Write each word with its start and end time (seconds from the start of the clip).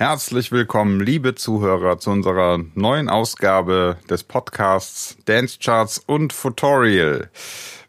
Herzlich 0.00 0.50
willkommen, 0.50 0.98
liebe 1.00 1.34
Zuhörer, 1.34 1.98
zu 1.98 2.08
unserer 2.08 2.58
neuen 2.74 3.10
Ausgabe 3.10 3.98
des 4.08 4.24
Podcasts 4.24 5.18
Dance 5.26 5.58
Charts 5.62 5.98
und 5.98 6.32
Futorial. 6.32 7.28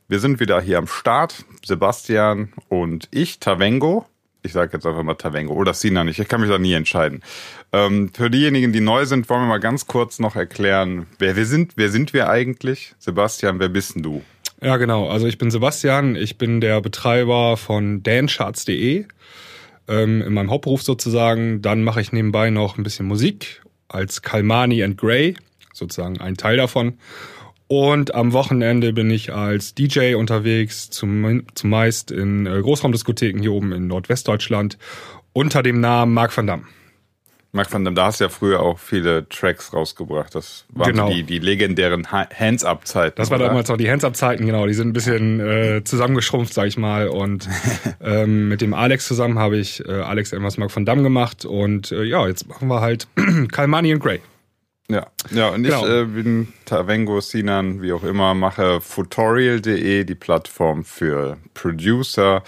Wir 0.09 0.19
sind 0.19 0.41
wieder 0.41 0.59
hier 0.59 0.77
am 0.77 0.87
Start, 0.87 1.45
Sebastian 1.65 2.51
und 2.67 3.07
ich, 3.11 3.39
Tavengo. 3.39 4.07
Ich 4.43 4.51
sage 4.51 4.71
jetzt 4.73 4.85
einfach 4.85 5.03
mal 5.03 5.13
Tavengo 5.13 5.53
oder 5.53 5.73
Sina 5.73 6.03
nicht, 6.03 6.19
ich 6.19 6.27
kann 6.27 6.41
mich 6.41 6.49
da 6.49 6.57
nie 6.57 6.73
entscheiden. 6.73 7.21
Ähm, 7.71 8.11
für 8.13 8.29
diejenigen, 8.29 8.73
die 8.73 8.81
neu 8.81 9.05
sind, 9.05 9.29
wollen 9.29 9.43
wir 9.43 9.47
mal 9.47 9.61
ganz 9.61 9.87
kurz 9.87 10.19
noch 10.19 10.35
erklären, 10.35 11.07
wer 11.17 11.37
wir 11.37 11.45
sind. 11.45 11.77
Wer 11.77 11.91
sind 11.91 12.11
wir 12.11 12.29
eigentlich? 12.29 12.93
Sebastian, 12.99 13.59
wer 13.59 13.69
bist 13.69 13.95
denn 13.95 14.03
du? 14.03 14.21
Ja, 14.61 14.75
genau. 14.75 15.07
Also 15.07 15.27
ich 15.27 15.37
bin 15.37 15.49
Sebastian, 15.49 16.17
ich 16.17 16.37
bin 16.37 16.59
der 16.59 16.81
Betreiber 16.81 17.55
von 17.55 18.03
dancecharts.de 18.03 19.05
ähm, 19.91 20.21
in 20.21 20.33
meinem 20.33 20.49
Hauptberuf 20.49 20.81
sozusagen. 20.81 21.61
Dann 21.61 21.83
mache 21.83 22.01
ich 22.01 22.11
nebenbei 22.11 22.49
noch 22.49 22.77
ein 22.77 22.83
bisschen 22.83 23.05
Musik 23.05 23.61
als 23.89 24.21
Kalmani 24.21 24.83
and 24.83 24.97
Grey, 24.97 25.35
sozusagen 25.73 26.19
ein 26.19 26.37
Teil 26.37 26.57
davon. 26.57 26.93
Und 27.67 28.15
am 28.15 28.33
Wochenende 28.33 28.91
bin 28.91 29.09
ich 29.09 29.33
als 29.33 29.75
DJ 29.75 30.15
unterwegs, 30.15 30.89
zum, 30.89 31.43
zumeist 31.55 32.11
in 32.11 32.45
äh, 32.45 32.61
Großraumdiskotheken 32.61 33.41
hier 33.41 33.53
oben 33.53 33.71
in 33.71 33.87
Nordwestdeutschland, 33.87 34.77
unter 35.33 35.63
dem 35.63 35.79
Namen 35.79 36.13
Marc 36.13 36.35
van 36.35 36.47
Damme. 36.47 36.63
Mark 37.53 37.71
van 37.73 37.83
Dam, 37.83 37.95
da 37.95 38.05
hast 38.05 38.21
du 38.21 38.25
ja 38.25 38.29
früher 38.29 38.61
auch 38.61 38.79
viele 38.79 39.27
Tracks 39.27 39.73
rausgebracht. 39.73 40.33
Das 40.35 40.65
waren 40.69 40.91
genau. 40.91 41.09
die, 41.09 41.23
die 41.23 41.39
legendären 41.39 42.07
Hands-Up-Zeiten. 42.09 43.15
Das 43.17 43.29
war 43.29 43.39
oder? 43.39 43.47
damals 43.47 43.67
noch 43.67 43.75
die 43.75 43.91
Hands-Up-Zeiten, 43.91 44.45
genau. 44.45 44.67
Die 44.67 44.73
sind 44.73 44.87
ein 44.87 44.93
bisschen 44.93 45.39
äh, 45.41 45.83
zusammengeschrumpft, 45.83 46.53
sag 46.53 46.67
ich 46.67 46.77
mal. 46.77 47.09
Und 47.09 47.49
ähm, 48.01 48.47
mit 48.47 48.61
dem 48.61 48.73
Alex 48.73 49.05
zusammen 49.05 49.37
habe 49.37 49.57
ich 49.57 49.85
äh, 49.85 49.91
Alex 49.91 50.31
irgendwas 50.31 50.57
Mark 50.57 50.73
van 50.73 50.85
Dam 50.85 51.03
gemacht. 51.03 51.43
Und 51.43 51.91
äh, 51.91 52.03
ja, 52.03 52.25
jetzt 52.25 52.47
machen 52.47 52.69
wir 52.69 52.79
halt 52.79 53.07
Kalmani 53.51 53.93
und 53.93 53.99
Grey. 53.99 54.21
Ja, 54.89 55.07
ja 55.29 55.49
und 55.49 55.63
genau. 55.63 55.85
ich 55.85 55.91
äh, 55.91 56.05
bin 56.05 56.53
Tavengo 56.65 57.19
Sinan, 57.19 57.81
wie 57.81 57.91
auch 57.91 58.03
immer, 58.03 58.33
mache 58.33 58.79
Futorial.de, 58.79 60.05
die 60.05 60.15
Plattform 60.15 60.85
für 60.85 61.37
Producer. 61.53 62.43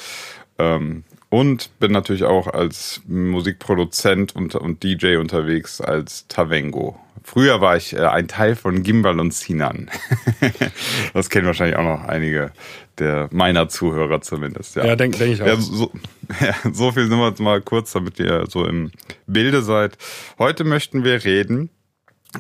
Ähm, 0.58 1.04
und 1.34 1.72
bin 1.80 1.92
natürlich 1.92 2.26
auch 2.26 2.46
als 2.46 3.02
Musikproduzent 3.08 4.36
und, 4.36 4.54
und 4.54 4.84
DJ 4.84 5.16
unterwegs 5.16 5.82
als 5.82 6.28
Tavengo. 6.28 6.96
Früher 7.24 7.60
war 7.60 7.76
ich 7.76 7.94
äh, 7.94 8.06
ein 8.06 8.28
Teil 8.28 8.56
von 8.56 8.84
Gimbal 8.84 9.20
und 9.20 9.34
Sinan. 9.34 9.90
das 11.16 11.32
kennen 11.32 11.48
wahrscheinlich 11.48 11.76
auch 11.76 11.84
noch 11.84 12.04
einige 12.04 12.52
der 13.00 13.30
meiner 13.32 13.68
Zuhörer 13.68 14.22
zumindest. 14.22 14.76
Ja, 14.76 14.86
ja 14.86 14.96
denke 14.96 15.18
denk 15.18 15.34
ich 15.34 15.42
auch. 15.42 15.48
Ja 15.48 15.56
so, 15.56 15.92
ja, 16.40 16.54
so 16.72 16.92
viel 16.92 17.08
sind 17.08 17.18
wir 17.18 17.30
jetzt 17.30 17.40
mal 17.40 17.62
kurz, 17.62 17.94
damit 17.94 18.20
ihr 18.20 18.46
so 18.48 18.68
im 18.68 18.92
Bilde 19.26 19.64
seid. 19.64 19.98
Heute 20.38 20.64
möchten 20.64 21.04
wir 21.04 21.24
reden. 21.24 21.72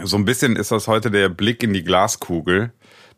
So 0.04 0.18
ein 0.18 0.26
bisschen 0.26 0.56
ist 0.56 0.72
das 0.72 0.88
heute 0.88 1.10
der 1.10 1.30
Blick 1.30 1.64
in 1.64 1.74
die 1.74 1.84
Glaskugel. 1.84 2.72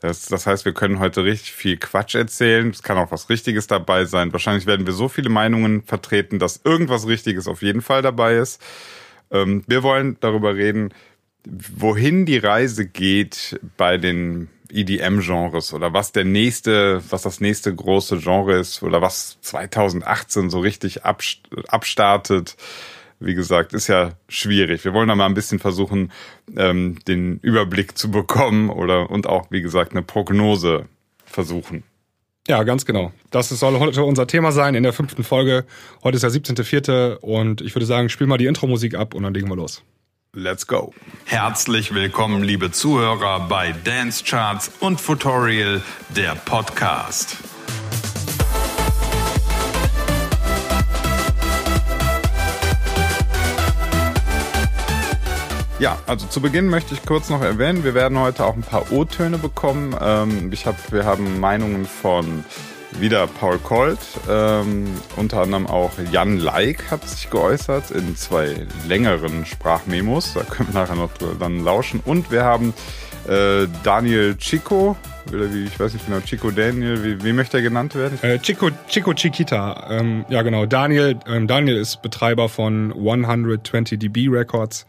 Das, 0.06 0.28
das 0.28 0.46
heißt, 0.46 0.66
wir 0.66 0.74
können 0.74 1.00
heute 1.00 1.24
richtig 1.24 1.52
viel 1.52 1.78
Quatsch 1.78 2.14
erzählen. 2.14 2.70
Es 2.70 2.84
kann 2.84 2.98
auch 2.98 3.12
was 3.12 3.30
Richtiges 3.30 3.66
dabei 3.66 4.06
sein. 4.06 4.32
Wahrscheinlich 4.32 4.68
werden 4.68 4.86
wir 4.86 4.94
so 4.94 5.10
viele 5.10 5.30
Meinungen 5.30 5.82
vertreten, 5.82 6.38
dass 6.38 6.62
irgendwas 6.64 7.08
Richtiges 7.08 7.48
auf 7.48 7.64
jeden 7.64 7.82
Fall 7.82 8.04
dabei 8.04 8.36
ist. 8.36 8.62
Ähm, 9.32 9.64
wir 9.66 9.82
wollen 9.82 10.18
darüber 10.20 10.56
reden, 10.56 10.94
wohin 11.48 12.26
die 12.26 12.38
Reise 12.38 12.86
geht 12.86 13.60
bei 13.78 13.98
den 13.98 14.50
EDM-Genres 14.72 15.74
oder 15.74 15.94
was 15.94 16.12
der 16.12 16.26
nächste, 16.26 17.02
was 17.10 17.24
das 17.24 17.40
nächste 17.40 17.74
große 17.74 18.20
Genre 18.20 18.60
ist 18.60 18.84
oder 18.84 19.02
was 19.02 19.38
2018 19.42 20.50
so 20.52 20.60
richtig 20.60 21.02
abstartet 21.04 22.58
wie 23.20 23.34
gesagt, 23.34 23.74
ist 23.74 23.88
ja 23.88 24.12
schwierig. 24.28 24.86
Wir 24.86 24.94
wollen 24.94 25.08
da 25.08 25.16
mal 25.16 25.26
ein 25.26 25.34
bisschen 25.34 25.60
versuchen, 25.60 26.12
ähm, 26.56 26.98
den 27.08 27.40
Überblick 27.40 27.98
zu 27.98 28.12
bekommen 28.12 28.70
oder 28.70 29.10
und 29.10 29.28
auch, 29.28 29.52
wie 29.52 29.62
gesagt, 29.62 29.92
eine 29.92 30.02
Prognose 30.02 30.86
versuchen. 31.26 31.84
Ja, 32.48 32.64
ganz 32.64 32.86
genau. 32.86 33.12
Das 33.32 33.50
soll 33.50 33.80
heute 33.80 34.04
unser 34.04 34.28
Thema 34.28 34.52
sein 34.52 34.76
in 34.76 34.84
der 34.84 34.94
fünften 34.94 35.24
Folge. 35.24 35.66
Heute 36.04 36.16
ist 36.18 36.22
der 36.22 36.30
17.04. 36.30 37.18
und 37.18 37.62
ich 37.62 37.74
würde 37.74 37.88
sagen, 37.88 38.10
spiel 38.10 38.28
mal 38.28 38.38
die 38.38 38.46
Intro-Musik 38.46 38.94
ab 38.94 39.16
und 39.16 39.24
dann 39.24 39.34
legen 39.34 39.50
wir 39.50 39.56
los. 39.56 39.84
Let's 40.34 40.68
go. 40.68 40.94
Herzlich 41.24 41.94
willkommen, 41.94 42.44
liebe 42.44 42.70
Zuhörer, 42.70 43.48
bei 43.48 43.74
Dance 43.84 44.24
Charts 44.24 44.70
und 44.82 45.04
Tutorial, 45.04 45.82
der 46.16 46.36
Podcast. 46.36 47.38
Ja, 55.78 56.00
also 56.08 56.26
zu 56.28 56.40
Beginn 56.40 56.70
möchte 56.70 56.94
ich 56.94 57.06
kurz 57.06 57.30
noch 57.30 57.42
erwähnen, 57.42 57.84
wir 57.84 57.94
werden 57.94 58.18
heute 58.18 58.46
auch 58.46 58.56
ein 58.56 58.62
paar 58.62 58.94
O-Töne 58.94 59.38
bekommen. 59.38 59.94
Ähm, 60.00 60.50
ich 60.54 60.66
hab, 60.66 60.94
wir 60.94 61.04
haben 61.04 61.42
Meinungen 61.42 61.86
von 61.86 62.46
wieder 62.98 63.28
Paul 63.28 63.60
Colt, 63.60 64.00
ähm, 64.30 64.88
unter 65.18 65.42
anderem 65.42 65.68
auch 65.68 65.92
Jan 66.14 66.38
Leik 66.38 66.92
hat 66.92 67.06
sich 67.08 67.30
geäußert 67.30 67.92
in 67.92 68.16
zwei 68.16 68.56
längeren 68.88 69.46
Sprachmemos. 69.46 70.34
Da 70.34 70.44
können 70.44 70.70
wir 70.72 70.80
nachher 70.80 70.96
noch 70.96 71.10
dann 71.40 71.62
lauschen. 71.66 72.00
Und 72.06 72.32
wir 72.32 72.46
haben 72.46 72.74
äh, 73.28 73.68
Daniel 73.84 74.38
Chico, 74.38 74.96
oder 75.28 75.54
wie, 75.54 75.66
ich 75.66 75.78
weiß 75.78 75.94
nicht 75.94 76.06
genau, 76.06 76.22
Chico 76.22 76.52
Daniel, 76.52 77.04
wie, 77.04 77.22
wie 77.22 77.34
möchte 77.34 77.58
er 77.58 77.64
genannt 77.64 77.96
werden? 77.96 78.18
Äh, 78.22 78.40
Chico, 78.40 78.70
Chico 78.88 79.14
Chiquita, 79.14 79.88
ähm, 79.90 80.24
ja 80.30 80.42
genau. 80.42 80.66
Daniel, 80.66 81.20
ähm, 81.28 81.48
Daniel 81.48 81.76
ist 81.76 82.02
Betreiber 82.02 82.48
von 82.48 82.94
120 82.94 84.00
dB 84.00 84.30
Records. 84.30 84.86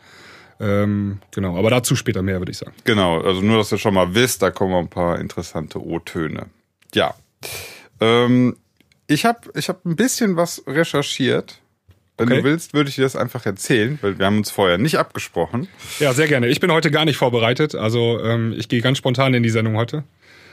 Ähm, 0.59 1.19
genau, 1.33 1.59
aber 1.59 1.71
dazu 1.71 1.97
später 1.97 2.23
mehr, 2.23 2.39
würde 2.39 2.53
ich 2.53 2.59
sagen. 2.59 2.73
Genau, 2.85 3.21
also 3.21 3.41
nur, 3.41 3.59
dass 3.59 3.73
ihr 3.73 3.79
schon 3.79 3.95
mal 3.95 4.15
wisst, 4.15 4.43
da 4.43 4.51
kommen 4.51 4.75
ein 4.75 4.89
paar 4.89 5.19
interessante 5.19 5.85
O-Töne. 5.85 6.47
Ja. 6.95 7.15
Ähm, 8.01 8.57
ich 9.07 9.25
habe 9.25 9.41
ich 9.55 9.69
hab 9.69 9.85
ein 9.85 9.97
bisschen 9.97 10.37
was 10.37 10.63
recherchiert. 10.67 11.61
Wenn 12.19 12.29
okay. 12.29 12.39
du 12.39 12.45
willst, 12.45 12.73
würde 12.73 12.89
ich 12.89 12.97
dir 12.97 13.03
das 13.03 13.15
einfach 13.15 13.45
erzählen, 13.45 13.99
weil 14.01 14.19
wir 14.19 14.25
haben 14.25 14.39
uns 14.39 14.51
vorher 14.51 14.79
nicht 14.79 14.99
abgesprochen. 14.99 15.69
Ja, 15.99 16.15
sehr 16.15 16.27
gerne. 16.27 16.49
Ich 16.49 16.61
bin 16.61 16.73
heute 16.73 16.91
gar 16.91 17.05
nicht 17.05 17.19
vorbereitet. 17.19 17.75
Also 17.75 18.19
ähm, 18.23 18.55
ich 18.57 18.69
gehe 18.69 18.81
ganz 18.81 18.97
spontan 18.97 19.35
in 19.35 19.43
die 19.43 19.51
Sendung 19.51 19.77
heute. 19.77 20.03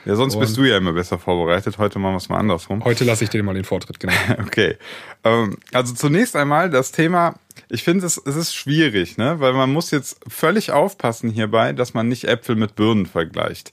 Ja, 0.06 0.16
sonst 0.16 0.36
Und 0.36 0.42
bist 0.42 0.58
du 0.58 0.64
ja 0.64 0.78
immer 0.78 0.94
besser 0.94 1.18
vorbereitet. 1.18 1.78
Heute 1.78 2.00
machen 2.00 2.14
wir 2.14 2.18
es 2.18 2.30
mal 2.30 2.38
andersrum. 2.38 2.84
Heute 2.84 3.04
lasse 3.04 3.24
ich 3.24 3.30
dir 3.30 3.42
mal 3.44 3.54
den 3.54 3.64
Vortritt, 3.64 4.00
genau. 4.00 4.14
okay. 4.40 4.78
Ähm, 5.24 5.58
also 5.72 5.94
zunächst 5.94 6.36
einmal 6.36 6.70
das 6.70 6.92
Thema 6.92 7.36
ich 7.70 7.84
finde, 7.84 8.06
es, 8.06 8.22
es 8.24 8.36
ist 8.36 8.56
schwierig, 8.56 9.18
ne? 9.18 9.40
weil 9.40 9.54
man 9.54 9.72
muss 9.72 9.92
jetzt 9.92 10.20
völlig 10.28 10.72
aufpassen 10.72 11.30
hierbei, 11.30 11.74
dass 11.74 11.94
man 11.94 12.08
nicht 12.08 12.26
Äpfel 12.26 12.56
mit 12.56 12.76
Birnen 12.76 13.06
vergleicht. 13.06 13.72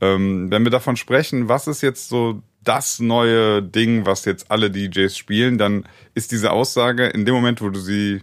Ähm, 0.00 0.50
wenn 0.50 0.64
wir 0.64 0.70
davon 0.70 0.96
sprechen, 0.96 1.48
was 1.48 1.66
ist 1.66 1.82
jetzt 1.82 2.08
so 2.08 2.42
das 2.64 3.00
neue 3.00 3.62
Ding, 3.62 4.06
was 4.06 4.24
jetzt 4.24 4.50
alle 4.50 4.70
DJs 4.70 5.16
spielen, 5.16 5.58
dann 5.58 5.84
ist 6.14 6.32
diese 6.32 6.52
Aussage 6.52 7.06
in 7.06 7.24
dem 7.24 7.34
Moment, 7.34 7.60
wo 7.60 7.68
du 7.70 7.80
sie 7.80 8.22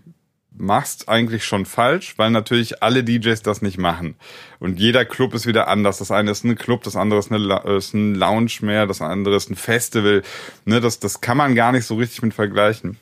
machst, 0.57 1.07
eigentlich 1.07 1.45
schon 1.45 1.65
falsch, 1.65 2.15
weil 2.17 2.31
natürlich 2.31 2.83
alle 2.83 3.03
DJs 3.03 3.41
das 3.41 3.61
nicht 3.61 3.77
machen. 3.77 4.15
Und 4.59 4.79
jeder 4.79 5.05
Club 5.05 5.33
ist 5.33 5.45
wieder 5.45 5.67
anders. 5.67 5.99
Das 5.99 6.11
eine 6.11 6.31
ist 6.31 6.43
ein 6.43 6.55
Club, 6.55 6.83
das 6.83 6.95
andere 6.95 7.19
ist, 7.19 7.31
eine, 7.31 7.61
ist 7.77 7.93
ein 7.93 8.15
Lounge 8.15 8.51
mehr, 8.61 8.85
das 8.85 9.01
andere 9.01 9.35
ist 9.35 9.49
ein 9.49 9.55
Festival. 9.55 10.21
Ne, 10.65 10.81
das, 10.81 10.99
das 10.99 11.21
kann 11.21 11.37
man 11.37 11.55
gar 11.55 11.71
nicht 11.71 11.85
so 11.85 11.95
richtig 11.95 12.21
mit 12.21 12.33
vergleichen. 12.33 12.97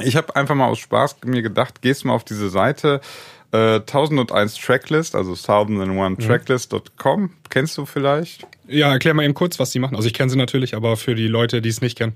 Ich 0.00 0.16
habe 0.16 0.34
einfach 0.36 0.54
mal 0.54 0.66
aus 0.66 0.78
Spaß 0.78 1.16
mir 1.24 1.42
gedacht, 1.42 1.82
gehst 1.82 2.04
mal 2.04 2.14
auf 2.14 2.24
diese 2.24 2.48
Seite 2.48 3.00
äh, 3.52 3.76
1001 3.80 4.56
Tracklist, 4.56 5.14
also 5.14 5.32
1001tracklist.com. 5.32 7.20
Mhm. 7.20 7.30
Kennst 7.50 7.78
du 7.78 7.86
vielleicht? 7.86 8.46
Ja, 8.66 8.92
erklär 8.92 9.14
mal 9.14 9.24
eben 9.24 9.34
kurz, 9.34 9.58
was 9.58 9.70
die 9.70 9.78
machen. 9.78 9.96
Also 9.96 10.06
ich 10.06 10.14
kenne 10.14 10.30
sie 10.30 10.36
natürlich, 10.36 10.74
aber 10.74 10.96
für 10.96 11.14
die 11.14 11.28
Leute, 11.28 11.62
die 11.62 11.68
es 11.68 11.80
nicht 11.80 11.98
kennen. 11.98 12.14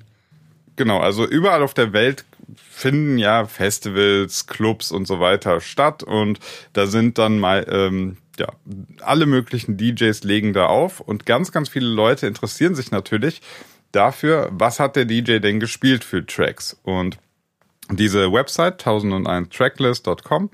Genau, 0.77 0.99
also 0.99 1.27
überall 1.27 1.63
auf 1.63 1.75
der 1.75 1.93
Welt 1.93 2.25
finden 2.57 3.19
ja 3.19 3.45
Festivals, 3.47 4.47
Clubs 4.47 4.91
und 4.91 5.07
so 5.07 5.21
weiter 5.21 5.61
statt 5.61 6.03
und 6.03 6.39
da 6.73 6.87
sind 6.87 7.19
dann 7.19 7.39
mal 7.39 7.67
ähm, 7.69 8.17
ja 8.39 8.49
alle 9.01 9.27
möglichen 9.27 9.77
DJs 9.77 10.25
legen 10.25 10.53
da 10.53 10.67
auf 10.67 11.01
und 11.01 11.27
ganz 11.27 11.53
ganz 11.53 11.69
viele 11.69 11.87
Leute 11.87 12.27
interessieren 12.27 12.75
sich 12.75 12.91
natürlich 12.91 13.41
dafür, 13.93 14.49
was 14.53 14.81
hat 14.81 14.97
der 14.97 15.05
DJ 15.05 15.39
denn 15.39 15.61
gespielt 15.61 16.03
für 16.03 16.27
Tracks? 16.27 16.77
Und 16.83 17.19
diese 17.91 18.33
Website 18.33 18.85
1001tracklist.com 18.85 20.51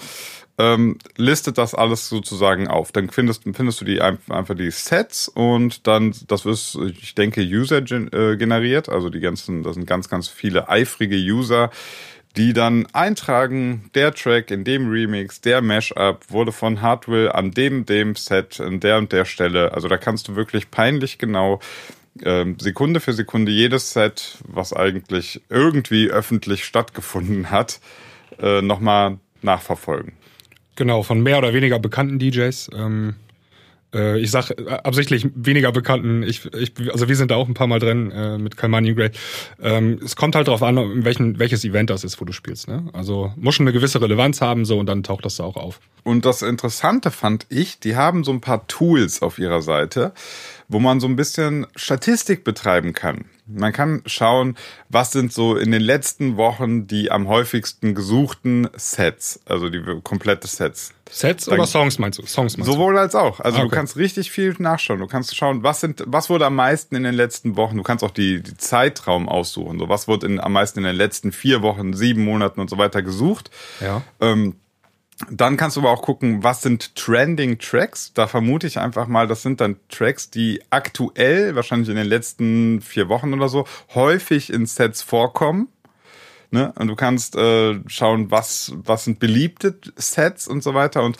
ähm, 0.58 0.98
listet 1.16 1.56
das 1.56 1.74
alles 1.74 2.08
sozusagen 2.08 2.68
auf. 2.68 2.92
Dann 2.92 3.10
findest, 3.10 3.44
findest 3.52 3.80
du 3.80 3.84
die 3.84 4.00
einfach 4.00 4.56
die 4.56 4.70
Sets 4.70 5.28
und 5.28 5.86
dann, 5.86 6.12
das 6.26 6.44
ist, 6.44 6.76
ich 7.00 7.14
denke, 7.14 7.40
User 7.42 7.78
äh, 7.78 8.36
generiert. 8.36 8.88
Also 8.88 9.08
die 9.08 9.20
ganzen, 9.20 9.62
das 9.62 9.74
sind 9.74 9.86
ganz, 9.86 10.08
ganz 10.08 10.28
viele 10.28 10.68
eifrige 10.68 11.16
User, 11.16 11.70
die 12.36 12.52
dann 12.52 12.86
eintragen, 12.92 13.90
der 13.94 14.12
Track 14.12 14.50
in 14.50 14.64
dem 14.64 14.90
Remix, 14.90 15.40
der 15.40 15.62
Mashup 15.62 16.24
wurde 16.28 16.52
von 16.52 16.82
Hardwell 16.82 17.32
an 17.32 17.52
dem, 17.52 17.86
dem 17.86 18.16
Set, 18.16 18.60
an 18.60 18.80
der 18.80 18.98
und 18.98 19.12
der 19.12 19.24
Stelle. 19.24 19.72
Also 19.72 19.88
da 19.88 19.96
kannst 19.96 20.28
du 20.28 20.36
wirklich 20.36 20.70
peinlich 20.70 21.18
genau 21.18 21.60
ähm, 22.24 22.56
Sekunde 22.58 23.00
für 23.00 23.12
Sekunde 23.12 23.52
jedes 23.52 23.92
Set, 23.92 24.38
was 24.44 24.72
eigentlich 24.72 25.40
irgendwie 25.48 26.10
öffentlich 26.10 26.64
stattgefunden 26.64 27.50
hat, 27.50 27.80
äh, 28.40 28.60
nochmal 28.60 29.18
nachverfolgen. 29.42 30.17
Genau, 30.78 31.02
von 31.02 31.20
mehr 31.20 31.38
oder 31.38 31.52
weniger 31.52 31.80
bekannten 31.80 32.20
DJs. 32.20 32.70
Ähm, 32.72 33.16
äh, 33.92 34.20
ich 34.20 34.30
sage 34.30 34.54
äh, 34.54 34.70
absichtlich 34.70 35.26
weniger 35.34 35.72
bekannten. 35.72 36.22
Ich, 36.22 36.46
ich, 36.54 36.72
also 36.92 37.08
wir 37.08 37.16
sind 37.16 37.32
da 37.32 37.34
auch 37.34 37.48
ein 37.48 37.54
paar 37.54 37.66
Mal 37.66 37.80
drin 37.80 38.12
äh, 38.12 38.38
mit 38.38 38.56
Kalmani 38.56 38.94
Grey. 38.94 39.10
Ähm, 39.60 39.98
es 40.04 40.14
kommt 40.14 40.36
halt 40.36 40.46
darauf 40.46 40.62
an, 40.62 41.04
welchen, 41.04 41.40
welches 41.40 41.64
Event 41.64 41.90
das 41.90 42.04
ist, 42.04 42.20
wo 42.20 42.24
du 42.24 42.32
spielst. 42.32 42.68
Ne? 42.68 42.88
Also 42.92 43.32
muss 43.34 43.56
schon 43.56 43.64
eine 43.64 43.72
gewisse 43.72 44.00
Relevanz 44.00 44.40
haben 44.40 44.64
so 44.64 44.78
und 44.78 44.86
dann 44.86 45.02
taucht 45.02 45.24
das 45.24 45.34
da 45.34 45.42
auch 45.42 45.56
auf. 45.56 45.80
Und 46.04 46.24
das 46.24 46.42
Interessante 46.42 47.10
fand 47.10 47.46
ich, 47.48 47.80
die 47.80 47.96
haben 47.96 48.22
so 48.22 48.30
ein 48.30 48.40
paar 48.40 48.68
Tools 48.68 49.20
auf 49.20 49.40
ihrer 49.40 49.62
Seite, 49.62 50.12
wo 50.68 50.78
man 50.78 51.00
so 51.00 51.08
ein 51.08 51.16
bisschen 51.16 51.66
Statistik 51.74 52.44
betreiben 52.44 52.92
kann. 52.92 53.24
Man 53.50 53.72
kann 53.72 54.02
schauen, 54.04 54.56
was 54.90 55.12
sind 55.12 55.32
so 55.32 55.56
in 55.56 55.70
den 55.70 55.80
letzten 55.80 56.36
Wochen 56.36 56.86
die 56.86 57.10
am 57.10 57.28
häufigsten 57.28 57.94
gesuchten 57.94 58.68
Sets, 58.76 59.40
also 59.46 59.70
die 59.70 59.82
komplette 60.02 60.46
Sets. 60.46 60.92
Sets 61.10 61.46
Dann, 61.46 61.54
oder 61.54 61.66
Songs 61.66 61.98
meinst 61.98 62.18
du? 62.18 62.26
Songs 62.26 62.58
meinst 62.58 62.70
sowohl 62.70 62.98
als 62.98 63.14
auch. 63.14 63.40
Also 63.40 63.58
ah, 63.58 63.60
okay. 63.60 63.70
du 63.70 63.74
kannst 63.74 63.96
richtig 63.96 64.30
viel 64.30 64.54
nachschauen. 64.58 65.00
Du 65.00 65.06
kannst 65.06 65.34
schauen, 65.34 65.62
was 65.62 65.80
sind, 65.80 66.04
was 66.06 66.28
wurde 66.28 66.44
am 66.44 66.56
meisten 66.56 66.94
in 66.94 67.04
den 67.04 67.14
letzten 67.14 67.56
Wochen. 67.56 67.76
Du 67.76 67.82
kannst 67.82 68.04
auch 68.04 68.10
die, 68.10 68.42
die 68.42 68.56
Zeitraum 68.56 69.28
aussuchen. 69.28 69.78
So 69.78 69.88
was 69.88 70.08
wurde 70.08 70.26
in, 70.26 70.40
am 70.40 70.52
meisten 70.52 70.80
in 70.80 70.84
den 70.84 70.96
letzten 70.96 71.32
vier 71.32 71.62
Wochen, 71.62 71.94
sieben 71.94 72.24
Monaten 72.24 72.60
und 72.60 72.68
so 72.68 72.76
weiter 72.76 73.02
gesucht. 73.02 73.50
Ja. 73.80 74.02
Ähm, 74.20 74.56
dann 75.30 75.56
kannst 75.56 75.76
du 75.76 75.80
aber 75.80 75.90
auch 75.90 76.02
gucken, 76.02 76.44
was 76.44 76.62
sind 76.62 76.94
Trending 76.94 77.58
Tracks. 77.58 78.12
Da 78.14 78.26
vermute 78.26 78.66
ich 78.66 78.78
einfach 78.78 79.08
mal, 79.08 79.26
das 79.26 79.42
sind 79.42 79.60
dann 79.60 79.76
Tracks, 79.88 80.30
die 80.30 80.62
aktuell, 80.70 81.56
wahrscheinlich 81.56 81.88
in 81.88 81.96
den 81.96 82.06
letzten 82.06 82.80
vier 82.80 83.08
Wochen 83.08 83.34
oder 83.34 83.48
so, 83.48 83.66
häufig 83.94 84.52
in 84.52 84.66
Sets 84.66 85.02
vorkommen. 85.02 85.68
Ne? 86.50 86.72
Und 86.76 86.88
du 86.88 86.94
kannst 86.94 87.36
äh, 87.36 87.80
schauen, 87.88 88.30
was, 88.30 88.72
was 88.76 89.04
sind 89.04 89.18
beliebte 89.18 89.78
Sets 89.96 90.46
und 90.46 90.62
so 90.62 90.74
weiter. 90.74 91.02
Und 91.02 91.18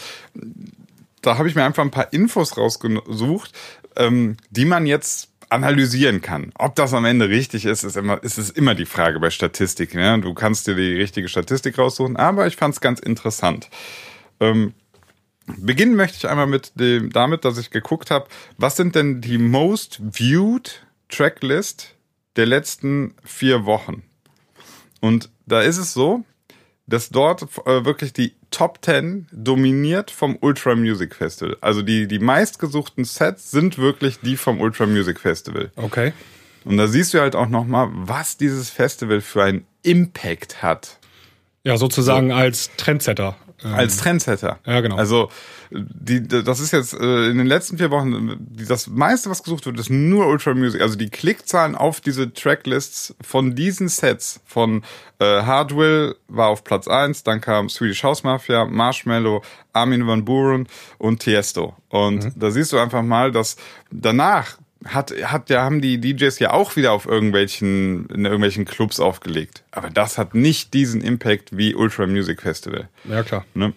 da 1.29 1.37
habe 1.37 1.49
ich 1.49 1.55
mir 1.55 1.65
einfach 1.65 1.85
ein 1.85 1.91
paar 1.91 2.13
Infos 2.13 2.57
rausgesucht, 2.57 3.53
ähm, 3.97 4.39
die 4.51 4.65
man 4.65 4.87
jetzt 4.87 5.29
analysieren 5.51 6.23
kann. 6.23 6.53
Ob 6.59 6.75
das 6.75 6.95
am 6.95 7.05
Ende 7.05 7.29
richtig 7.29 7.67
ist, 7.67 7.85
ist 7.85 7.97
immer, 7.97 8.23
ist 8.23 8.39
es 8.39 8.49
immer 8.51 8.75
die 8.75 8.87
Frage 8.87 9.21
bei 9.21 9.29
Statistik. 9.29 9.95
Ne? 9.95 10.19
Du 10.21 10.33
kannst 10.33 10.67
dir 10.67 10.75
die 10.75 10.95
richtige 10.95 11.29
Statistik 11.29 11.79
raussuchen, 11.79 12.17
aber 12.17 12.47
ich 12.47 12.57
fand 12.57 12.75
es 12.75 12.81
ganz 12.81 13.01
interessant. 13.01 13.69
Ähm, 14.41 14.73
beginnen 15.47 15.97
möchte 15.97 16.17
ich 16.17 16.29
einmal 16.29 16.47
mit 16.47 16.73
dem, 16.77 17.11
damit, 17.11 17.45
dass 17.45 17.59
ich 17.59 17.71
geguckt 17.71 18.11
habe, 18.11 18.27
was 18.57 18.77
sind 18.77 18.95
denn 18.95 19.21
die 19.21 19.39
most 19.39 20.01
viewed 20.13 20.87
Tracklist 21.11 21.95
der 22.37 22.47
letzten 22.47 23.15
vier 23.23 23.67
Wochen? 23.67 24.03
Und 25.01 25.29
da 25.47 25.61
ist 25.61 25.77
es 25.79 25.93
so, 25.93 26.25
dass 26.88 27.11
dort 27.11 27.43
äh, 27.67 27.85
wirklich 27.85 28.12
die 28.12 28.35
Top 28.50 28.79
10 28.82 29.29
dominiert 29.31 30.11
vom 30.11 30.38
Ultra 30.40 30.75
Music 30.75 31.14
Festival. 31.14 31.56
Also 31.61 31.82
die, 31.82 32.08
die 32.08 32.19
meistgesuchten 32.19 33.05
Sets 33.05 33.50
sind 33.50 33.79
wirklich 33.79 34.20
die 34.20 34.37
vom 34.37 34.61
Ultra 34.61 34.87
Music 34.87 35.20
Festival. 35.20 35.70
Okay. 35.76 36.12
Und 36.64 36.79
da 36.79 36.88
siehst 36.88 37.14
du 37.14 37.20
halt 37.20 37.37
auch 37.37 37.49
nochmal, 37.49 37.88
was 37.93 38.37
dieses 38.37 38.70
Festival 38.70 39.20
für 39.20 39.44
einen 39.44 39.67
Impact 39.82 40.62
hat. 40.62 40.99
Ja, 41.62 41.76
sozusagen 41.76 42.31
so. 42.31 42.35
als 42.35 42.70
Trendsetter. 42.76 43.37
Als 43.63 43.97
Trendsetter. 43.97 44.59
Ja, 44.65 44.81
genau. 44.81 44.97
Also 44.97 45.31
die, 45.71 46.27
das 46.27 46.61
ist 46.61 46.73
jetzt 46.73 46.95
äh, 46.95 47.29
in 47.29 47.39
den 47.39 47.47
letzten 47.47 47.77
vier 47.77 47.91
Wochen 47.91 48.37
das 48.69 48.87
meiste, 48.87 49.29
was 49.29 49.43
gesucht 49.43 49.67
wird, 49.67 49.79
ist 49.79 49.91
nur 49.91 50.27
Ultra 50.27 50.55
Music. 50.55 50.81
Also 50.81 50.97
die 50.97 51.11
Klickzahlen 51.11 51.75
auf 51.75 52.01
diese 52.01 52.33
Tracklists 52.33 53.15
von 53.21 53.55
diesen 53.55 53.89
Sets 53.89 54.41
von 54.47 54.83
äh, 55.19 55.43
Hardwill 55.43 56.15
war 56.29 56.49
auf 56.49 56.65
Platz 56.65 56.89
eins, 56.89 57.23
dann 57.23 57.41
kam 57.41 57.69
Swedish 57.69 58.03
House 58.03 58.23
Mafia, 58.23 58.65
Marshmallow, 58.65 59.43
Armin 59.73 60.07
van 60.07 60.25
Buren 60.25 60.69
und 60.99 61.21
Tiesto. 61.21 61.75
Und 61.89 62.25
mhm. 62.25 62.33
da 62.37 62.51
siehst 62.51 62.73
du 62.73 62.79
einfach 62.79 63.03
mal, 63.03 63.33
dass 63.33 63.57
danach 63.91 64.57
hat, 64.85 65.13
hat, 65.25 65.51
ja, 65.51 65.63
haben 65.63 65.81
die 65.81 66.01
DJs 66.01 66.39
ja 66.39 66.53
auch 66.53 66.77
wieder 66.77 66.93
auf 66.93 67.07
irgendwelchen, 67.07 68.07
in 68.11 68.25
irgendwelchen 68.25 68.65
Clubs 68.65 69.01
aufgelegt. 69.01 69.65
Aber 69.71 69.91
das 69.91 70.19
hat 70.19 70.35
nicht 70.35 70.75
diesen 70.75 71.01
Impact 71.01 71.57
wie 71.57 71.75
Ultra 71.75 72.07
Music 72.07 72.43
Festival. 72.43 72.89
Ja, 73.05 73.23
klar. 73.23 73.45
Ne? 73.55 73.73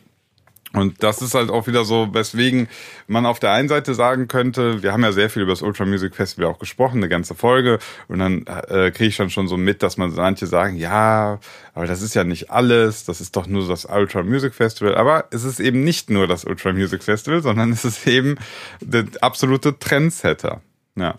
Und 0.74 1.04
das 1.04 1.22
ist 1.22 1.34
halt 1.34 1.50
auch 1.50 1.68
wieder 1.68 1.84
so, 1.84 2.14
weswegen 2.14 2.70
man 3.08 3.26
auf 3.26 3.40
der 3.40 3.52
einen 3.52 3.68
Seite 3.68 3.94
sagen 3.94 4.30
könnte, 4.30 4.82
wir 4.82 4.94
haben 4.94 5.04
ja 5.04 5.12
sehr 5.12 5.30
viel 5.30 5.42
über 5.42 5.52
das 5.52 5.62
Ultra 5.62 5.86
Music 5.86 6.16
Festival 6.16 6.50
auch 6.50 6.60
gesprochen, 6.60 6.98
eine 6.98 7.10
ganze 7.10 7.36
Folge, 7.36 7.80
und 8.08 8.20
dann 8.20 8.46
äh, 8.48 8.92
kriege 8.92 9.10
ich 9.10 9.18
dann 9.18 9.30
schon 9.30 9.50
so 9.50 9.58
mit, 9.58 9.84
dass 9.84 9.98
man 9.98 10.14
manche 10.16 10.48
sagen, 10.48 10.78
ja, 10.78 11.40
aber 11.74 11.88
das 11.88 12.02
ist 12.02 12.14
ja 12.14 12.24
nicht 12.24 12.52
alles, 12.52 13.04
das 13.04 13.20
ist 13.20 13.36
doch 13.36 13.48
nur 13.48 13.68
das 13.68 13.86
Ultra 13.86 14.24
Music 14.24 14.54
Festival. 14.54 14.96
Aber 14.96 15.26
es 15.32 15.44
ist 15.44 15.60
eben 15.60 15.84
nicht 15.84 16.10
nur 16.10 16.26
das 16.28 16.46
Ultra 16.46 16.72
Music 16.72 17.04
Festival, 17.04 17.42
sondern 17.42 17.72
es 17.74 17.84
ist 17.84 18.08
eben 18.08 18.36
der 18.80 19.06
absolute 19.20 19.78
Trendsetter. 19.78 20.62
Ja. 20.96 21.16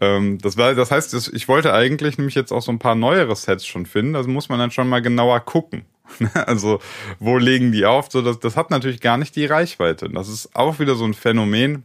Ähm, 0.00 0.38
das, 0.38 0.56
war, 0.56 0.74
das 0.74 0.90
heißt, 0.90 1.32
ich 1.32 1.48
wollte 1.48 1.72
eigentlich 1.72 2.18
nämlich 2.18 2.34
jetzt 2.34 2.52
auch 2.52 2.62
so 2.62 2.70
ein 2.70 2.78
paar 2.78 2.94
neuere 2.94 3.34
Sets 3.34 3.66
schon 3.66 3.86
finden. 3.86 4.16
Also 4.16 4.28
muss 4.28 4.48
man 4.48 4.58
dann 4.58 4.70
schon 4.70 4.88
mal 4.88 5.02
genauer 5.02 5.40
gucken. 5.40 5.84
also, 6.34 6.80
wo 7.18 7.36
legen 7.36 7.72
die 7.72 7.84
auf? 7.84 8.10
So, 8.10 8.22
das, 8.22 8.38
das 8.38 8.56
hat 8.56 8.70
natürlich 8.70 9.00
gar 9.00 9.18
nicht 9.18 9.36
die 9.36 9.46
Reichweite. 9.46 10.08
Das 10.08 10.28
ist 10.28 10.54
auch 10.54 10.78
wieder 10.78 10.94
so 10.94 11.04
ein 11.04 11.14
Phänomen 11.14 11.84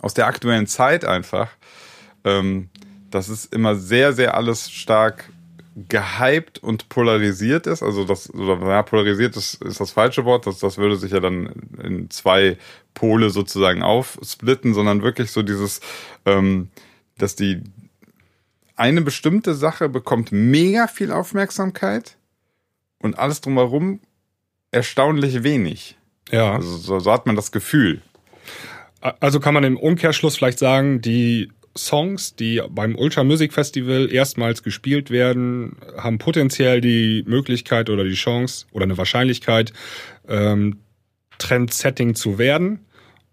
aus 0.00 0.14
der 0.14 0.26
aktuellen 0.26 0.66
Zeit 0.66 1.04
einfach. 1.04 1.50
Ähm, 2.24 2.70
das 3.10 3.28
ist 3.28 3.52
immer 3.54 3.74
sehr, 3.76 4.12
sehr 4.12 4.36
alles 4.36 4.70
stark 4.70 5.30
gehypt 5.88 6.58
und 6.58 6.88
polarisiert 6.88 7.66
ist. 7.66 7.82
Also 7.82 8.04
das, 8.04 8.32
oder 8.34 8.58
ja, 8.66 8.82
polarisiert 8.82 9.36
ist, 9.36 9.62
ist 9.62 9.80
das 9.80 9.92
falsche 9.92 10.24
Wort. 10.24 10.46
Das, 10.46 10.58
das 10.58 10.78
würde 10.78 10.96
sich 10.96 11.12
ja 11.12 11.20
dann 11.20 11.52
in 11.82 12.10
zwei 12.10 12.58
Pole 12.98 13.30
sozusagen 13.30 13.82
aufsplitten, 13.82 14.74
sondern 14.74 15.02
wirklich 15.02 15.30
so 15.30 15.42
dieses, 15.42 15.80
ähm, 16.26 16.68
dass 17.16 17.36
die 17.36 17.62
eine 18.74 19.02
bestimmte 19.02 19.54
Sache 19.54 19.88
bekommt 19.88 20.32
mega 20.32 20.88
viel 20.88 21.12
Aufmerksamkeit 21.12 22.16
und 22.98 23.16
alles 23.16 23.40
drumherum 23.40 24.00
erstaunlich 24.72 25.44
wenig. 25.44 25.96
Ja. 26.30 26.54
Also 26.54 26.76
so, 26.76 26.98
so 26.98 27.12
hat 27.12 27.26
man 27.26 27.36
das 27.36 27.52
Gefühl. 27.52 28.02
Also 29.00 29.38
kann 29.38 29.54
man 29.54 29.62
im 29.62 29.76
Umkehrschluss 29.76 30.36
vielleicht 30.36 30.58
sagen, 30.58 31.00
die 31.00 31.50
Songs, 31.76 32.34
die 32.34 32.60
beim 32.68 32.96
Ultra 32.96 33.22
Music 33.22 33.52
Festival 33.52 34.12
erstmals 34.12 34.64
gespielt 34.64 35.10
werden, 35.10 35.76
haben 35.96 36.18
potenziell 36.18 36.80
die 36.80 37.22
Möglichkeit 37.26 37.90
oder 37.90 38.02
die 38.02 38.14
Chance 38.14 38.66
oder 38.72 38.82
eine 38.84 38.98
Wahrscheinlichkeit, 38.98 39.72
ähm, 40.28 40.80
Trendsetting 41.38 42.16
zu 42.16 42.38
werden 42.38 42.80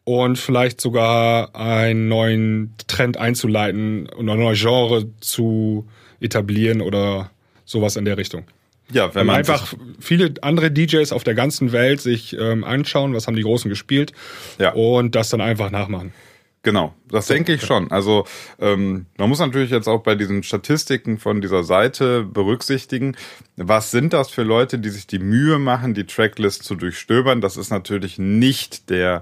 und 0.05 0.37
vielleicht 0.37 0.79
sogar 0.79 1.55
einen 1.55 2.07
neuen 2.07 2.73
Trend 2.87 3.17
einzuleiten 3.17 4.07
und 4.07 4.29
ein 4.29 4.39
neues 4.39 4.61
Genre 4.61 5.07
zu 5.19 5.87
etablieren 6.21 6.81
oder 6.81 7.31
sowas 7.65 7.97
in 7.97 8.05
der 8.05 8.17
Richtung. 8.17 8.45
Ja, 8.91 9.13
wenn, 9.15 9.25
man 9.25 9.37
einfach 9.37 9.73
viele 9.99 10.35
andere 10.41 10.69
DJs 10.69 11.11
auf 11.11 11.23
der 11.23 11.33
ganzen 11.33 11.71
Welt 11.71 12.01
sich 12.01 12.37
ähm, 12.39 12.63
anschauen, 12.63 13.15
was 13.15 13.25
haben 13.25 13.35
die 13.35 13.41
Großen 13.41 13.67
gespielt 13.67 14.13
ja. 14.59 14.73
und 14.73 15.15
das 15.15 15.29
dann 15.29 15.41
einfach 15.41 15.71
nachmachen. 15.71 16.13
Genau, 16.61 16.95
das 17.09 17.27
denke 17.27 17.53
ich 17.53 17.61
schon. 17.63 17.91
Also 17.91 18.25
ähm, 18.59 19.05
man 19.17 19.29
muss 19.29 19.39
natürlich 19.39 19.69
jetzt 19.69 19.87
auch 19.87 20.01
bei 20.01 20.15
diesen 20.15 20.41
Statistiken 20.41 21.19
von 21.19 21.39
dieser 21.39 21.63
Seite 21.63 22.23
berücksichtigen, 22.23 23.15
was 23.55 23.91
sind 23.91 24.13
das 24.13 24.31
für 24.31 24.41
Leute, 24.41 24.79
die 24.79 24.89
sich 24.89 25.05
die 25.05 25.19
Mühe 25.19 25.59
machen, 25.59 25.93
die 25.93 26.05
Tracklist 26.05 26.63
zu 26.63 26.73
durchstöbern. 26.73 27.39
Das 27.39 27.55
ist 27.55 27.69
natürlich 27.69 28.17
nicht 28.17 28.89
der 28.89 29.21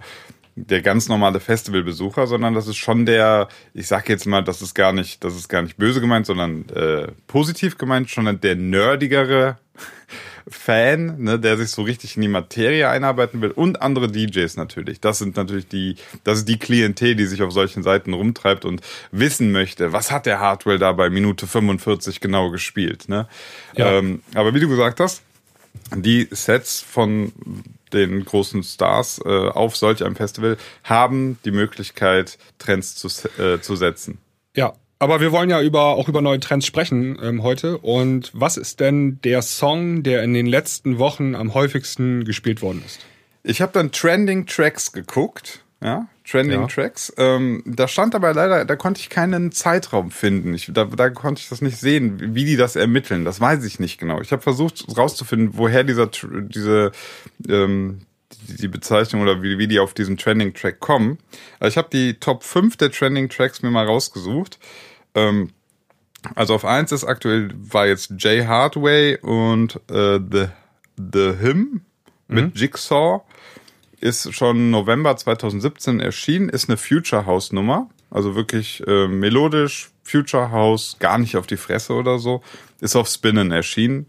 der 0.56 0.82
ganz 0.82 1.10
normale 1.10 1.40
Festivalbesucher, 1.40 2.28
sondern 2.28 2.54
das 2.54 2.68
ist 2.68 2.78
schon 2.78 3.06
der, 3.06 3.48
ich 3.74 3.88
sag 3.88 4.08
jetzt 4.10 4.26
mal, 4.26 4.44
das 4.44 4.62
ist 4.62 4.76
gar 4.76 4.94
nicht, 4.94 5.24
das 5.24 5.36
ist 5.36 5.50
gar 5.50 5.62
nicht 5.62 5.78
böse 5.78 6.00
gemeint, 6.00 6.26
sondern 6.26 6.70
äh, 6.70 7.08
positiv 7.28 7.78
gemeint, 7.78 8.10
schon 8.10 8.40
der 8.40 8.56
nerdigere 8.56 9.58
Fan, 10.48 11.24
ne, 11.24 11.40
der 11.40 11.56
sich 11.58 11.72
so 11.72 11.84
richtig 11.84 12.18
in 12.18 12.22
die 12.22 12.28
Materie 12.28 12.90
einarbeiten 12.90 13.42
will 13.42 13.52
und 13.52 13.82
andere 13.82 14.12
DJs 14.12 14.58
natürlich. 14.58 15.00
Das 15.00 15.18
sind 15.18 15.38
natürlich 15.38 15.70
die, 15.70 15.96
das 16.26 16.40
ist 16.40 16.50
die 16.50 16.60
Klientel, 16.60 17.16
die 17.16 17.26
sich 17.26 17.42
auf 17.42 17.54
solchen 17.54 17.82
Seiten 17.82 18.14
rumtreibt 18.14 18.66
und 18.66 18.82
wissen 19.12 19.54
möchte, 19.54 19.94
was 19.94 20.12
hat 20.12 20.26
der 20.26 20.42
Hardware 20.42 20.78
da 20.78 20.92
bei 20.92 21.10
Minute 21.10 21.48
45 21.48 22.20
genau 22.20 22.52
gespielt. 22.52 23.08
Ne? 23.08 23.28
Ja. 23.76 23.94
Ähm, 23.94 24.22
aber 24.36 24.54
wie 24.54 24.60
du 24.60 24.68
gesagt 24.68 25.00
hast, 25.00 25.24
die 25.96 26.28
Sets 26.30 26.82
von 26.82 27.32
den 27.94 28.26
großen 28.26 28.64
Stars 28.64 29.20
äh, 29.24 29.30
auf 29.30 29.76
solch 29.76 30.04
einem 30.04 30.16
Festival 30.16 30.58
haben 30.84 31.38
die 31.46 31.52
Möglichkeit, 31.52 32.38
Trends 32.58 32.96
zu, 32.96 33.08
äh, 33.42 33.60
zu 33.62 33.76
setzen. 33.76 34.18
Ja, 34.56 34.74
aber 35.00 35.20
wir 35.20 35.32
wollen 35.32 35.50
ja 35.50 35.62
über, 35.62 35.82
auch 35.82 36.08
über 36.08 36.22
neue 36.22 36.40
Trends 36.40 36.66
sprechen 36.66 37.18
ähm, 37.22 37.44
heute. 37.44 37.78
Und 37.78 38.32
was 38.34 38.58
ist 38.58 38.80
denn 38.80 39.20
der 39.24 39.42
Song, 39.42 40.04
der 40.04 40.24
in 40.24 40.34
den 40.34 40.46
letzten 40.46 40.98
Wochen 40.98 41.36
am 41.36 41.54
häufigsten 41.54 42.24
gespielt 42.24 42.62
worden 42.62 42.82
ist? 42.86 43.00
Ich 43.44 43.62
habe 43.62 43.74
dann 43.74 43.92
Trending 43.92 44.46
Tracks 44.46 44.94
geguckt 44.94 45.64
Ja, 45.82 46.08
Trending 46.26 46.62
Ja. 46.62 46.68
Tracks. 46.68 47.14
Ähm, 47.18 47.64
da 47.66 47.88
stand 47.88 48.16
aber 48.16 48.34
leider, 48.34 48.66
da 48.66 48.76
konnte 48.76 49.02
ich 49.02 49.10
keinen 49.10 49.52
Zeitraum 49.52 50.10
finden. 50.10 50.54
Ich, 50.54 50.70
da, 50.74 50.86
da 50.86 51.10
konnte 51.10 51.42
ich 51.42 51.50
das 51.50 51.62
nicht 51.62 51.78
sehen, 51.78 52.34
wie 52.36 52.46
die 52.46 52.56
das 52.56 52.76
ermitteln. 52.76 53.26
Das 53.26 53.42
weiß 53.42 53.64
ich 53.66 53.80
nicht 53.80 54.00
genau. 54.00 54.22
Ich 54.22 54.32
habe 54.32 54.42
versucht 54.42 54.86
rauszufinden, 54.98 55.58
woher 55.58 55.84
dieser 55.84 56.08
diese 56.08 56.92
ähm, 57.48 58.02
die, 58.48 58.68
Bezeichnung 58.68 59.22
oder 59.22 59.42
wie, 59.42 59.58
wie 59.58 59.68
die 59.68 59.80
auf 59.80 59.94
diesen 59.94 60.18
Trending 60.18 60.54
Track 60.54 60.80
kommen. 60.80 61.18
Also 61.60 61.74
ich 61.74 61.78
habe 61.78 61.90
die 61.92 62.16
Top 62.16 62.44
5 62.44 62.78
der 62.78 62.92
Trending 62.92 63.30
Tracks 63.30 63.62
mir 63.62 63.72
mal 63.72 63.86
rausgesucht. 63.86 64.60
Ähm, 65.16 65.50
also 66.36 66.56
auf 66.56 66.64
eins 66.64 66.94
ist 66.94 67.04
aktuell 67.04 67.50
war 67.54 67.86
jetzt 67.86 68.14
Jay 68.18 68.46
Hardway 68.46 69.18
und 69.18 69.76
äh, 69.92 70.20
The 70.20 70.48
The 70.98 71.34
Him 71.40 71.82
mit 72.28 72.58
Jigsaw 72.58 73.24
ist 74.04 74.34
schon 74.36 74.70
November 74.70 75.16
2017 75.16 76.02
erschienen, 76.02 76.50
ist 76.50 76.70
eine 76.70 76.78
Future 76.78 77.26
House 77.26 77.54
Nummer, 77.54 77.90
also 78.12 78.36
wirklich 78.36 78.86
äh, 78.86 79.08
melodisch, 79.08 79.92
Future 80.04 80.52
House, 80.52 80.98
gar 81.00 81.18
nicht 81.18 81.38
auf 81.38 81.48
die 81.48 81.58
Fresse 81.58 81.94
oder 81.94 82.20
so, 82.20 82.42
ist 82.82 82.98
auf 82.98 83.08
Spinnen 83.08 83.52
erschienen. 83.52 84.08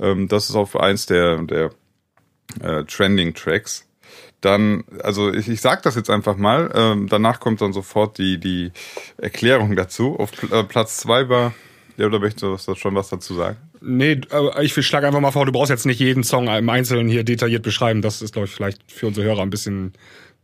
Ähm, 0.00 0.26
das 0.26 0.50
ist 0.50 0.56
auf 0.56 0.74
eins 0.74 1.06
der 1.06 1.38
der 1.42 1.70
äh, 2.60 2.84
Trending 2.84 3.32
Tracks. 3.34 3.86
Dann, 4.40 4.84
also 5.02 5.32
ich, 5.32 5.48
ich 5.48 5.60
sag 5.60 5.82
das 5.82 5.94
jetzt 5.94 6.10
einfach 6.10 6.36
mal, 6.36 6.70
ähm, 6.74 7.08
danach 7.08 7.38
kommt 7.38 7.60
dann 7.60 7.72
sofort 7.72 8.18
die, 8.18 8.38
die 8.38 8.72
Erklärung 9.18 9.74
dazu. 9.76 10.16
Auf 10.18 10.32
Pl 10.32 10.52
äh, 10.52 10.64
Platz 10.64 10.96
zwei 10.96 11.28
war, 11.28 11.54
ja, 11.96 12.06
oder 12.06 12.18
möchtest 12.18 12.68
du 12.68 12.74
schon 12.74 12.94
was 12.94 13.08
dazu 13.08 13.34
sagen? 13.34 13.56
Nee, 13.80 14.20
aber 14.30 14.62
ich 14.62 14.74
schlage 14.74 15.06
einfach 15.06 15.20
mal 15.20 15.30
vor, 15.30 15.46
du 15.46 15.52
brauchst 15.52 15.70
jetzt 15.70 15.86
nicht 15.86 16.00
jeden 16.00 16.24
Song 16.24 16.48
im 16.48 16.68
Einzelnen 16.68 17.08
hier 17.08 17.24
detailliert 17.24 17.62
beschreiben. 17.62 18.02
Das 18.02 18.22
ist, 18.22 18.32
glaube 18.32 18.46
ich, 18.46 18.54
vielleicht 18.54 18.90
für 18.90 19.06
unsere 19.06 19.26
Hörer 19.26 19.42
ein 19.42 19.50
bisschen 19.50 19.92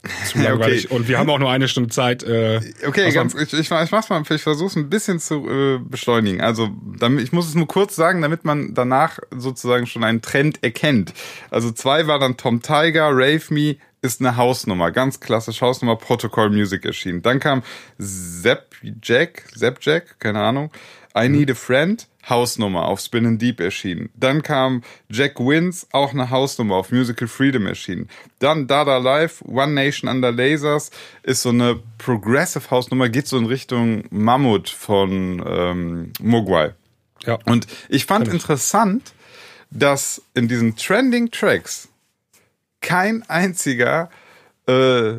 zu 0.27 0.39
langweilig. 0.39 0.87
okay. 0.87 0.95
Und 0.95 1.09
wir 1.09 1.19
haben 1.19 1.31
auch 1.31 1.39
nur 1.39 1.51
eine 1.51 1.69
Stunde 1.69 1.91
Zeit. 1.91 2.23
Äh, 2.23 2.61
Okay, 2.87 3.11
ganz, 3.11 3.35
ich, 3.35 3.53
ich, 3.53 3.71
ich 3.71 3.91
mach's 3.91 4.09
mal, 4.09 4.23
ich 4.29 4.43
versuch's 4.43 4.77
ein 4.77 4.91
bisschen 4.91 5.19
zu 5.19 5.49
äh, 5.49 5.79
beschleunigen. 5.79 6.41
Also, 6.41 6.71
damit, 6.99 7.25
ich 7.25 7.33
muss 7.33 7.49
es 7.49 7.55
nur 7.55 7.67
kurz 7.67 7.97
sagen, 7.97 8.21
damit 8.23 8.45
man 8.45 8.75
danach 8.75 9.19
sozusagen 9.31 9.87
schon 9.87 10.05
einen 10.05 10.23
Trend 10.23 10.63
erkennt. 10.63 11.15
Also 11.51 11.71
zwei 11.71 12.07
war 12.07 12.19
dann 12.19 12.37
Tom 12.37 12.63
Tiger, 12.63 13.09
Rave 13.11 13.43
Me 13.51 13.77
ist 14.03 14.21
eine 14.21 14.37
Hausnummer, 14.37 14.91
ganz 14.91 15.19
klassisch 15.19 15.63
Hausnummer, 15.63 15.97
Protocol 15.97 16.51
Music 16.51 16.85
erschienen. 16.85 17.23
Dann 17.23 17.41
kam 17.41 17.63
Zap 17.99 18.67
Jack, 19.03 19.45
Zap 19.57 19.79
Jack, 19.81 20.21
keine 20.21 20.41
Ahnung, 20.41 20.71
I 21.17 21.31
Need 21.31 21.51
a 21.51 21.55
Friend, 21.55 22.07
Hausnummer 22.29 22.87
auf 22.87 23.01
Spin 23.01 23.27
and 23.27 23.43
Deep 23.43 23.61
erschienen. 23.61 24.11
Dann 24.15 24.43
kam 24.43 24.83
Jack 25.11 25.39
Wins, 25.39 25.87
auch 25.93 26.13
eine 26.13 26.31
Hausnummer 26.31 26.77
auf 26.77 26.91
Musical 26.91 27.29
Freedom 27.29 27.67
erschienen. 27.67 28.09
Dann 28.39 28.67
Dada 28.67 28.97
Live, 28.99 29.43
One 29.43 29.73
Nation 29.73 30.09
Under 30.11 30.33
Lasers 30.33 30.91
ist 31.23 31.43
so 31.43 31.51
eine 31.51 31.81
Progressive 31.99 32.71
Hausnummer, 32.71 33.09
geht 33.09 33.27
so 33.27 33.37
in 33.37 33.47
Richtung 33.47 34.05
Mammut 34.11 34.69
von 34.71 35.43
ähm, 35.47 36.13
Mogwai. 36.21 36.75
ja. 37.27 37.39
Und 37.45 37.67
ich 37.89 38.07
fand 38.07 38.29
ich. 38.29 38.35
interessant, 38.35 39.13
dass 39.71 40.23
in 40.35 40.49
diesen 40.49 40.77
Trending 40.77 41.31
Tracks 41.31 41.89
kein 42.81 43.23
einziger 43.29 44.11
äh, 44.67 45.15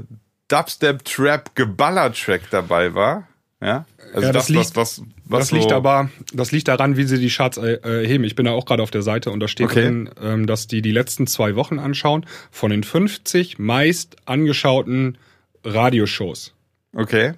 Dubstep 0.47 1.03
Trap 1.05 1.55
Geballer 1.55 2.13
Track 2.13 2.43
dabei 2.51 2.93
war. 2.93 3.27
Ja, 3.61 3.85
also 4.13 4.27
Ja, 4.27 4.31
das 4.33 4.49
liegt- 4.49 4.75
was, 4.75 4.99
was, 4.99 5.01
das 5.27 5.51
liegt 5.51 5.69
so, 5.69 5.75
aber, 5.75 6.09
das 6.33 6.51
liegt 6.51 6.67
daran, 6.67 6.97
wie 6.97 7.03
sie 7.03 7.19
die 7.19 7.29
Charts 7.29 7.57
äh, 7.57 7.79
erheben. 7.81 8.23
Ich 8.23 8.35
bin 8.35 8.45
da 8.45 8.51
auch 8.51 8.65
gerade 8.65 8.83
auf 8.83 8.91
der 8.91 9.01
Seite 9.01 9.31
und 9.31 9.39
da 9.39 9.47
steht 9.47 9.67
Okay. 9.67 9.81
drin, 9.83 10.09
ähm, 10.21 10.45
dass 10.47 10.67
die 10.67 10.81
die 10.81 10.91
letzten 10.91 11.27
zwei 11.27 11.55
Wochen 11.55 11.79
anschauen 11.79 12.25
von 12.51 12.71
den 12.71 12.83
50 12.83 13.57
meist 13.59 14.17
angeschauten 14.25 15.17
Radioshows. 15.63 16.53
Okay. 16.95 17.33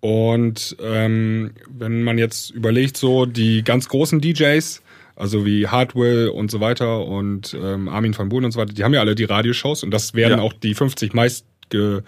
Und 0.00 0.76
ähm, 0.80 1.52
wenn 1.68 2.04
man 2.04 2.18
jetzt 2.18 2.50
überlegt, 2.50 2.96
so 2.96 3.26
die 3.26 3.64
ganz 3.64 3.88
großen 3.88 4.20
DJs, 4.20 4.80
also 5.16 5.44
wie 5.44 5.66
Hardwell 5.66 6.28
und 6.28 6.50
so 6.50 6.60
weiter 6.60 7.04
und 7.04 7.56
ähm, 7.60 7.88
Armin 7.88 8.16
van 8.16 8.28
Buuren 8.28 8.44
und 8.44 8.52
so 8.52 8.60
weiter, 8.60 8.72
die 8.72 8.84
haben 8.84 8.94
ja 8.94 9.00
alle 9.00 9.16
die 9.16 9.24
Radioshows 9.24 9.82
und 9.82 9.90
das 9.90 10.14
werden 10.14 10.38
Ja. 10.38 10.44
auch 10.44 10.52
die 10.52 10.74
50 10.74 11.14
meist 11.14 11.46
äh, 11.74 12.00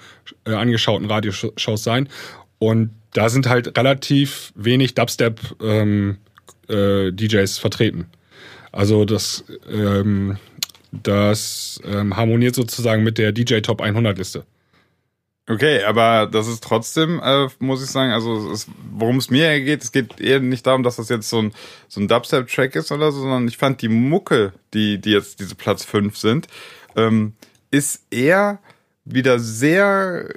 angeschauten 0.45 1.07
Radioshows 1.11 1.83
sein. 1.83 2.09
Und 2.61 2.91
da 3.13 3.29
sind 3.29 3.49
halt 3.49 3.77
relativ 3.77 4.53
wenig 4.55 4.95
Dubstep 4.95 5.41
ähm, 5.63 6.19
äh, 6.69 7.11
vertreten. 7.47 8.07
Also 8.73 9.05
das, 9.05 9.45
ähm, 9.69 10.39
das 10.93 11.81
ähm, 11.85 12.17
harmoniert 12.17 12.55
sozusagen 12.55 13.03
mit 13.03 13.19
der 13.19 13.33
DJ 13.33 13.61
Top 13.61 13.81
100 13.81 14.17
Liste. 14.19 14.45
Okay, 15.49 15.83
aber 15.83 16.29
das 16.31 16.47
ist 16.47 16.63
trotzdem, 16.63 17.21
äh, 17.21 17.49
muss 17.59 17.83
ich 17.83 17.91
sagen, 17.91 18.13
also 18.13 18.55
worum 18.93 19.17
es 19.17 19.31
mir 19.31 19.61
geht, 19.61 19.83
es 19.83 19.91
geht 19.91 20.21
eher 20.21 20.39
nicht 20.39 20.65
darum, 20.65 20.85
dass 20.85 20.95
das 20.97 21.09
jetzt 21.09 21.29
so 21.29 21.43
ein, 21.43 21.53
so 21.89 22.01
ein 22.01 22.07
Dubstep-Track 22.07 22.77
ist 22.77 22.93
oder 22.93 23.11
so, 23.11 23.23
sondern 23.23 23.49
ich 23.49 23.57
fand 23.57 23.83
die 23.83 23.89
Mucke, 23.89 24.53
die, 24.75 25.01
die 25.01 25.11
jetzt 25.11 25.41
diese 25.41 25.57
Platz 25.57 25.85
5 25.85 26.17
sind, 26.17 26.47
ähm, 26.95 27.33
ist 27.73 28.05
eher 28.13 28.61
wieder 29.05 29.41
sehr, 29.41 30.29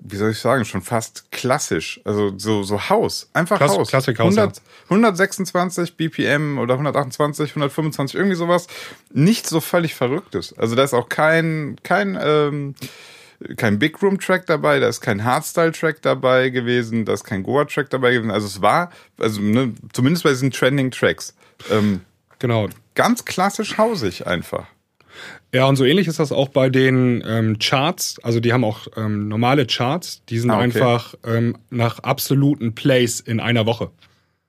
wie 0.00 0.16
soll 0.16 0.30
ich 0.30 0.38
sagen, 0.38 0.64
schon 0.64 0.82
fast 0.82 1.30
klassisch. 1.32 2.00
Also 2.04 2.32
so, 2.38 2.62
so 2.62 2.88
Haus. 2.88 3.28
Einfach 3.32 3.56
Klass- 3.58 3.72
Haus. 3.76 3.88
Classic 3.88 4.16
House, 4.18 4.36
100, 4.38 4.62
126 4.88 5.96
BPM 5.96 6.58
oder 6.58 6.74
128, 6.74 7.50
125, 7.50 8.16
irgendwie 8.16 8.36
sowas. 8.36 8.68
Nicht 9.12 9.46
so 9.46 9.60
völlig 9.60 9.94
Verrücktes. 9.94 10.56
Also 10.56 10.76
da 10.76 10.84
ist 10.84 10.94
auch 10.94 11.08
kein, 11.08 11.76
kein, 11.82 12.18
ähm, 12.22 12.74
kein 13.56 13.78
Big 13.78 14.00
Room 14.02 14.18
Track 14.20 14.46
dabei, 14.46 14.78
da 14.80 14.88
ist 14.88 15.00
kein 15.00 15.24
Hardstyle 15.24 15.72
Track 15.72 16.02
dabei 16.02 16.50
gewesen, 16.50 17.04
da 17.04 17.12
ist 17.12 17.24
kein 17.24 17.42
Goa 17.42 17.64
Track 17.64 17.90
dabei 17.90 18.12
gewesen. 18.12 18.30
Also 18.30 18.46
es 18.46 18.62
war, 18.62 18.90
also 19.18 19.40
ne, 19.40 19.74
zumindest 19.92 20.24
bei 20.24 20.30
diesen 20.30 20.50
Trending 20.50 20.90
Tracks, 20.90 21.34
ähm, 21.70 22.00
Genau. 22.38 22.68
ganz 22.94 23.24
klassisch 23.24 23.78
hausig 23.78 24.26
einfach. 24.28 24.66
Ja, 25.54 25.66
und 25.66 25.76
so 25.76 25.84
ähnlich 25.84 26.06
ist 26.08 26.18
das 26.18 26.30
auch 26.32 26.48
bei 26.48 26.68
den 26.68 27.22
ähm, 27.26 27.58
Charts. 27.58 28.18
Also 28.22 28.40
die 28.40 28.52
haben 28.52 28.64
auch 28.64 28.86
ähm, 28.96 29.28
normale 29.28 29.66
Charts, 29.66 30.22
die 30.28 30.38
sind 30.38 30.50
Ah, 30.50 30.56
okay. 30.56 30.64
einfach 30.64 31.14
ähm, 31.26 31.56
nach 31.70 32.00
absoluten 32.00 32.74
Plays 32.74 33.20
in 33.20 33.40
einer 33.40 33.64
Woche. 33.66 33.90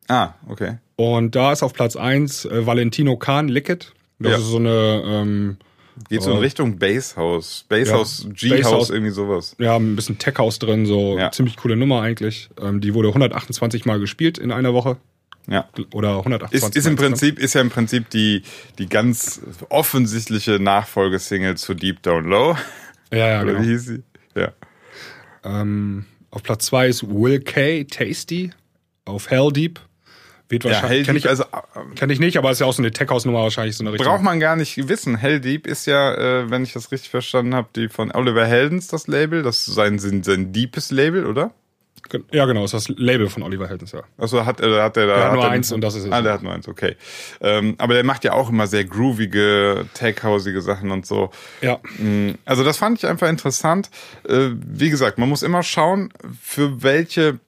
Ah, 0.07 0.33
okay. 0.47 0.77
Und 0.95 1.35
da 1.35 1.53
ist 1.53 1.63
auf 1.63 1.73
Platz 1.73 1.95
eins 1.95 2.43
äh, 2.45 2.65
Valentino 2.65 3.15
Khan, 3.17 3.47
Lick 3.47 3.69
It. 3.69 3.93
Das 4.19 4.31
Ja. 4.31 4.37
ist 4.39 4.45
so 4.47 4.57
eine, 4.57 5.01
ähm, 5.05 5.57
Geht 6.09 6.21
so 6.23 6.31
in 6.31 6.37
Oh. 6.37 6.39
Richtung 6.39 6.79
Basshouse, 6.79 7.65
Basshouse, 7.67 8.23
Ja, 8.25 8.29
G-House, 8.33 8.61
Basshouse. 8.63 8.89
irgendwie 8.89 9.11
sowas. 9.11 9.55
ja, 9.59 9.75
ein 9.75 9.95
bisschen 9.97 10.17
Tech 10.17 10.35
House 10.37 10.57
drin, 10.57 10.85
so 10.85 11.17
Ja. 11.17 11.29
ziemlich 11.31 11.57
coole 11.57 11.75
Nummer 11.75 12.01
eigentlich. 12.01 12.49
Ähm, 12.61 12.79
die 12.79 12.93
wurde 12.93 13.09
128 13.09 13.85
Mal 13.85 13.99
gespielt 13.99 14.37
in 14.37 14.51
einer 14.53 14.73
Woche. 14.73 14.95
Ja. 15.47 15.67
Oder 15.93 16.17
128 16.17 16.53
Ist, 16.53 16.75
ist 16.75 16.85
im 16.85 16.91
insgesamt. 16.91 16.99
Prinzip, 16.99 17.39
ist 17.39 17.53
ja 17.55 17.61
im 17.61 17.69
Prinzip 17.69 18.09
die, 18.09 18.43
die 18.77 18.87
ganz 18.87 19.41
offensichtliche 19.69 20.59
Nachfolgesingle 20.59 21.55
zu 21.55 21.73
Deep 21.73 22.03
Down 22.03 22.25
Low. 22.25 22.55
Ja, 23.11 23.27
ja, 23.27 23.41
Oder 23.41 23.53
genau. 23.53 23.63
wie 23.65 23.69
hieß 23.71 23.85
sie? 23.85 24.03
Ja. 24.35 24.51
Ähm, 25.43 26.05
auf 26.31 26.43
Platz 26.43 26.65
zwei 26.67 26.87
ist 26.87 27.03
Will 27.03 27.39
K. 27.39 27.83
Tasty. 27.85 28.51
Auf 29.05 29.29
Hell 29.31 29.51
Deep. 29.51 29.79
Wird 30.49 30.63
Ja, 30.63 30.71
wahrscheinlich, 30.71 30.97
Hell 30.97 31.05
kenn 31.05 31.15
Deep, 31.15 31.25
ich, 31.25 31.29
also 31.29 31.43
äh, 31.43 31.95
kenn 31.95 32.09
ich 32.09 32.19
nicht, 32.19 32.37
aber 32.37 32.51
ist 32.51 32.59
ja 32.59 32.65
auch 32.65 32.73
so 32.73 32.81
eine 32.81 32.91
Tech 32.91 33.09
House 33.09 33.25
Nummer 33.25 33.43
wahrscheinlich 33.43 33.77
so 33.77 33.83
eine 33.83 33.91
richtige. 33.93 34.09
braucht 34.09 34.23
man 34.23 34.39
gar 34.39 34.55
nicht 34.55 34.87
wissen. 34.89 35.15
Hell 35.15 35.39
Deep 35.39 35.67
ist 35.67 35.85
ja, 35.85 36.13
äh, 36.13 36.49
wenn 36.49 36.63
ich 36.63 36.73
das 36.73 36.91
richtig 36.91 37.09
verstanden 37.09 37.55
habe, 37.55 37.69
die 37.75 37.87
von 37.87 38.11
Oliver 38.11 38.45
Heldens 38.45 38.87
das 38.87 39.07
Label. 39.07 39.41
Das 39.43 39.67
ist 39.67 39.73
sein, 39.75 39.99
sein, 39.99 40.23
sein 40.23 40.51
deepes 40.51 40.91
Label, 40.91 41.25
oder? 41.25 41.51
Ja, 42.31 42.45
genau, 42.45 42.63
ist 42.65 42.73
das 42.73 42.87
Label 42.89 43.29
von 43.29 43.43
Oliver 43.43 43.67
Heldens, 43.67 43.91
ja. 43.91 44.01
Also 44.17 44.45
hat, 44.45 44.61
äh, 44.61 44.81
hat 44.81 44.97
er 44.97 45.07
da. 45.07 45.15
Der 45.15 45.25
hat 45.25 45.33
nur 45.33 45.43
er- 45.43 45.49
eins 45.51 45.71
und 45.71 45.81
das 45.81 45.95
ist 45.95 46.05
es. 46.05 46.11
Ah, 46.11 46.21
der 46.21 46.33
hat 46.33 46.43
nur 46.43 46.53
eins, 46.53 46.67
okay. 46.67 46.95
Ähm, 47.41 47.75
aber 47.77 47.93
der 47.93 48.03
macht 48.03 48.23
ja 48.23 48.33
auch 48.33 48.49
immer 48.49 48.67
sehr 48.67 48.85
groovige, 48.85 49.85
tech-hausige 49.93 50.61
Sachen 50.61 50.91
und 50.91 51.05
so. 51.05 51.31
Ja. 51.61 51.79
Mm, 51.97 52.31
Also 52.45 52.63
das 52.63 52.77
fand 52.77 52.97
ich 52.99 53.05
einfach 53.07 53.27
interessant. 53.29 53.89
Äh, 54.27 54.49
Wie 54.53 54.89
gesagt, 54.89 55.17
man 55.17 55.29
muss 55.29 55.43
immer 55.43 55.63
schauen, 55.63 56.11
für 56.41 56.81
welche 56.83 57.39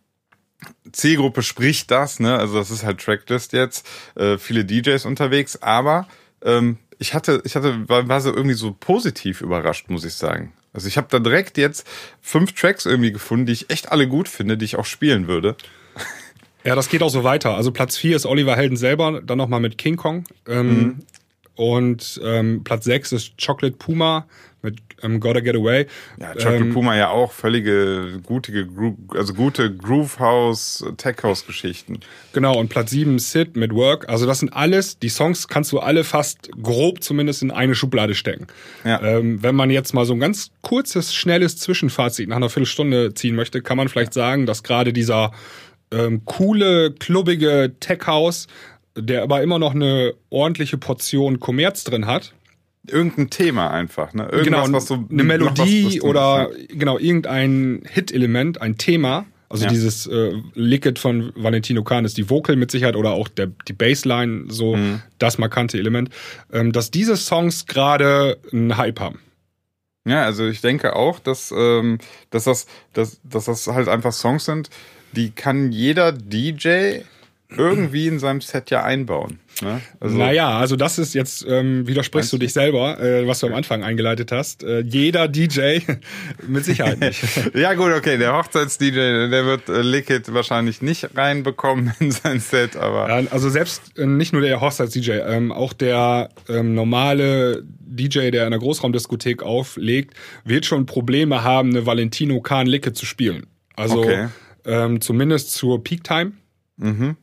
Zielgruppe 0.91 1.41
spricht 1.41 1.89
das. 1.91 2.19
Ne? 2.19 2.37
Also 2.37 2.57
das 2.57 2.69
ist 2.71 2.83
halt 2.83 2.99
Tracklist 3.01 3.53
jetzt. 3.53 3.87
Äh, 4.15 4.37
viele 4.37 4.65
DJs 4.65 5.05
unterwegs, 5.05 5.61
aber 5.61 6.07
ähm, 6.43 6.77
ich 6.99 7.13
hatte, 7.13 7.41
ich 7.45 7.55
hatte, 7.55 7.87
war, 7.89 8.07
war 8.07 8.21
so 8.21 8.29
irgendwie 8.33 8.55
so 8.55 8.75
positiv 8.79 9.41
überrascht, 9.41 9.89
muss 9.89 10.05
ich 10.05 10.13
sagen. 10.13 10.53
Also 10.73 10.87
ich 10.87 10.97
habe 10.97 11.07
da 11.09 11.19
direkt 11.19 11.57
jetzt 11.57 11.85
fünf 12.21 12.53
Tracks 12.53 12.85
irgendwie 12.85 13.11
gefunden, 13.11 13.45
die 13.45 13.53
ich 13.53 13.69
echt 13.69 13.91
alle 13.91 14.07
gut 14.07 14.29
finde, 14.29 14.57
die 14.57 14.65
ich 14.65 14.75
auch 14.77 14.85
spielen 14.85 15.27
würde. 15.27 15.55
Ja, 16.63 16.75
das 16.75 16.89
geht 16.89 17.01
auch 17.01 17.09
so 17.09 17.23
weiter. 17.23 17.55
Also 17.55 17.71
Platz 17.71 17.97
vier 17.97 18.15
ist 18.15 18.25
Oliver 18.25 18.55
Helden 18.55 18.77
selber, 18.77 19.21
dann 19.21 19.37
nochmal 19.37 19.59
mit 19.59 19.77
King 19.77 19.97
Kong. 19.97 20.25
Ähm, 20.47 20.99
Und 21.61 22.19
ähm, 22.23 22.63
Platz 22.63 22.85
6 22.85 23.11
ist 23.11 23.33
Chocolate 23.37 23.77
Puma 23.77 24.25
mit 24.63 24.79
ähm, 25.03 25.19
Gotta 25.19 25.41
Get 25.41 25.55
Away. 25.55 25.85
Ja, 26.19 26.33
Chocolate 26.33 26.55
ähm, 26.55 26.73
Puma 26.73 26.97
ja 26.97 27.11
auch 27.11 27.31
völlige 27.31 28.19
gute, 28.23 28.67
also 29.09 29.35
gute 29.35 29.71
Groove 29.71 30.17
House, 30.17 30.83
Tech 30.97 31.17
House 31.21 31.45
Geschichten. 31.45 31.99
Genau, 32.33 32.57
und 32.57 32.69
Platz 32.69 32.89
7 32.89 33.19
Sid 33.19 33.55
mit 33.55 33.75
Work. 33.75 34.09
Also 34.09 34.25
das 34.25 34.39
sind 34.39 34.51
alles, 34.53 34.97
die 34.97 35.09
Songs 35.09 35.47
kannst 35.47 35.71
du 35.71 35.77
alle 35.77 36.03
fast 36.03 36.49
grob 36.63 37.03
zumindest 37.03 37.43
in 37.43 37.51
eine 37.51 37.75
Schublade 37.75 38.15
stecken. 38.15 38.47
Ja. 38.83 38.99
Ähm, 39.03 39.43
wenn 39.43 39.53
man 39.53 39.69
jetzt 39.69 39.93
mal 39.93 40.05
so 40.05 40.13
ein 40.13 40.19
ganz 40.19 40.49
kurzes, 40.61 41.13
schnelles 41.13 41.57
Zwischenfazit 41.57 42.27
nach 42.27 42.37
einer 42.37 42.49
Viertelstunde 42.49 43.13
ziehen 43.13 43.35
möchte, 43.35 43.61
kann 43.61 43.77
man 43.77 43.87
vielleicht 43.87 44.15
sagen, 44.15 44.47
dass 44.47 44.63
gerade 44.63 44.93
dieser 44.93 45.31
ähm, 45.91 46.23
coole, 46.25 46.91
klubbige 46.91 47.75
Tech 47.79 48.07
House, 48.07 48.47
der 48.97 49.23
aber 49.23 49.41
immer 49.41 49.59
noch 49.59 49.73
eine 49.75 50.13
ordentliche 50.29 50.77
Portion 50.77 51.39
Kommerz 51.39 51.83
drin 51.83 52.05
hat, 52.05 52.33
Irgendein 52.87 53.29
Thema 53.29 53.69
einfach, 53.69 54.11
ne? 54.15 54.23
Irgendwas, 54.31 54.65
genau, 54.65 54.77
was 54.77 54.87
so 54.87 55.05
eine 55.07 55.23
Melodie 55.23 55.85
was, 55.85 55.95
was 55.97 56.01
oder 56.03 56.49
genau 56.69 56.97
irgendein 56.97 57.83
Hit-Element, 57.87 58.59
ein 58.59 58.75
Thema. 58.79 59.27
Also 59.49 59.65
Ja. 59.65 59.69
dieses 59.69 60.07
äh, 60.07 60.33
Lick 60.55 60.87
It 60.87 60.97
von 60.97 61.31
Valentino 61.35 61.83
Khan 61.83 62.05
ist 62.05 62.17
die 62.17 62.27
Vocal 62.31 62.55
mit 62.55 62.71
Sicherheit 62.71 62.95
oder 62.95 63.11
auch 63.11 63.27
der, 63.27 63.51
die 63.67 63.73
Bassline, 63.73 64.45
so 64.47 64.75
Mhm. 64.75 65.03
das 65.19 65.37
markante 65.37 65.77
Element, 65.77 66.09
ähm, 66.51 66.71
dass 66.71 66.89
diese 66.89 67.17
Songs 67.17 67.67
gerade 67.67 68.39
einen 68.51 68.75
Hype 68.77 68.99
haben. 68.99 69.19
Ja, 70.03 70.23
also 70.25 70.47
ich 70.47 70.61
denke 70.61 70.95
auch, 70.95 71.19
dass, 71.19 71.53
ähm, 71.55 71.99
dass, 72.31 72.45
das, 72.45 72.65
dass, 72.93 73.21
dass 73.23 73.45
das 73.45 73.67
halt 73.67 73.89
einfach 73.89 74.11
Songs 74.13 74.45
sind, 74.45 74.71
die 75.11 75.29
kann 75.29 75.71
jeder 75.71 76.11
DJ 76.13 77.01
irgendwie 77.57 78.07
in 78.07 78.19
seinem 78.19 78.41
Set 78.41 78.69
ja 78.71 78.83
einbauen. 78.83 79.39
Ne? 79.61 79.81
Also, 79.99 80.17
naja, 80.17 80.57
also 80.57 80.75
das 80.75 80.97
ist 80.97 81.13
jetzt, 81.13 81.45
ähm, 81.47 81.85
widersprichst 81.85 82.31
du 82.33 82.37
dich 82.37 82.53
selber, 82.53 82.99
äh, 82.99 83.27
was 83.27 83.39
du 83.39 83.47
am 83.47 83.53
Anfang 83.53 83.83
eingeleitet 83.83 84.31
hast. 84.31 84.63
Äh, 84.63 84.79
jeder 84.81 85.27
DJ 85.27 85.79
mit 86.47 86.65
Sicherheit 86.65 86.99
nicht. 86.99 87.21
Ja 87.53 87.73
gut, 87.73 87.91
okay, 87.91 88.17
der 88.17 88.33
Hochzeits-DJ, 88.33 89.29
der 89.29 89.45
wird 89.45 89.67
äh, 89.69 89.81
Lick 89.81 90.09
It 90.09 90.33
wahrscheinlich 90.33 90.81
nicht 90.81 91.15
reinbekommen 91.15 91.91
in 91.99 92.11
sein 92.11 92.39
Set, 92.39 92.75
aber 92.75 93.09
Ja, 93.09 93.27
also 93.31 93.49
selbst 93.49 93.97
äh, 93.97 94.05
nicht 94.05 94.33
nur 94.33 94.41
der 94.41 94.61
Hochzeits-DJ, 94.61 95.11
ähm, 95.27 95.51
auch 95.51 95.73
der 95.73 96.29
ähm, 96.49 96.73
normale 96.73 97.63
DJ, 97.79 98.31
der 98.31 98.41
in 98.43 98.47
einer 98.53 98.59
Großraumdiskothek 98.59 99.43
auflegt, 99.43 100.15
wird 100.45 100.65
schon 100.65 100.85
Probleme 100.85 101.43
haben, 101.43 101.69
eine 101.71 101.85
Valentino 101.85 102.39
Kahn 102.41 102.65
Licke 102.67 102.93
zu 102.93 103.05
spielen. 103.05 103.47
Also 103.75 103.99
Okay. 103.99 104.27
ähm, 104.65 105.01
zumindest 105.01 105.51
zur 105.51 105.83
Peak 105.83 106.03
Time. 106.05 106.31
mhm. 106.77 107.17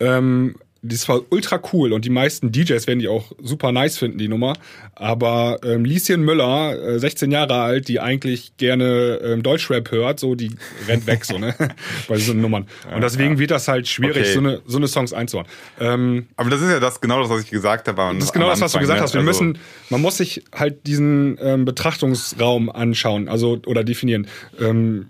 Ähm, 0.00 0.54
das 0.80 1.08
war 1.08 1.20
ultra 1.30 1.60
cool 1.72 1.92
und 1.92 2.04
die 2.04 2.10
meisten 2.10 2.52
DJs 2.52 2.86
werden 2.86 3.00
die 3.00 3.08
auch 3.08 3.32
super 3.42 3.72
nice 3.72 3.98
finden, 3.98 4.16
die 4.18 4.28
Nummer. 4.28 4.52
Aber 4.94 5.58
ähm, 5.64 5.84
Lieschen 5.84 6.22
Müller, 6.24 6.80
äh, 6.80 6.98
16 7.00 7.32
Jahre 7.32 7.54
alt, 7.60 7.88
die 7.88 7.98
eigentlich 7.98 8.56
gerne 8.58 9.18
ähm, 9.24 9.42
Deutschrap 9.42 9.90
hört, 9.90 10.20
so 10.20 10.36
die 10.36 10.52
rennt 10.86 11.06
weg, 11.08 11.24
so, 11.24 11.36
ne? 11.36 11.52
Bei 12.08 12.16
so 12.16 12.32
Nummern. 12.32 12.68
Und 12.94 13.02
deswegen 13.02 13.40
wird 13.40 13.50
das 13.50 13.66
halt 13.66 13.88
schwierig, 13.88 14.18
Okay. 14.18 14.32
so, 14.34 14.38
eine, 14.38 14.62
so 14.66 14.76
eine 14.78 14.86
Songs 14.86 15.12
einzubauen. 15.12 15.48
Ähm, 15.80 16.28
aber 16.36 16.48
das 16.50 16.60
ist 16.62 16.70
ja 16.70 16.78
das 16.78 17.00
genau 17.00 17.20
das, 17.22 17.28
was 17.28 17.42
ich 17.42 17.50
gesagt 17.50 17.88
habe. 17.88 18.14
das 18.14 18.26
ist 18.26 18.32
genau 18.32 18.48
das, 18.48 18.60
was 18.60 18.70
du 18.70 18.78
gesagt 18.78 19.00
hast. 19.00 19.14
Wir 19.14 19.20
Also, 19.20 19.42
müssen, 19.44 19.58
man 19.90 20.00
muss 20.00 20.18
sich 20.18 20.44
halt 20.54 20.86
diesen 20.86 21.38
ähm, 21.42 21.64
Betrachtungsraum 21.64 22.70
anschauen, 22.70 23.28
also 23.28 23.60
oder 23.66 23.82
definieren. 23.82 24.28
Ähm, 24.60 25.08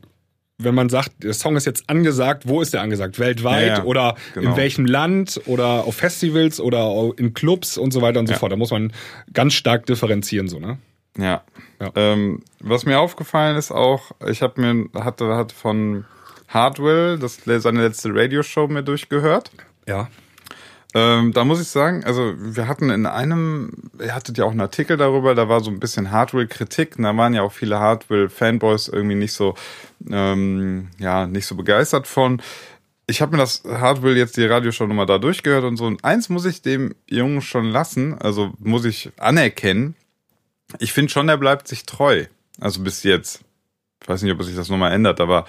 wenn 0.59 0.75
man 0.75 0.89
sagt, 0.89 1.23
der 1.23 1.35
Song 1.35 1.57
ist 1.57 1.67
jetzt 1.67 1.89
angesagt, 1.89 2.49
wo 2.49 2.61
ist 2.61 2.75
der 2.75 2.83
angesagt? 2.83 3.19
Weltweit 3.21 3.67
Ja, 3.69 3.77
ja, 3.79 3.85
oder 3.85 4.17
genau. 4.35 4.51
in 4.51 4.57
welchem 4.57 4.87
Land 4.87 5.41
oder 5.47 5.85
auf 5.85 5.95
Festivals 5.97 6.61
oder 6.61 7.13
in 7.17 7.33
Clubs 7.33 7.79
und 7.79 7.93
so 7.93 8.03
weiter 8.03 8.19
und 8.19 8.27
so 8.27 8.33
Ja. 8.33 8.39
fort. 8.39 8.51
Da 8.53 8.57
muss 8.57 8.73
man 8.73 8.93
ganz 9.33 9.55
stark 9.55 9.87
differenzieren, 9.87 10.49
so, 10.49 10.59
ne? 10.59 10.79
Ja. 11.17 11.43
Ähm, 11.95 12.43
was 12.61 12.85
mir 12.87 12.99
aufgefallen 12.99 13.57
ist 13.57 13.71
auch, 13.71 14.11
ich 14.29 14.43
habe 14.43 14.61
mir 14.61 14.89
hatte 14.95 15.27
hatte 15.37 15.55
von 15.55 16.05
Hardwell 16.49 17.19
das 17.19 17.39
seine 17.45 17.83
letzte 17.83 18.11
Radioshow 18.13 18.67
mir 18.69 18.83
durchgehört. 18.83 19.51
Ja. 19.87 20.09
Ähm, 20.95 21.33
da 21.33 21.45
muss 21.45 21.61
ich 21.61 21.69
sagen, 21.69 22.03
also 22.05 22.33
wir 22.39 22.67
hatten 22.67 22.89
in 22.89 23.05
einem, 23.05 23.91
ihr 24.01 24.15
hattet 24.15 24.39
ja 24.39 24.45
auch 24.45 24.53
einen 24.53 24.63
Artikel 24.63 24.97
darüber, 24.97 25.35
da 25.35 25.49
war 25.49 25.61
so 25.61 25.71
ein 25.71 25.81
bisschen 25.81 26.11
Hardwell-Kritik, 26.11 26.97
und 26.97 27.05
da 27.05 27.15
waren 27.15 27.35
ja 27.35 27.43
auch 27.43 27.53
viele 27.53 27.79
Hardwell-Fanboys 27.79 28.89
irgendwie 28.89 29.17
nicht 29.17 29.35
so, 29.35 29.55
ähm, 30.11 30.89
ja, 30.99 31.27
nicht 31.27 31.47
so 31.47 31.57
begeistert 31.57 32.07
von. 32.07 32.41
Ich 33.07 33.21
habe 33.21 33.33
mir 33.33 33.39
das 33.39 33.63
Hardwell 33.65 34.17
jetzt 34.17 34.37
die 34.39 34.47
Radioshow 34.47 34.87
nochmal 34.87 35.07
da 35.07 35.19
durchgehört 35.19 35.65
und 35.65 35.77
so. 35.77 35.85
Und 35.87 36.05
eins 36.05 36.29
muss 36.31 36.47
ich 36.47 36.63
dem 36.63 36.95
Jungen 37.07 37.43
schon 37.43 37.67
lassen, 37.67 38.17
also 38.19 38.53
muss 38.59 38.85
ich 38.85 39.11
anerkennen. 39.19 39.95
Ich 40.79 40.93
finde 40.93 41.11
schon, 41.11 41.29
er 41.29 41.39
bleibt 41.39 41.69
sich 41.69 41.85
treu. 41.85 42.27
Also 42.61 42.83
bis 42.83 43.03
jetzt. 43.03 43.41
Ich 44.03 44.09
weiß 44.09 44.23
nicht, 44.23 44.33
ob 44.33 44.43
sich 44.43 44.57
das 44.57 44.69
nochmal 44.69 44.93
ändert, 44.93 45.21
aber 45.21 45.47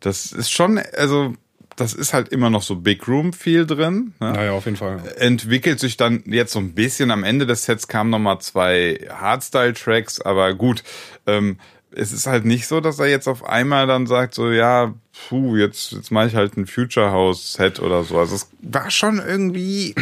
das 0.00 0.32
ist 0.32 0.50
schon, 0.50 0.78
also 0.96 1.34
das 1.76 1.94
ist 1.94 2.12
halt 2.12 2.28
immer 2.28 2.50
noch 2.50 2.62
so 2.62 2.76
Big 2.76 3.06
Room 3.08 3.32
viel 3.32 3.66
drin. 3.66 4.14
Ne? 4.20 4.32
Naja, 4.32 4.52
auf 4.52 4.64
jeden 4.64 4.76
Fall. 4.76 5.02
entwickelt 5.16 5.80
sich 5.80 5.96
dann 5.96 6.22
jetzt 6.26 6.52
so 6.52 6.58
ein 6.58 6.74
bisschen. 6.74 7.10
Am 7.10 7.24
Ende 7.24 7.46
des 7.46 7.64
Sets 7.64 7.88
kamen 7.88 8.10
noch 8.10 8.18
mal 8.18 8.40
zwei 8.40 9.00
Hardstyle-Tracks, 9.10 10.20
aber 10.20 10.54
gut. 10.54 10.82
Ähm, 11.26 11.58
es 11.94 12.12
ist 12.12 12.26
halt 12.26 12.44
nicht 12.44 12.66
so, 12.66 12.80
dass 12.80 12.98
er 12.98 13.06
jetzt 13.06 13.28
auf 13.28 13.44
einmal 13.44 13.86
dann 13.86 14.06
sagt 14.06 14.34
so, 14.34 14.50
ja, 14.50 14.94
puh, 15.28 15.56
jetzt 15.56 15.92
jetzt 15.92 16.10
mache 16.10 16.28
ich 16.28 16.34
halt 16.34 16.56
ein 16.56 16.66
Future 16.66 17.12
House 17.12 17.52
Set 17.52 17.80
oder 17.80 18.02
so. 18.04 18.18
Also 18.18 18.34
es 18.34 18.48
war 18.62 18.90
schon 18.90 19.18
irgendwie 19.18 19.94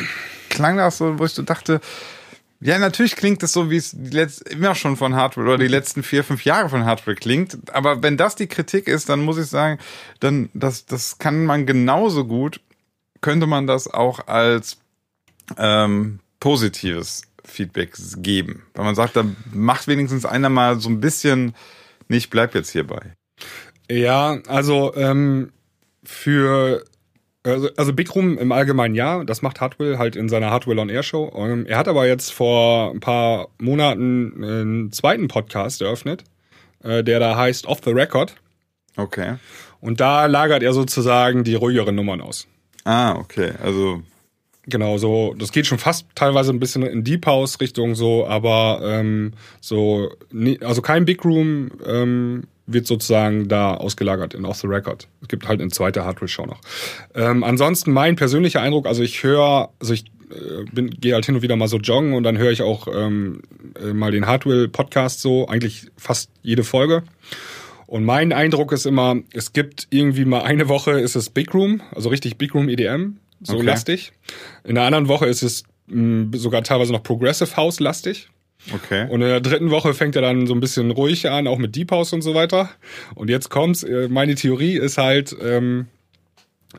klang 0.49 0.77
das 0.77 0.99
so, 0.99 1.19
wo 1.19 1.25
ich 1.25 1.33
so 1.33 1.43
dachte, 1.43 1.81
ja, 2.63 2.79
natürlich 2.79 3.17
klingt 3.17 3.43
es 3.43 3.53
so, 3.53 3.71
wie 3.71 3.77
es 3.77 3.95
immer 4.43 4.75
schon 4.75 4.97
von 4.97 5.15
Hardware 5.15 5.47
oder 5.47 5.59
die 5.59 5.69
letzten 5.69 6.03
vier, 6.03 6.23
fünf 6.23 6.45
Jahre 6.45 6.69
von 6.69 6.85
Hardware 6.85 7.17
klingt. 7.17 7.57
Aber 7.75 8.03
wenn 8.03 8.19
das 8.19 8.37
die 8.37 8.49
Kritik 8.49 8.87
ist, 8.87 9.09
dann 9.09 9.21
muss 9.21 9.39
ich 9.39 9.47
sagen, 9.47 9.79
dann 10.21 10.51
das, 10.53 10.85
das 10.85 11.19
kann 11.19 11.47
man 11.47 11.65
genauso 11.65 12.27
gut, 12.27 12.61
könnte 13.23 13.47
man 13.47 13.67
das 13.67 13.89
auch 13.89 14.27
als 14.29 14.77
ähm, 15.57 16.21
positives 16.39 17.23
Feedback 17.45 17.95
geben. 18.19 18.63
Weil 18.75 18.85
man 18.85 18.95
sagt, 18.95 19.17
da 19.17 19.25
macht 19.53 19.89
wenigstens 19.89 20.27
einer 20.27 20.51
mal 20.51 20.81
so 20.81 20.91
ein 20.91 21.01
bisschen, 21.01 21.55
nee, 22.09 22.19
ich 22.19 22.29
bleib 22.29 22.55
jetzt 22.55 22.71
hierbei. 22.71 23.15
Ja, 23.91 24.39
also 24.49 24.95
ähm, 24.97 25.51
für 26.05 26.85
also, 27.43 27.69
also 27.77 27.93
Big 27.93 28.15
Room 28.15 28.39
im 28.39 28.53
Allgemeinen 28.53 28.95
ja, 28.95 29.25
das 29.25 29.43
macht 29.43 29.61
Hardwell 29.61 29.99
halt 29.99 30.17
in 30.17 30.29
seiner 30.29 30.51
Hardwell 30.51 30.79
on 30.79 30.89
Air 30.89 31.03
Show. 31.03 31.33
Ähm, 31.37 31.67
er 31.67 31.79
hat 31.79 31.89
aber 31.89 32.07
jetzt 32.07 32.33
vor 32.33 32.91
ein 32.93 33.01
paar 33.01 33.49
Monaten 33.59 34.45
einen 34.45 34.93
zweiten 34.93 35.29
Podcast 35.29 35.81
eröffnet, 35.81 36.25
äh, 36.83 37.03
der 37.03 37.21
da 37.21 37.37
heißt 37.37 37.67
Off 37.67 37.81
the 37.85 37.91
Record. 37.91 38.35
Okay. 38.97 39.37
Und 39.81 40.01
da 40.01 40.27
lagert 40.27 40.63
er 40.63 40.73
sozusagen 40.73 41.45
die 41.45 41.55
ruhigeren 41.55 41.95
Nummern 41.95 42.21
aus. 42.21 42.47
Ah, 42.85 43.15
okay. 43.15 43.53
Also, 43.63 44.03
Genau, 44.67 44.99
so, 44.99 45.35
das 45.37 45.53
geht 45.53 45.67
schon 45.67 45.79
fast 45.79 46.07
teilweise 46.15 46.53
ein 46.53 46.61
bisschen 46.61 46.83
in 46.83 47.03
Deep 47.03 47.27
House 47.27 47.61
Richtung 47.61 47.95
so, 47.95 48.27
aber 48.27 48.81
ähm, 48.85 49.33
so, 49.61 50.11
also 50.61 50.83
kein 50.83 51.07
Big 51.07 51.25
Room 51.25 51.71
ähm, 51.85 52.45
wird 52.73 52.87
sozusagen 52.87 53.49
da 53.49 53.75
ausgelagert 53.75 54.35
in 54.35 54.45
Off 54.45 54.59
the 54.59 54.67
Record. 54.67 55.09
Es 55.23 55.29
gibt 55.29 55.47
halt 55.49 55.61
eine 55.61 55.71
zweite 55.71 56.05
Hardware-Show 56.05 56.47
noch. 56.47 56.61
Ähm, 57.15 57.45
ansonsten 57.45 57.93
mein 57.93 58.17
persönlicher 58.17 58.61
Eindruck, 58.63 58.87
also 58.87 59.03
ich 59.03 59.23
höre, 59.23 59.71
also 59.81 59.93
ich 59.95 60.05
äh, 60.31 60.65
bin, 60.73 60.91
gehe 60.91 61.15
halt 61.15 61.27
hin 61.27 61.35
und 61.35 61.43
wieder 61.43 61.57
mal 61.57 61.69
so 61.69 61.79
joggen 61.79 62.15
und 62.15 62.23
dann 62.23 62.39
höre 62.39 62.51
ich 62.51 62.63
auch 62.63 62.87
ähm, 62.93 63.43
äh, 63.81 63.93
mal 63.93 64.11
den 64.13 64.27
Hardware-Podcast 64.27 65.21
so, 65.21 65.49
eigentlich 65.49 65.87
fast 65.97 66.31
jede 66.43 66.65
Folge. 66.65 67.03
Und 67.87 68.05
mein 68.05 68.33
Eindruck 68.33 68.71
ist 68.73 68.87
immer, 68.87 69.17
es 69.33 69.53
gibt 69.53 69.89
irgendwie 69.91 70.25
mal 70.25 70.43
eine 70.43 70.69
Woche 70.69 70.93
ist 71.01 71.17
es 71.17 71.29
Big 71.31 71.53
Room, 71.55 71.81
also 71.95 72.09
richtig 72.09 72.39
Big 72.39 72.55
Room 72.55 72.69
EDM, 72.69 73.17
so 73.43 73.55
Okay. 73.57 73.67
lastig. 73.67 74.13
In 74.63 74.77
der 74.77 74.85
anderen 74.85 75.09
Woche 75.09 75.27
ist 75.27 75.43
es 75.43 75.65
mh, 75.89 76.37
sogar 76.39 76.63
teilweise 76.63 76.93
noch 76.93 77.03
Progressive 77.03 77.57
House 77.57 77.81
lastig. 77.81 78.29
Okay. 78.75 79.07
Und 79.09 79.23
in 79.23 79.29
der 79.29 79.41
dritten 79.41 79.71
Woche 79.71 79.95
fängt 79.95 80.17
er 80.17 80.23
dann 80.23 80.47
so 80.47 80.55
ein 80.55 80.61
bisschen 80.61 80.91
ruhig 80.91 81.29
an, 81.31 81.47
auch 81.47 81.59
mit 81.59 81.75
Deep 81.77 81.91
House 81.91 82.13
und 82.13 82.23
so 82.23 82.35
weiter. 82.35 82.69
Und 83.15 83.31
jetzt 83.31 83.49
kommt's, 83.51 83.83
äh, 83.83 84.09
meine 84.09 84.35
Theorie 84.35 84.77
ist 84.79 84.99
halt, 84.99 85.35
ähm, 85.43 85.87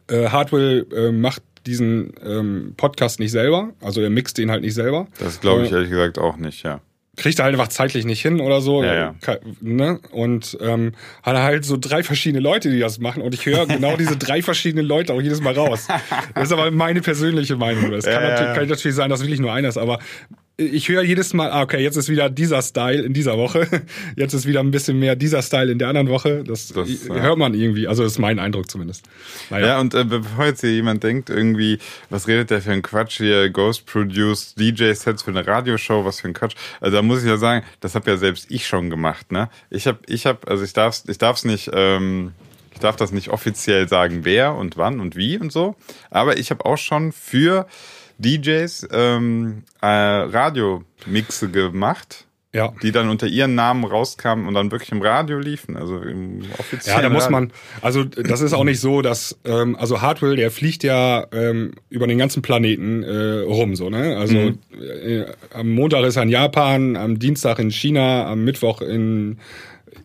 äh, 0.10 0.30
Hardwell 0.30 0.86
äh, 0.96 1.12
macht 1.12 1.44
diesen 1.68 2.14
ähm, 2.26 2.74
Podcast 2.78 3.20
nicht 3.20 3.32
selber, 3.32 3.74
also 3.82 4.02
er 4.02 4.10
mixt 4.10 4.38
den 4.38 4.50
halt 4.50 4.62
nicht 4.64 4.74
selber. 4.74 5.08
Das 5.20 5.42
glaube 5.42 5.64
ich 5.66 5.72
Äh, 5.72 5.76
ehrlich 5.76 5.90
gesagt 5.92 6.18
auch 6.18 6.38
nicht, 6.38 6.64
ja. 6.64 6.80
kriegt 7.18 7.38
er 7.40 7.46
halt 7.46 7.54
einfach 7.54 7.68
zeitlich 7.68 8.04
nicht 8.06 8.22
hin 8.22 8.40
oder 8.40 8.62
so. 8.62 8.84
Ja, 8.84 8.96
ja. 8.96 9.16
Ke- 9.22 9.42
Ne? 9.60 10.00
Und 10.12 10.58
ähm, 10.62 10.94
hat 11.22 11.36
er 11.36 11.44
halt 11.44 11.66
so 11.66 11.78
drei 11.78 12.02
verschiedene 12.02 12.42
Leute, 12.42 12.72
die 12.72 12.80
das 12.80 13.00
machen. 13.00 13.22
Und 13.22 13.36
ich 13.36 13.46
höre 13.46 13.68
genau 13.68 13.96
diese 14.00 14.18
drei 14.18 14.42
verschiedenen 14.42 14.86
Leute 14.88 15.14
auch 15.14 15.22
jedes 15.22 15.40
Mal 15.42 15.54
raus. 15.54 15.88
Das 16.34 16.46
ist 16.46 16.52
aber 16.54 16.72
meine 16.72 17.02
persönliche 17.02 17.58
Meinung. 17.58 17.92
Das 17.92 18.06
kann, 18.06 18.14
Ja, 18.14 18.22
ja, 18.22 18.30
natürlich, 18.30 18.48
ja. 18.50 18.56
kann 18.56 18.68
natürlich 18.70 18.96
sein, 18.96 19.10
dass 19.12 19.22
wirklich 19.22 19.40
nur 19.42 19.54
einer 19.54 19.68
ist, 19.68 19.78
aber 19.78 20.00
ich 20.62 20.90
höre 20.90 21.04
jedes 21.04 21.34
Mal, 21.34 21.52
ah, 21.52 21.62
okay, 21.62 21.82
jetzt 21.82 21.96
ist 21.96 22.10
wieder 22.10 22.30
dieser 22.30 22.62
Style 22.62 23.02
in 23.02 23.14
dieser 23.14 23.38
Woche. 23.38 23.68
Jetzt 24.16 24.34
ist 24.34 24.46
wieder 24.46 24.60
ein 24.60 24.72
bisschen 24.72 25.00
mehr 25.00 25.16
dieser 25.16 25.42
Style 25.42 25.72
in 25.72 25.80
der 25.80 25.88
anderen 25.88 26.10
Woche. 26.10 26.44
Das, 26.44 26.68
das 26.70 26.90
hört 27.10 27.38
man 27.38 27.54
irgendwie. 27.54 27.88
Also 27.88 28.04
ist 28.04 28.20
mein 28.20 28.40
Eindruck 28.40 28.70
zumindest. 28.70 29.06
Naja. 29.50 29.68
Ja, 29.68 29.80
und 29.80 29.94
äh, 29.94 30.04
bevor 30.04 30.46
jetzt 30.46 30.62
hier 30.62 30.72
jemand 30.72 31.04
denkt, 31.04 31.30
irgendwie, 31.30 31.80
was 32.10 32.28
redet 32.28 32.50
der 32.50 32.62
für 32.62 32.72
ein 32.72 32.82
Quatsch 32.82 33.18
hier, 33.18 33.50
Ghost 33.50 33.86
Produced 33.86 34.60
DJ-Sets 34.60 35.24
für 35.24 35.32
eine 35.32 35.46
Radioshow, 35.46 36.06
was 36.06 36.22
für 36.22 36.28
ein 36.28 36.34
Quatsch. 36.34 36.56
Also 36.80 36.98
da 36.98 37.02
muss 37.02 37.24
ich 37.24 37.30
ja 37.30 37.38
sagen, 37.38 37.66
das 37.80 37.96
habe 37.96 38.10
ja 38.10 38.18
selbst 38.18 38.50
ich 38.50 38.68
schon 38.68 38.90
gemacht. 38.90 39.32
Ne? 39.32 39.50
Ich 39.70 39.88
habe, 39.88 40.00
ich 40.08 40.26
habe, 40.26 40.48
also 40.48 40.64
ich 40.64 40.74
darf, 40.74 41.04
ich 41.08 41.18
darf's 41.18 41.46
nicht. 41.46 41.72
Ähm, 41.74 42.32
ich 42.74 42.80
darf 42.80 42.96
das 42.96 43.12
nicht 43.12 43.30
offiziell 43.30 43.88
sagen, 43.88 44.24
wer 44.24 44.56
und 44.56 44.78
wann 44.78 45.00
und 45.02 45.16
wie 45.16 45.38
und 45.38 45.52
so. 45.52 45.76
Aber 46.10 46.38
ich 46.38 46.52
habe 46.52 46.66
auch 46.66 46.78
schon 46.78 47.12
für 47.12 47.68
DJs 48.22 48.88
ähm, 48.92 49.64
äh, 49.82 49.88
Radiomixe 49.88 51.50
gemacht. 51.50 52.26
Ja. 52.54 52.74
Die 52.84 52.92
dann 52.92 53.08
unter 53.08 53.28
ihren 53.28 53.56
Namen 53.56 53.86
rauskamen 53.86 54.46
und 54.46 54.54
dann 54.56 54.72
wirklich 54.72 54.92
im 54.92 55.02
Radio 55.02 55.40
liefen, 55.40 55.78
also 55.78 56.02
im 56.02 56.42
offiziellen. 56.60 57.02
Ja, 57.02 57.08
da 57.08 57.10
muss 57.10 57.30
man, 57.30 57.54
also 57.82 58.04
das 58.04 58.42
ist 58.42 58.52
auch 58.52 58.66
nicht 58.66 58.82
so, 58.82 59.02
dass, 59.02 59.40
ähm, 59.46 59.78
also 59.78 60.02
Hardwell, 60.02 60.36
der 60.36 60.52
fliegt 60.52 60.84
ja 60.84 61.28
ähm, 61.32 61.72
über 61.90 62.08
den 62.08 62.18
ganzen 62.18 62.42
Planeten 62.42 63.04
äh, 63.04 63.40
rum, 63.44 63.78
so, 63.78 63.90
ne? 63.90 64.18
Also 64.18 64.36
mhm. 64.36 64.60
äh, 64.82 65.26
am 65.54 65.70
Montag 65.72 66.04
ist 66.04 66.18
er 66.18 66.24
in 66.24 66.30
Japan, 66.30 66.98
am 66.98 67.20
Dienstag 67.20 67.58
in 67.60 67.72
China, 67.72 68.26
am 68.26 68.44
Mittwoch 68.44 68.82
in 68.82 69.38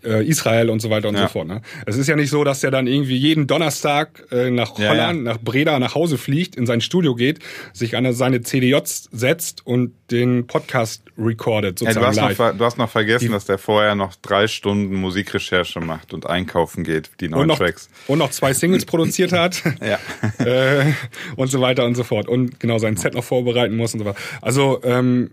äh, 0.07 0.25
Israel 0.25 0.71
und 0.71 0.81
so 0.81 0.90
weiter 0.90 1.09
und 1.09 1.16
ja. 1.16 1.23
so 1.23 1.29
fort. 1.29 1.49
Ne? 1.49 1.62
Es 1.85 1.97
ist 1.97 2.07
ja 2.07 2.16
nicht 2.16 2.31
so, 2.31 2.45
dass 2.45 2.61
der 2.61 2.71
dann 2.71 2.87
irgendwie 2.87 3.16
jeden 3.16 3.47
Donnerstag 3.47 4.25
äh, 4.31 4.51
nach 4.51 4.79
Holland, 4.79 4.88
ja, 4.88 5.07
ja. 5.09 5.12
nach 5.12 5.38
Breda 5.38 5.79
nach 5.79 5.95
Hause 5.95 6.19
fliegt, 6.19 6.57
in 6.57 6.66
sein 6.66 6.81
Studio 6.81 7.14
geht, 7.14 7.40
sich 7.73 7.97
an 7.97 8.11
seine 8.12 8.42
CDJs 8.42 9.09
setzt 9.12 9.66
und 9.66 9.92
den 10.11 10.47
Podcast 10.47 11.03
recordet 11.19 11.79
sozusagen 11.79 12.05
du, 12.05 12.07
hast 12.09 12.16
live. 12.16 12.38
Noch, 12.38 12.57
du 12.57 12.64
hast 12.64 12.79
noch 12.79 12.90
vergessen, 12.90 13.27
Die, 13.27 13.33
dass 13.33 13.45
der 13.47 13.59
vorher 13.59 13.95
noch 13.95 14.14
drei 14.16 14.47
Stunden 14.47 14.95
Musikrecherche 14.95 15.81
macht 15.81 16.14
und 16.14 16.27
einkaufen 16.27 16.85
geht, 16.85 17.11
die 17.21 17.29
neuen 17.29 17.42
und 17.42 17.49
noch, 17.49 17.59
Tracks. 17.59 17.88
Und 18.07 18.19
noch 18.19 18.31
zwei 18.31 18.53
Singles 18.53 18.85
produziert 18.87 19.33
hat. 19.33 19.62
ja. 19.81 19.99
äh, 20.45 20.92
und 21.37 21.49
so 21.49 21.61
weiter 21.61 21.85
und 21.85 21.95
so 21.95 22.05
fort. 22.05 22.29
Und 22.29 22.61
genau 22.61 22.79
sein 22.79 22.97
Set 22.97 23.14
noch 23.14 23.25
vorbereiten 23.25 23.77
muss 23.77 23.95
und 23.95 24.01
so 24.01 24.07
weiter. 24.07 24.19
Also 24.42 24.81
ähm, 24.85 25.31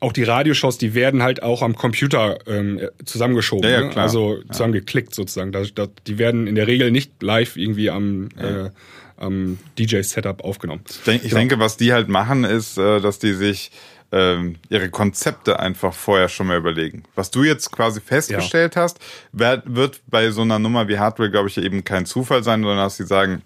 auch 0.00 0.12
die 0.12 0.22
Radioshows, 0.22 0.78
die 0.78 0.94
werden 0.94 1.22
halt 1.22 1.42
auch 1.42 1.62
am 1.62 1.76
Computer 1.76 2.38
ähm, 2.46 2.80
zusammengeschoben, 3.04 3.70
ja, 3.70 3.82
ja, 3.82 3.88
ne? 3.88 3.96
also 3.96 4.42
zusammengeklickt 4.50 5.14
sozusagen. 5.14 5.52
Da, 5.52 5.62
da, 5.74 5.88
die 6.06 6.18
werden 6.18 6.46
in 6.46 6.54
der 6.54 6.66
Regel 6.66 6.90
nicht 6.90 7.22
live 7.22 7.56
irgendwie 7.56 7.90
am, 7.90 8.30
äh, 8.38 8.70
am 9.18 9.58
DJ-Setup 9.78 10.42
aufgenommen. 10.42 10.82
Ich, 10.88 11.02
denk, 11.02 11.22
ich 11.22 11.28
genau. 11.28 11.40
denke, 11.40 11.58
was 11.58 11.76
die 11.76 11.92
halt 11.92 12.08
machen, 12.08 12.44
ist, 12.44 12.78
äh, 12.78 13.00
dass 13.00 13.18
die 13.18 13.34
sich 13.34 13.70
ähm, 14.10 14.56
ihre 14.70 14.88
Konzepte 14.88 15.60
einfach 15.60 15.92
vorher 15.92 16.28
schon 16.28 16.46
mal 16.46 16.56
überlegen. 16.56 17.04
Was 17.14 17.30
du 17.30 17.44
jetzt 17.44 17.70
quasi 17.70 18.00
festgestellt 18.00 18.76
ja. 18.76 18.82
hast, 18.82 18.98
wird 19.32 20.00
bei 20.08 20.30
so 20.30 20.42
einer 20.42 20.58
Nummer 20.58 20.88
wie 20.88 20.98
Hardware, 20.98 21.30
glaube 21.30 21.48
ich, 21.48 21.58
eben 21.58 21.84
kein 21.84 22.06
Zufall 22.06 22.42
sein, 22.42 22.62
sondern 22.62 22.78
dass 22.78 22.96
sie 22.96 23.06
sagen, 23.06 23.42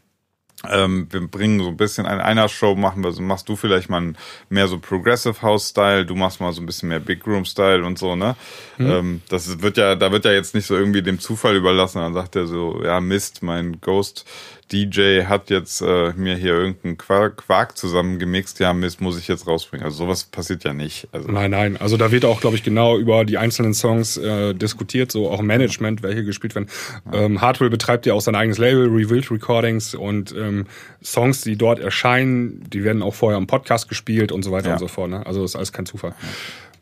ähm, 0.70 1.07
wir 1.11 1.27
bringen 1.27 1.61
so 1.61 1.68
ein 1.68 1.77
bisschen 1.77 2.05
in 2.07 2.20
einer 2.20 2.48
Show 2.48 2.74
machen 2.74 3.03
wir 3.03 3.12
so, 3.12 3.22
machst 3.22 3.48
du 3.48 3.57
vielleicht 3.57 3.88
mal 3.88 4.14
mehr 4.48 4.68
so 4.68 4.79
Progressive 4.79 5.42
House 5.42 5.70
Style, 5.70 6.07
du 6.07 6.14
machst 6.14 6.40
mal 6.40 6.53
so 6.53 6.62
ein 6.62 6.66
bisschen 6.66 6.88
mehr 6.88 7.00
Big 7.00 7.27
Room 7.27 7.44
Style 7.44 7.85
und 7.85 7.98
so, 7.98 8.16
ne? 8.16 8.37
Mhm. 8.79 8.90
Ähm, 8.90 9.22
das 9.29 9.62
wird 9.62 9.77
ja, 9.77 9.94
da 9.94 10.12
wird 10.12 10.24
ja 10.24 10.33
jetzt 10.33 10.55
nicht 10.55 10.66
so 10.66 10.77
irgendwie 10.77 11.03
dem 11.03 11.20
Zufall 11.20 11.57
überlassen, 11.57 12.00
dann 12.00 12.14
sagt 12.14 12.37
er 12.37 12.46
so, 12.46 12.83
ja 12.83 13.00
Mist, 13.00 13.42
mein 13.42 13.81
Ghost 13.81 14.24
DJ 14.72 15.24
hat 15.24 15.50
jetzt 15.50 15.81
äh, 15.83 16.12
mir 16.16 16.37
hier 16.37 16.53
irgendeinen 16.53 16.96
Quark, 16.96 17.38
Quark 17.38 17.77
zusammengemixt, 17.77 18.59
ja, 18.61 18.72
Mist, 18.72 19.00
muss 19.00 19.18
ich 19.18 19.29
jetzt 19.29 19.46
rausbringen. 19.46 19.85
Also 19.85 19.98
sowas 19.98 20.24
passiert 20.24 20.64
ja 20.64 20.72
nicht. 20.72 21.09
Also 21.12 21.31
nein, 21.31 21.50
nein. 21.50 21.77
Also 21.77 21.96
da 21.96 22.11
wird 22.11 22.24
auch, 22.24 22.40
glaube 22.40 22.57
ich, 22.57 22.62
genau 22.62 22.98
über 22.98 23.24
die 23.24 23.38
einzelnen 23.38 23.74
Songs 23.74 24.16
äh, 24.16 24.55
diskutiert, 24.55 25.12
so 25.12 25.31
auch 25.31 25.42
Management, 25.42 26.03
welche 26.03 26.24
gespielt 26.24 26.55
werden. 26.55 26.68
Ja. 27.12 27.22
Ähm, 27.22 27.40
Hardwell 27.40 27.70
betreibt 27.70 28.07
ja 28.07 28.14
auch 28.14 28.20
sein 28.20 28.35
eigenes 28.35 28.59
Label, 28.59 28.88
Revealed 28.88 29.31
Recordings 29.31 29.94
und 29.94 30.35
ähm, 30.37 30.66
Songs, 31.03 31.42
die 31.42 31.57
dort 31.57 31.79
erscheinen, 31.79 32.64
die 32.70 32.85
werden 32.85 33.03
auch 33.03 33.14
vorher 33.14 33.38
im 33.38 33.46
Podcast 33.46 33.88
gespielt 33.88 34.33
und 34.33 34.42
so 34.42 34.53
weiter 34.53 34.68
ja. 34.68 34.72
und 34.74 34.81
so 34.81 34.88
fort. 34.88 35.11
Ne? 35.11 35.27
Also 35.27 35.42
das 35.42 35.53
ist 35.53 35.57
alles 35.57 35.72
kein 35.72 35.87
Zufall. 35.87 36.14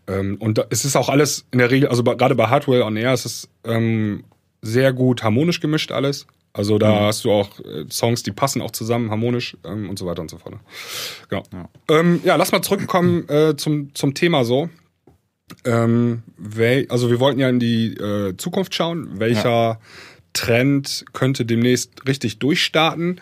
Ja. 0.08 0.18
Ähm, 0.18 0.36
und 0.38 0.58
da, 0.58 0.64
es 0.70 0.84
ist 0.84 0.96
auch 0.96 1.08
alles 1.08 1.46
in 1.50 1.58
der 1.58 1.70
Regel, 1.70 1.88
also 1.88 2.02
gerade 2.02 2.34
bei 2.34 2.48
Hardwell 2.48 2.82
on 2.82 2.96
Air 2.96 3.14
ist 3.14 3.24
es 3.24 3.48
ähm, 3.64 4.24
sehr 4.60 4.92
gut 4.92 5.22
harmonisch 5.22 5.60
gemischt 5.60 5.92
alles. 5.92 6.26
Also 6.52 6.78
da 6.78 6.90
mhm. 6.90 7.04
hast 7.04 7.24
du 7.24 7.32
auch 7.32 7.60
äh, 7.60 7.86
Songs, 7.90 8.22
die 8.22 8.30
passen 8.30 8.60
auch 8.60 8.72
zusammen, 8.72 9.10
harmonisch 9.10 9.56
ähm, 9.64 9.88
und 9.88 9.98
so 9.98 10.06
weiter 10.06 10.20
und 10.20 10.30
so 10.30 10.38
fort. 10.38 10.56
Genau. 11.28 11.42
Ja, 11.52 11.68
ähm, 11.88 12.20
ja 12.24 12.36
lass 12.36 12.52
mal 12.52 12.62
zurückkommen 12.62 13.28
äh, 13.28 13.56
zum, 13.56 13.94
zum 13.94 14.14
Thema 14.14 14.44
so. 14.44 14.68
Ähm, 15.64 16.22
wel, 16.36 16.86
also 16.88 17.10
wir 17.10 17.20
wollten 17.20 17.40
ja 17.40 17.48
in 17.48 17.58
die 17.58 17.94
äh, 17.94 18.36
Zukunft 18.36 18.74
schauen. 18.74 19.18
Welcher 19.18 19.50
ja. 19.50 19.80
Trend 20.34 21.04
könnte 21.12 21.44
demnächst 21.44 22.06
richtig 22.06 22.38
durchstarten? 22.38 23.20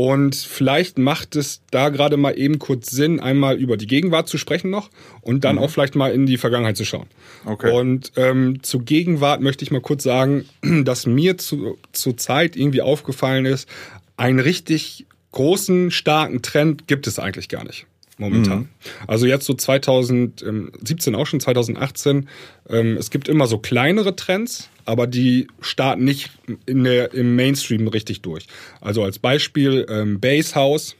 Und 0.00 0.36
vielleicht 0.36 0.96
macht 0.96 1.34
es 1.34 1.60
da 1.72 1.88
gerade 1.88 2.16
mal 2.16 2.38
eben 2.38 2.60
kurz 2.60 2.92
Sinn, 2.92 3.18
einmal 3.18 3.56
über 3.56 3.76
die 3.76 3.88
Gegenwart 3.88 4.28
zu 4.28 4.38
sprechen 4.38 4.70
noch 4.70 4.90
und 5.22 5.42
dann 5.42 5.56
mhm. 5.56 5.62
auch 5.62 5.70
vielleicht 5.70 5.96
mal 5.96 6.12
in 6.12 6.24
die 6.24 6.36
Vergangenheit 6.36 6.76
zu 6.76 6.84
schauen. 6.84 7.08
Okay. 7.44 7.72
Und 7.72 8.12
ähm, 8.14 8.62
zur 8.62 8.84
Gegenwart 8.84 9.40
möchte 9.40 9.64
ich 9.64 9.72
mal 9.72 9.80
kurz 9.80 10.04
sagen, 10.04 10.44
dass 10.84 11.06
mir 11.06 11.36
zu, 11.36 11.76
zur 11.90 12.16
Zeit 12.16 12.54
irgendwie 12.54 12.80
aufgefallen 12.80 13.44
ist, 13.44 13.68
einen 14.16 14.38
richtig 14.38 15.04
großen, 15.32 15.90
starken 15.90 16.42
Trend 16.42 16.86
gibt 16.86 17.08
es 17.08 17.18
eigentlich 17.18 17.48
gar 17.48 17.64
nicht 17.64 17.88
momentan. 18.18 18.58
Mhm. 18.58 18.68
Also 19.08 19.26
jetzt 19.26 19.46
so 19.46 19.54
2017 19.54 21.14
auch 21.16 21.26
schon, 21.26 21.40
2018. 21.40 22.28
Ähm, 22.68 22.96
es 22.96 23.10
gibt 23.10 23.28
immer 23.28 23.48
so 23.48 23.58
kleinere 23.58 24.14
Trends, 24.14 24.70
aber 24.88 25.06
die 25.06 25.48
starten 25.60 26.04
nicht 26.04 26.30
in 26.64 26.82
der, 26.82 27.12
im 27.12 27.36
Mainstream 27.36 27.86
richtig 27.88 28.22
durch. 28.22 28.46
Also 28.80 29.04
als 29.04 29.18
Beispiel 29.18 29.86
ähm, 29.90 30.18
Bass 30.18 30.54
House 30.54 30.96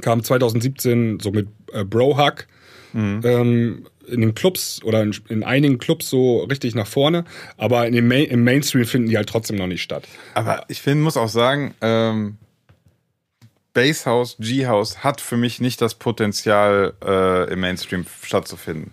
kam 0.00 0.24
2017 0.24 1.20
so 1.20 1.30
mit 1.30 1.46
äh, 1.72 1.84
Brohack. 1.84 2.48
Mhm. 2.92 3.20
Ähm, 3.24 3.86
in 4.08 4.22
den 4.22 4.34
Clubs 4.34 4.82
oder 4.82 5.02
in, 5.02 5.14
in, 5.28 5.44
einigen 5.44 5.78
Clubs 5.78 6.08
so 6.08 6.42
richtig 6.44 6.74
nach 6.74 6.86
vorne, 6.86 7.26
aber 7.58 7.86
in 7.86 7.92
dem 7.92 8.08
Ma 8.08 8.14
im 8.14 8.42
Mainstream 8.42 8.86
finden 8.86 9.10
die 9.10 9.18
halt 9.18 9.28
trotzdem 9.28 9.56
noch 9.56 9.66
nicht 9.66 9.82
statt. 9.82 10.08
Aber 10.32 10.64
ich 10.68 10.80
finde, 10.80 11.04
muss 11.04 11.18
auch 11.18 11.28
sagen, 11.28 11.74
ähm, 11.82 12.38
Bass 13.74 14.06
House, 14.06 14.36
G-House 14.40 15.04
hat 15.04 15.20
für 15.20 15.36
mich 15.36 15.60
nicht 15.60 15.82
das 15.82 15.94
Potenzial, 15.94 16.94
äh, 17.04 17.52
im 17.52 17.60
Mainstream 17.60 18.06
stattzufinden. 18.22 18.92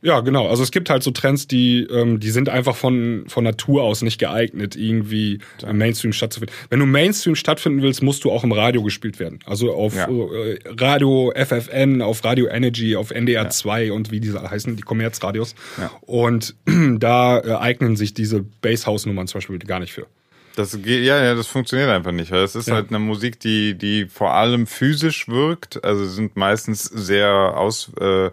Ja, 0.00 0.20
genau. 0.20 0.46
Also 0.48 0.62
es 0.62 0.70
gibt 0.70 0.90
halt 0.90 1.02
so 1.02 1.10
Trends, 1.10 1.48
die, 1.48 1.82
ähm, 1.82 2.20
die 2.20 2.30
sind 2.30 2.48
einfach 2.48 2.76
von, 2.76 3.24
von 3.26 3.42
Natur 3.42 3.82
aus 3.82 4.02
nicht 4.02 4.18
geeignet, 4.18 4.76
irgendwie 4.76 5.40
im 5.66 5.78
Mainstream 5.78 6.12
stattzufinden. 6.12 6.54
Wenn 6.70 6.78
du 6.78 6.86
Mainstream 6.86 7.34
stattfinden 7.34 7.82
willst, 7.82 8.02
musst 8.02 8.22
du 8.22 8.30
auch 8.30 8.44
im 8.44 8.52
Radio 8.52 8.82
gespielt 8.84 9.18
werden. 9.18 9.40
Also 9.44 9.72
auf 9.72 9.96
ja. 9.96 10.08
äh, 10.08 10.58
Radio 10.66 11.32
FFN, 11.34 12.00
auf 12.00 12.24
Radio 12.24 12.46
Energy, 12.46 12.94
auf 12.94 13.10
NDR 13.10 13.44
ja. 13.44 13.50
2 13.50 13.90
und 13.92 14.12
wie 14.12 14.20
diese 14.20 14.48
heißen, 14.48 14.76
die 14.76 14.82
Kommerzradios. 14.82 15.56
Ja. 15.78 15.90
Und 16.02 16.54
da 16.98 17.40
äh, 17.40 17.54
eignen 17.56 17.96
sich 17.96 18.14
diese 18.14 18.44
Basshouse-Nummern 18.60 19.26
zum 19.26 19.38
Beispiel 19.38 19.58
gar 19.58 19.80
nicht 19.80 19.92
für. 19.92 20.06
Das 20.54 20.72
geht, 20.82 21.04
ja, 21.04 21.22
ja, 21.22 21.34
das 21.34 21.46
funktioniert 21.46 21.88
einfach 21.88 22.10
nicht, 22.10 22.32
weil 22.32 22.42
es 22.42 22.56
ist 22.56 22.66
ja. 22.66 22.74
halt 22.74 22.88
eine 22.88 22.98
Musik, 22.98 23.38
die, 23.38 23.74
die 23.74 24.06
vor 24.06 24.34
allem 24.34 24.66
physisch 24.66 25.28
wirkt. 25.28 25.84
Also 25.84 26.04
sind 26.06 26.36
meistens 26.36 26.82
sehr 26.84 27.30
aus, 27.56 27.92
äh, 28.00 28.30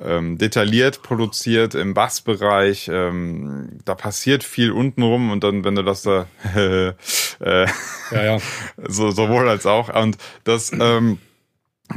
ähm, 0.00 0.38
detailliert 0.38 1.02
produziert 1.02 1.74
im 1.74 1.94
Bassbereich. 1.94 2.88
Ähm, 2.92 3.78
da 3.84 3.94
passiert 3.94 4.44
viel 4.44 4.72
untenrum 4.72 5.30
und 5.30 5.44
dann, 5.44 5.64
wenn 5.64 5.74
du 5.74 5.82
das 5.82 6.02
da 6.02 6.26
äh, 6.54 6.92
ja, 7.40 8.24
ja. 8.24 8.38
so 8.88 9.10
sowohl 9.10 9.48
als 9.48 9.66
auch 9.66 9.94
und 9.94 10.16
das 10.44 10.72
ähm, 10.72 11.18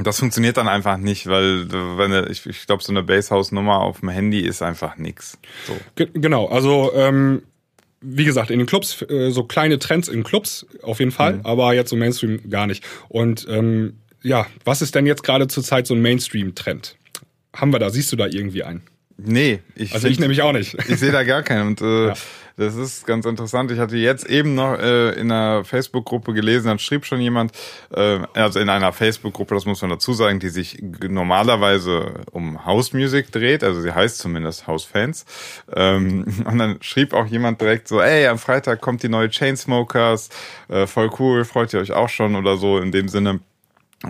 das 0.04 0.20
funktioniert 0.20 0.58
dann 0.58 0.68
einfach 0.68 0.98
nicht, 0.98 1.28
weil 1.28 1.72
wenn 1.72 2.30
ich, 2.30 2.46
ich 2.46 2.66
glaube 2.66 2.84
so 2.84 2.92
eine 2.92 3.04
Basshouse 3.04 3.52
Nummer 3.52 3.82
auf 3.82 4.02
dem 4.02 4.10
Handy 4.10 4.42
ist 4.42 4.62
einfach 4.62 4.98
nix. 4.98 5.38
So. 5.68 6.06
Genau, 6.14 6.48
also 6.48 6.92
ähm, 6.94 7.44
wie 8.02 8.26
gesagt, 8.26 8.52
in 8.52 8.60
den 8.60 8.68
Clubs, 8.68 9.02
äh, 9.04 9.32
so 9.32 9.44
kleine 9.44 9.80
Trends 9.80 10.08
in 10.08 10.24
Clubs 10.24 10.66
auf 10.82 11.00
jeden 11.00 11.12
Fall, 11.12 11.36
mhm. 11.36 11.46
aber 11.46 11.74
jetzt 11.74 11.90
so 11.90 11.96
Mainstream 11.96 12.50
gar 12.50 12.68
nicht. 12.68 12.84
Und 13.10 13.48
ähm, 13.50 14.00
ja, 14.22 14.48
was 14.64 14.82
ist 14.82 14.96
denn 14.96 15.06
jetzt 15.06 15.24
gerade 15.24 15.48
zurzeit 15.48 15.88
so 15.88 15.94
ein 15.94 16.02
Mainstream-Trend? 16.02 16.98
Haben 17.56 17.74
wir 17.74 17.80
da, 17.80 17.90
siehst 17.90 18.12
du 18.12 18.16
da 18.16 18.28
irgendwie 18.28 18.64
einen? 18.64 18.84
Nee, 19.18 19.62
ich 19.76 19.94
also 19.94 20.08
ich 20.08 20.20
nämlich 20.20 20.42
auch 20.42 20.52
nicht. 20.52 20.76
Ich 20.90 21.00
sehe 21.00 21.12
da 21.12 21.24
gar 21.24 21.42
keinen 21.42 21.68
und 21.70 21.82
äh, 21.82 22.08
ja. 22.08 22.14
das 22.58 22.76
ist 22.76 23.08
ganz 23.08 23.26
interessant. 23.26 23.72
Ich 23.72 23.80
hatte 23.80 23.96
jetzt 23.96 24.26
eben 24.30 24.56
noch 24.56 24.78
äh, 24.78 25.12
in 25.12 25.32
einer 25.32 25.64
Facebook-Gruppe 25.64 26.34
gelesen, 26.34 26.68
dann 26.68 26.80
schrieb 26.80 27.06
schon 27.06 27.22
jemand, 27.22 27.54
äh, 27.96 28.20
also 28.34 28.60
in 28.60 28.68
einer 28.68 28.92
Facebook-Gruppe, 28.92 29.56
das 29.56 29.66
muss 29.66 29.82
man 29.82 29.92
dazu 29.92 30.14
sagen, 30.14 30.40
die 30.40 30.50
sich 30.50 30.84
normalerweise 31.08 32.26
um 32.32 32.66
House 32.66 32.92
Music 32.92 33.32
dreht, 33.32 33.64
also 33.64 33.82
sie 33.82 33.94
heißt 33.94 34.18
zumindest 34.18 34.68
House 34.68 34.84
Fans. 34.84 35.26
Ähm, 35.74 36.26
und 36.46 36.58
dann 36.58 36.78
schrieb 36.82 37.14
auch 37.14 37.26
jemand 37.26 37.62
direkt 37.62 37.88
so, 37.88 38.02
ey, 38.02 38.28
am 38.28 38.38
Freitag 38.38 38.82
kommt 38.82 39.02
die 39.02 39.10
neue 39.10 39.30
Chainsmokers, 39.30 40.30
äh, 40.68 40.88
voll 40.88 41.10
cool, 41.20 41.46
freut 41.46 41.74
ihr 41.74 41.80
euch 41.80 41.94
auch 41.94 42.10
schon 42.10 42.36
oder 42.36 42.58
so 42.58 42.80
in 42.80 42.92
dem 42.92 43.08
Sinne. 43.08 43.40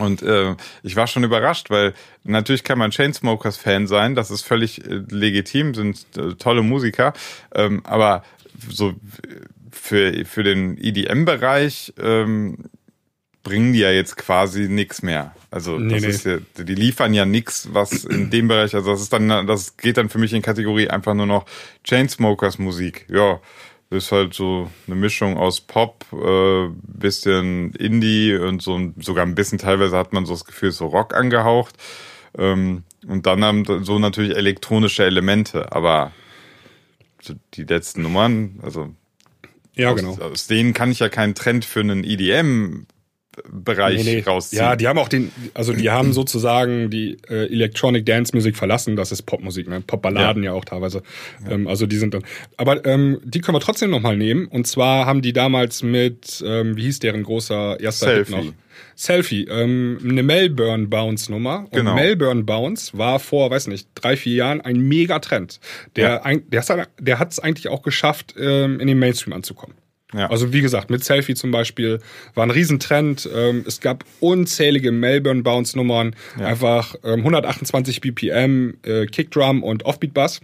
Und 0.01 0.21
äh, 0.21 0.55
ich 0.83 0.95
war 0.95 1.07
schon 1.07 1.23
überrascht, 1.23 1.69
weil 1.69 1.93
natürlich 2.23 2.63
kann 2.63 2.77
man 2.77 2.91
Chainsmokers-Fan 2.91 3.87
sein, 3.87 4.15
das 4.15 4.31
ist 4.31 4.43
völlig 4.43 4.85
äh, 4.85 5.01
legitim, 5.09 5.73
sind 5.73 6.05
äh, 6.17 6.33
tolle 6.35 6.61
Musiker, 6.61 7.13
ähm, 7.53 7.81
aber 7.85 8.23
so 8.69 8.93
für, 9.71 10.25
für 10.25 10.43
den 10.43 10.77
EDM-Bereich 10.77 11.93
ähm, 11.99 12.69
bringen 13.43 13.73
die 13.73 13.79
ja 13.79 13.91
jetzt 13.91 14.17
quasi 14.17 14.67
nichts 14.67 15.03
mehr. 15.03 15.35
Also 15.51 15.77
Nee, 15.77 15.93
das 15.93 16.01
nee. 16.01 16.09
ist 16.09 16.25
ja, 16.25 16.37
die 16.57 16.75
liefern 16.75 17.13
ja 17.13 17.25
nichts, 17.25 17.69
was 17.71 18.03
in 18.03 18.29
dem 18.31 18.47
Bereich, 18.47 18.75
also 18.75 18.91
das 18.91 19.01
ist 19.01 19.13
dann, 19.13 19.47
das 19.47 19.77
geht 19.77 19.97
dann 19.97 20.09
für 20.09 20.17
mich 20.17 20.33
in 20.33 20.41
Kategorie 20.41 20.89
einfach 20.89 21.13
nur 21.13 21.27
noch 21.27 21.45
Chainsmokers 21.83 22.57
Musik. 22.57 23.05
Ja, 23.09 23.39
ist 23.95 24.11
halt 24.11 24.33
so 24.33 24.69
eine 24.87 24.95
Mischung 24.95 25.37
aus 25.37 25.61
Pop, 25.61 26.05
äh, 26.13 26.67
bisschen 26.83 27.73
Indie 27.73 28.35
und 28.35 28.61
so 28.61 28.75
ein- 28.77 28.93
sogar 28.99 29.25
ein 29.25 29.35
bisschen 29.35 29.57
teilweise 29.57 29.97
hat 29.97 30.13
man 30.13 30.25
so 30.25 30.33
das 30.33 30.45
Gefühl, 30.45 30.71
so 30.71 30.85
Rock 30.87 31.15
angehaucht. 31.15 31.75
Ähm, 32.37 32.83
und 33.07 33.25
dann 33.25 33.43
haben 33.43 33.65
so 33.83 33.97
natürlich 33.99 34.35
elektronische 34.35 35.05
Elemente, 35.05 35.71
aber 35.71 36.11
die 37.55 37.63
letzten 37.63 38.01
Nummern, 38.03 38.59
also 38.61 38.93
Ja, 39.75 39.91
aus, 39.91 39.99
genau. 39.99 40.17
aus 40.19 40.47
denen 40.47 40.73
kann 40.73 40.91
ich 40.91 40.99
ja 40.99 41.09
keinen 41.09 41.35
Trend 41.35 41.65
für 41.65 41.79
einen 41.81 42.03
EDM-Bereich 43.37 44.27
rausziehen. 44.27 44.61
Ja, 44.61 44.75
die 44.75 44.87
haben 44.87 44.97
auch 44.99 45.07
den, 45.09 45.31
also 45.53 45.73
die 45.73 45.89
haben 45.89 46.13
sozusagen 46.13 46.89
die 46.89 47.17
äh, 47.29 47.45
Electronic 47.51 48.05
Dance 48.05 48.35
Music 48.35 48.55
verlassen. 48.55 48.95
Das 48.95 49.11
ist 49.11 49.23
Popmusik, 49.23 49.67
ne? 49.67 49.81
Popballaden 49.81 50.43
ja. 50.43 50.53
auch 50.53 50.65
teilweise. 50.65 51.01
Ähm, 51.49 51.67
also 51.67 51.85
die 51.85 51.97
sind 51.97 52.13
dann. 52.13 52.23
Aber 52.57 52.85
ähm, 52.85 53.19
die 53.23 53.41
können 53.41 53.55
wir 53.55 53.61
trotzdem 53.61 53.89
noch 53.89 54.01
mal 54.01 54.17
nehmen. 54.17 54.47
Und 54.47 54.67
zwar 54.67 55.05
haben 55.05 55.21
die 55.21 55.33
damals 55.33 55.83
mit, 55.83 56.43
ähm, 56.45 56.77
wie 56.77 56.83
hieß 56.83 56.99
deren 56.99 57.23
großer 57.23 57.79
erster 57.79 58.07
Selfie. 58.07 58.35
Hit 58.35 58.45
noch? 58.45 58.53
Selfie, 58.97 59.45
ähm, 59.49 59.99
eine 60.03 60.21
Melbourne 60.23 60.87
Bounce 60.87 61.31
Nummer. 61.31 61.59
Und 61.71 61.71
Genau. 61.71 61.95
Melbourne 61.95 62.43
Bounce 62.43 62.97
war 62.97 63.19
vor, 63.19 63.49
weiß 63.49 63.67
nicht, 63.67 63.87
drei, 63.95 64.17
vier 64.17 64.35
Jahren 64.35 64.61
ein 64.61 64.79
Megatrend. 64.79 65.59
Der, 65.95 66.09
Ja. 66.09 66.21
ein, 66.23 66.49
der, 66.49 66.61
hat- 66.61 66.89
der 66.99 67.19
hat 67.19 67.31
es 67.31 67.39
eigentlich 67.39 67.69
auch 67.69 67.81
geschafft, 67.81 68.35
ähm, 68.37 68.79
in 68.81 68.87
den 68.87 68.99
Mainstream 68.99 69.33
anzukommen. 69.33 69.75
Ja. 70.13 70.29
Also 70.29 70.53
wie 70.53 70.61
gesagt, 70.61 70.89
mit 70.89 71.03
Selfie 71.03 71.33
zum 71.33 71.51
Beispiel 71.51 71.99
war 72.35 72.45
ein 72.45 72.51
Riesentrend. 72.51 73.27
Ähm, 73.33 73.63
es 73.67 73.81
gab 73.81 74.05
unzählige 74.19 74.91
Melbourne 74.91 75.41
Bounce 75.41 75.75
Nummern, 75.77 76.15
Ja. 76.39 76.45
einfach 76.45 76.95
ähm, 77.03 77.19
128 77.19 78.01
BPM, 78.01 78.75
äh, 78.83 79.07
Kickdrum 79.07 79.63
und 79.63 79.83
Offbeat 79.85 80.13
Bass. 80.13 80.41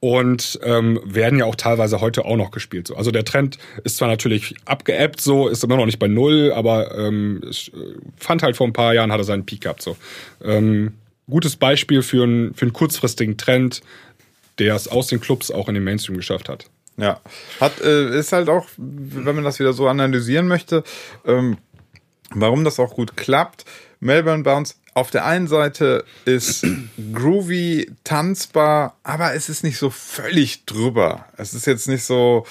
Und 0.00 0.60
ähm, 0.62 1.00
werden 1.04 1.40
ja 1.40 1.44
auch 1.46 1.56
teilweise 1.56 2.00
heute 2.00 2.24
auch 2.24 2.36
noch 2.36 2.52
gespielt. 2.52 2.86
So. 2.86 2.94
Also 2.94 3.10
der 3.10 3.24
Trend 3.24 3.58
ist 3.82 3.96
zwar 3.96 4.06
natürlich 4.06 4.54
abgeebbt, 4.64 5.20
so 5.20 5.48
ist 5.48 5.64
immer 5.64 5.76
noch 5.76 5.86
nicht 5.86 5.98
bei 5.98 6.06
null, 6.06 6.52
aber 6.54 6.96
ähm, 6.96 7.42
ich 7.50 7.72
äh, 7.74 7.76
fand 8.16 8.44
halt 8.44 8.56
vor 8.56 8.68
ein 8.68 8.72
paar 8.72 8.94
Jahren 8.94 9.10
hat 9.10 9.18
er 9.18 9.24
seinen 9.24 9.44
Peak 9.44 9.62
gehabt. 9.62 9.82
So. 9.82 9.96
Ähm, 10.44 10.92
gutes 11.28 11.56
Beispiel 11.56 12.02
für, 12.02 12.22
einen 12.22 12.54
für 12.54 12.62
einen 12.66 12.72
kurzfristigen 12.72 13.36
Trend, 13.38 13.80
der 14.60 14.76
es 14.76 14.86
aus 14.86 15.08
den 15.08 15.20
Clubs 15.20 15.50
auch 15.50 15.66
in 15.68 15.74
den 15.74 15.82
Mainstream 15.82 16.16
geschafft 16.16 16.48
hat. 16.48 16.66
Ja, 16.98 17.20
hat 17.60 17.80
äh, 17.80 18.18
ist 18.18 18.32
halt 18.32 18.48
auch, 18.48 18.66
wenn 18.76 19.34
man 19.34 19.44
das 19.44 19.58
wieder 19.60 19.72
so 19.72 19.86
analysieren 19.88 20.48
möchte, 20.48 20.82
ähm, 21.24 21.56
warum 22.30 22.64
das 22.64 22.78
auch 22.80 22.94
gut 22.94 23.16
klappt. 23.16 23.64
Melbourne 24.00 24.42
Bounce 24.42 24.74
auf 24.94 25.10
der 25.10 25.24
einen 25.24 25.46
Seite 25.46 26.04
ist 26.24 26.66
groovy, 27.12 27.90
tanzbar, 28.04 28.96
aber 29.04 29.32
es 29.34 29.48
ist 29.48 29.62
nicht 29.64 29.78
so 29.78 29.90
völlig 29.90 30.66
drüber. 30.66 31.24
Es 31.36 31.54
ist 31.54 31.66
jetzt 31.66 31.86
nicht 31.88 32.04
so, 32.04 32.44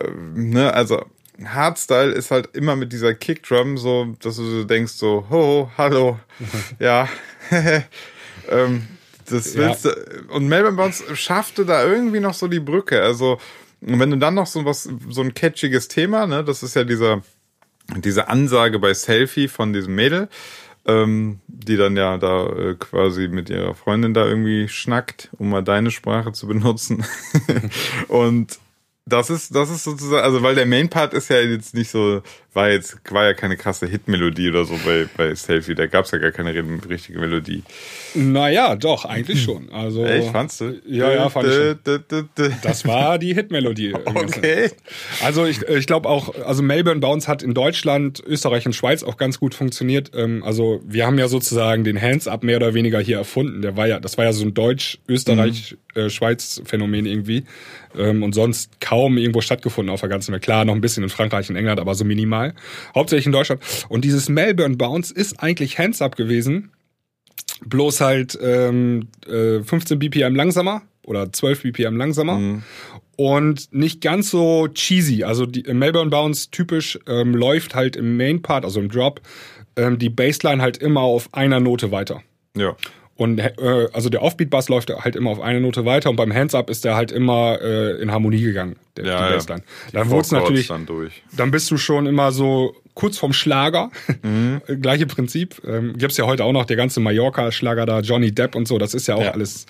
äh, 0.00 0.08
ne, 0.34 0.72
also 0.72 1.04
Hardstyle 1.44 2.12
ist 2.12 2.30
halt 2.30 2.56
immer 2.56 2.76
mit 2.76 2.92
dieser 2.92 3.12
Kickdrum 3.12 3.76
so, 3.76 4.14
dass 4.22 4.36
du 4.36 4.44
so 4.44 4.64
denkst 4.64 4.92
so, 4.94 5.26
ho, 5.28 5.70
hallo, 5.76 6.18
ja, 6.78 7.06
ähm, 8.48 8.86
das 9.28 9.54
Ja. 9.54 9.60
willst 9.68 9.84
du, 9.86 9.90
und 10.30 10.48
Melbourne 10.48 10.76
Bounce 10.76 11.02
schaffte 11.16 11.64
da 11.64 11.84
irgendwie 11.84 12.20
noch 12.20 12.34
so 12.34 12.46
die 12.48 12.60
Brücke. 12.60 13.02
Also, 13.02 13.38
und 13.86 14.00
wenn 14.00 14.10
du 14.10 14.18
dann 14.18 14.34
noch 14.34 14.46
so 14.46 14.64
was, 14.64 14.88
so 15.08 15.20
ein 15.20 15.34
catchiges 15.34 15.88
Thema, 15.88 16.26
ne, 16.26 16.42
das 16.42 16.62
ist 16.62 16.74
ja 16.74 16.84
dieser, 16.84 17.22
diese 17.96 18.28
Ansage 18.28 18.78
bei 18.78 18.94
Selfie 18.94 19.48
von 19.48 19.72
diesem 19.72 19.94
Mädel, 19.94 20.28
ähm, 20.86 21.40
die 21.46 21.76
dann 21.76 21.96
ja 21.96 22.18
da 22.18 22.46
äh, 22.46 22.74
quasi 22.74 23.28
mit 23.28 23.50
ihrer 23.50 23.74
Freundin 23.74 24.14
da 24.14 24.26
irgendwie 24.26 24.68
schnackt, 24.68 25.30
um 25.38 25.50
mal 25.50 25.62
deine 25.62 25.90
Sprache 25.90 26.32
zu 26.32 26.46
benutzen. 26.46 27.04
und 28.08 28.58
das 29.06 29.28
ist, 29.28 29.54
das 29.54 29.68
ist 29.68 29.84
sozusagen, 29.84 30.24
also 30.24 30.42
weil 30.42 30.54
der 30.54 30.64
Main 30.64 30.88
Part 30.88 31.12
ist 31.12 31.28
ja 31.28 31.38
jetzt 31.38 31.74
nicht 31.74 31.90
so, 31.90 32.22
war 32.54 32.70
jetzt, 32.70 32.96
war 33.10 33.26
ja 33.26 33.34
keine 33.34 33.58
krasse 33.58 33.86
Hitmelodie 33.86 34.48
oder 34.48 34.64
so 34.64 34.80
bei, 34.82 35.06
bei 35.14 35.34
Selfie, 35.34 35.74
da 35.74 35.86
gab's 35.86 36.10
ja 36.12 36.18
gar 36.18 36.30
keine 36.30 36.54
richtige 36.88 37.18
Melodie. 37.18 37.64
Naja, 38.14 38.76
doch, 38.76 39.04
eigentlich 39.04 39.42
schon. 39.42 39.68
Also, 39.70 40.06
Echt, 40.06 40.30
fandst 40.30 40.62
du? 40.62 40.80
Ja, 40.86 41.12
ja, 41.12 41.28
fand 41.28 41.48
ich. 41.48 41.76
Das 42.62 42.86
war 42.86 43.18
die 43.18 43.34
Hitmelodie. 43.34 43.92
Okay. 44.14 44.70
Also 45.22 45.44
ich, 45.44 45.60
ich 45.62 45.86
glaube 45.86 46.08
auch, 46.08 46.34
also 46.44 46.62
Melbourne 46.62 47.00
Bounce 47.00 47.26
hat 47.28 47.42
in 47.42 47.52
Deutschland, 47.52 48.22
Österreich 48.24 48.64
und 48.64 48.74
Schweiz 48.74 49.02
auch 49.02 49.16
ganz 49.16 49.40
gut 49.40 49.54
funktioniert. 49.54 50.12
Ähm, 50.14 50.44
also 50.44 50.80
wir 50.86 51.04
haben 51.06 51.18
ja 51.18 51.26
sozusagen 51.28 51.82
den 51.84 52.00
Hands 52.00 52.26
Up 52.28 52.44
mehr 52.44 52.58
oder 52.58 52.74
weniger 52.74 53.00
hier 53.00 53.16
erfunden. 53.18 53.60
Der 53.60 53.76
war 53.76 53.88
ja, 53.88 53.98
das 53.98 54.16
war 54.18 54.24
ja 54.24 54.32
so 54.32 54.44
ein 54.44 54.54
Deutsch-Österreich-Schweiz-Phänomen 54.54 57.06
irgendwie. 57.06 57.44
Ähm, 57.96 58.22
und 58.22 58.34
sonst 58.34 58.80
kaum 58.80 59.16
irgendwo 59.16 59.40
stattgefunden 59.40 59.92
auf 59.92 60.00
der 60.00 60.08
ganzen 60.08 60.32
Welt. 60.32 60.42
Klar, 60.42 60.64
noch 60.64 60.74
ein 60.74 60.80
bisschen 60.80 61.02
in 61.02 61.08
Frankreich 61.08 61.50
und 61.50 61.56
England, 61.56 61.80
aber 61.80 61.94
so 61.94 62.04
minimal. 62.04 62.54
Hauptsächlich 62.94 63.26
in 63.26 63.32
Deutschland. 63.32 63.62
Und 63.88 64.04
dieses 64.04 64.28
Melbourne 64.28 64.76
Bounce 64.76 65.12
ist 65.12 65.42
eigentlich 65.42 65.78
Hands 65.78 66.00
Up 66.02 66.16
gewesen. 66.16 66.70
Bloß 67.64 68.00
halt 68.00 68.38
ähm, 68.42 69.08
äh, 69.26 69.62
15 69.62 69.98
BPM 69.98 70.34
langsamer 70.34 70.82
oder 71.04 71.32
12 71.32 71.62
BPM 71.62 71.96
langsamer 71.96 72.62
und 73.16 73.72
nicht 73.72 74.00
ganz 74.00 74.30
so 74.30 74.68
cheesy. 74.68 75.24
Also 75.24 75.46
die 75.46 75.60
im 75.60 75.78
Melbourne 75.78 76.10
Bounce 76.10 76.50
typisch 76.50 76.98
ähm, 77.06 77.34
läuft 77.34 77.74
halt 77.74 77.96
im 77.96 78.16
Main 78.16 78.42
Part, 78.42 78.64
also 78.64 78.80
im 78.80 78.88
Drop, 78.88 79.20
ähm, 79.76 79.98
die 79.98 80.10
Bassline 80.10 80.62
halt 80.62 80.76
immer 80.78 81.00
auf 81.00 81.28
einer 81.32 81.60
Note 81.60 81.90
weiter. 81.90 82.22
Ja. 82.56 82.76
Und 83.16 83.38
äh, 83.38 83.52
also 83.92 84.08
der 84.08 84.22
Offbeat 84.22 84.50
Bass 84.50 84.68
läuft 84.68 84.90
halt 84.90 85.14
immer 85.14 85.30
auf 85.30 85.40
eine 85.40 85.60
Note 85.60 85.84
weiter 85.84 86.10
und 86.10 86.16
beim 86.16 86.34
Hands 86.34 86.52
Up 86.54 86.68
ist 86.68 86.84
der 86.84 86.96
halt 86.96 87.12
immer 87.12 87.58
äh, 87.62 88.00
in 88.02 88.10
Harmonie 88.10 88.42
gegangen, 88.42 88.76
der, 88.96 89.04
Ja, 89.04 89.18
die 89.18 89.30
ja. 89.30 89.36
Bassline. 89.36 89.62
Dann 89.92 90.10
wurde 90.10 90.22
es 90.22 90.30
natürlich 90.32 90.66
dann 90.68 90.84
durch. 90.86 91.22
dann 91.36 91.50
bist 91.52 91.70
du 91.70 91.76
schon 91.76 92.06
immer 92.06 92.32
so 92.32 92.74
kurz 92.94 93.16
vorm 93.18 93.32
Schlager. 93.32 93.90
Mhm. 94.22 94.60
Gleiche 94.82 95.06
Prinzip. 95.06 95.62
Ähm, 95.64 95.94
gibt's 95.96 96.16
ja 96.16 96.26
heute 96.26 96.44
auch 96.44 96.52
noch 96.52 96.64
der 96.64 96.76
ganze 96.76 96.98
Mallorca-Schlager 97.00 97.86
da, 97.86 98.00
Johnny 98.00 98.32
Depp 98.32 98.56
und 98.56 98.66
so. 98.66 98.78
Das 98.78 98.94
ist 98.94 99.06
ja 99.06 99.14
auch 99.14 99.22
Ja. 99.22 99.30
alles 99.30 99.66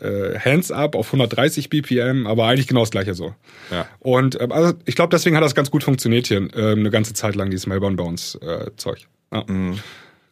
äh, 0.00 0.36
Hands 0.38 0.70
up 0.72 0.94
auf 0.96 1.06
130 1.08 1.70
BPM, 1.70 2.26
aber 2.26 2.46
eigentlich 2.46 2.66
genau 2.68 2.80
das 2.80 2.90
gleiche 2.90 3.14
so. 3.14 3.34
Ja. 3.70 3.86
Und 4.00 4.40
ähm, 4.40 4.50
also 4.52 4.74
ich 4.86 4.94
glaube, 4.96 5.10
deswegen 5.10 5.36
hat 5.36 5.42
das 5.44 5.54
ganz 5.54 5.70
gut 5.70 5.84
funktioniert 5.84 6.26
hier 6.28 6.38
ähm, 6.38 6.50
eine 6.80 6.90
ganze 6.90 7.14
Zeit 7.14 7.34
lang, 7.36 7.50
dieses 7.50 7.66
Melbourne 7.66 7.96
Bounce 7.96 8.40
äh, 8.40 8.70
Zeug. 8.76 9.06
Ja. 9.32 9.44
Mhm. 9.46 9.78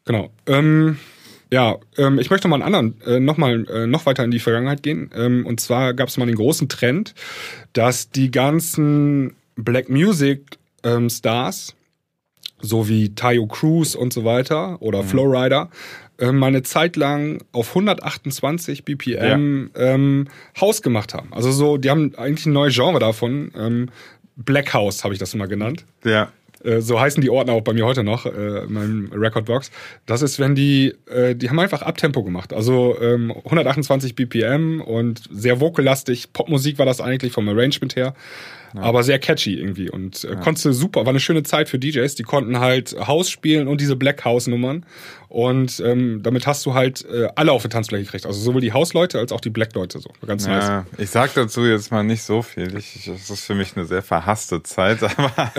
Genau. 0.04 0.30
Ähm, 0.46 0.98
ja, 1.52 1.76
ähm, 1.96 2.18
ich 2.18 2.30
möchte 2.30 2.48
mal 2.48 2.56
einen 2.56 2.74
anderen, 2.74 3.00
äh, 3.06 3.20
noch 3.20 3.36
mal 3.36 3.66
äh, 3.68 3.86
noch 3.86 4.06
weiter 4.06 4.24
in 4.24 4.30
die 4.30 4.40
Vergangenheit 4.40 4.82
gehen. 4.82 5.10
Ähm, 5.14 5.46
und 5.46 5.60
zwar 5.60 5.94
gab 5.94 6.08
es 6.08 6.16
mal 6.16 6.26
den 6.26 6.34
großen 6.34 6.68
Trend, 6.68 7.14
dass 7.72 8.10
die 8.10 8.30
ganzen 8.30 9.36
Black 9.54 9.88
Music 9.88 10.58
ähm, 10.82 11.08
Stars, 11.08 11.74
so 12.60 12.88
wie 12.88 13.14
Tayo 13.14 13.46
Cruz 13.46 13.94
und 13.94 14.12
so 14.12 14.24
weiter 14.24 14.80
oder 14.82 15.02
Flowrider, 15.04 15.70
ähm, 16.18 16.38
mal 16.38 16.48
eine 16.48 16.62
Zeit 16.62 16.96
lang 16.96 17.44
auf 17.52 17.68
128 17.70 18.84
BPM 18.84 19.70
ähm, 19.76 20.28
House 20.60 20.82
gemacht 20.82 21.14
haben. 21.14 21.32
Also 21.32 21.52
so, 21.52 21.76
die 21.76 21.90
haben 21.90 22.14
eigentlich 22.16 22.46
ein 22.46 22.52
neues 22.52 22.74
Genre 22.74 22.98
davon. 22.98 23.52
Ähm, 23.56 23.90
Black 24.36 24.72
House 24.74 25.04
habe 25.04 25.14
ich 25.14 25.20
das 25.20 25.34
immer 25.34 25.46
genannt. 25.46 25.84
Ja. 26.04 26.32
Äh, 26.66 26.80
so 26.80 27.00
heißen 27.00 27.20
die 27.20 27.30
Ordner 27.30 27.54
auch 27.54 27.62
bei 27.62 27.72
mir 27.72 27.86
heute 27.86 28.02
noch 28.02 28.26
äh, 28.26 28.64
in 28.64 28.72
meinem 28.72 29.12
Recordbox. 29.12 29.70
Das 30.04 30.22
ist, 30.22 30.38
wenn 30.38 30.54
die, 30.54 30.94
äh, 31.06 31.34
die 31.34 31.48
haben 31.48 31.58
einfach 31.58 31.82
Abtempo 31.82 32.22
gemacht. 32.22 32.52
Also 32.52 32.96
ähm, 33.00 33.30
128 33.30 34.14
BPM 34.14 34.80
und 34.80 35.22
sehr 35.30 35.60
vokallastig. 35.60 36.32
Popmusik 36.32 36.78
war 36.78 36.86
das 36.86 37.00
eigentlich 37.00 37.32
vom 37.32 37.48
Arrangement 37.48 37.96
her. 37.96 38.14
Aber 38.82 39.02
sehr 39.02 39.18
catchy 39.18 39.54
irgendwie 39.54 39.90
und 39.90 40.24
äh, 40.24 40.36
konntest 40.42 40.64
du 40.66 40.72
super, 40.72 41.00
war 41.00 41.10
eine 41.10 41.20
schöne 41.20 41.42
Zeit 41.42 41.68
für 41.68 41.78
DJs, 41.78 42.14
die 42.14 42.22
konnten 42.22 42.60
halt 42.60 42.96
House 43.06 43.30
spielen 43.30 43.68
und 43.68 43.80
diese 43.80 43.96
Black 43.96 44.24
House 44.24 44.46
Nummern 44.46 44.84
und 45.28 45.80
ähm, 45.80 46.22
damit 46.22 46.46
hast 46.46 46.64
du 46.66 46.74
halt 46.74 47.04
äh, 47.04 47.28
alle 47.34 47.52
auf 47.52 47.62
die 47.62 47.68
Tanzfläche 47.68 48.04
gekriegt, 48.04 48.26
also 48.26 48.38
sowohl 48.40 48.60
die 48.60 48.72
House-Leute 48.72 49.18
als 49.18 49.32
auch 49.32 49.40
die 49.40 49.50
Black-Leute 49.50 49.98
so, 49.98 50.10
ganz 50.26 50.46
nice. 50.46 50.64
Ja, 50.64 50.86
ich 50.98 51.10
sag 51.10 51.34
dazu 51.34 51.64
jetzt 51.64 51.90
mal 51.90 52.04
nicht 52.04 52.22
so 52.22 52.42
viel. 52.42 52.76
Ich, 52.76 52.96
ich, 52.96 53.04
das 53.06 53.28
ist 53.28 53.44
für 53.44 53.54
mich 53.54 53.76
eine 53.76 53.86
sehr 53.86 54.02
verhasste 54.02 54.62
Zeit, 54.62 55.02
aber, 55.18 55.32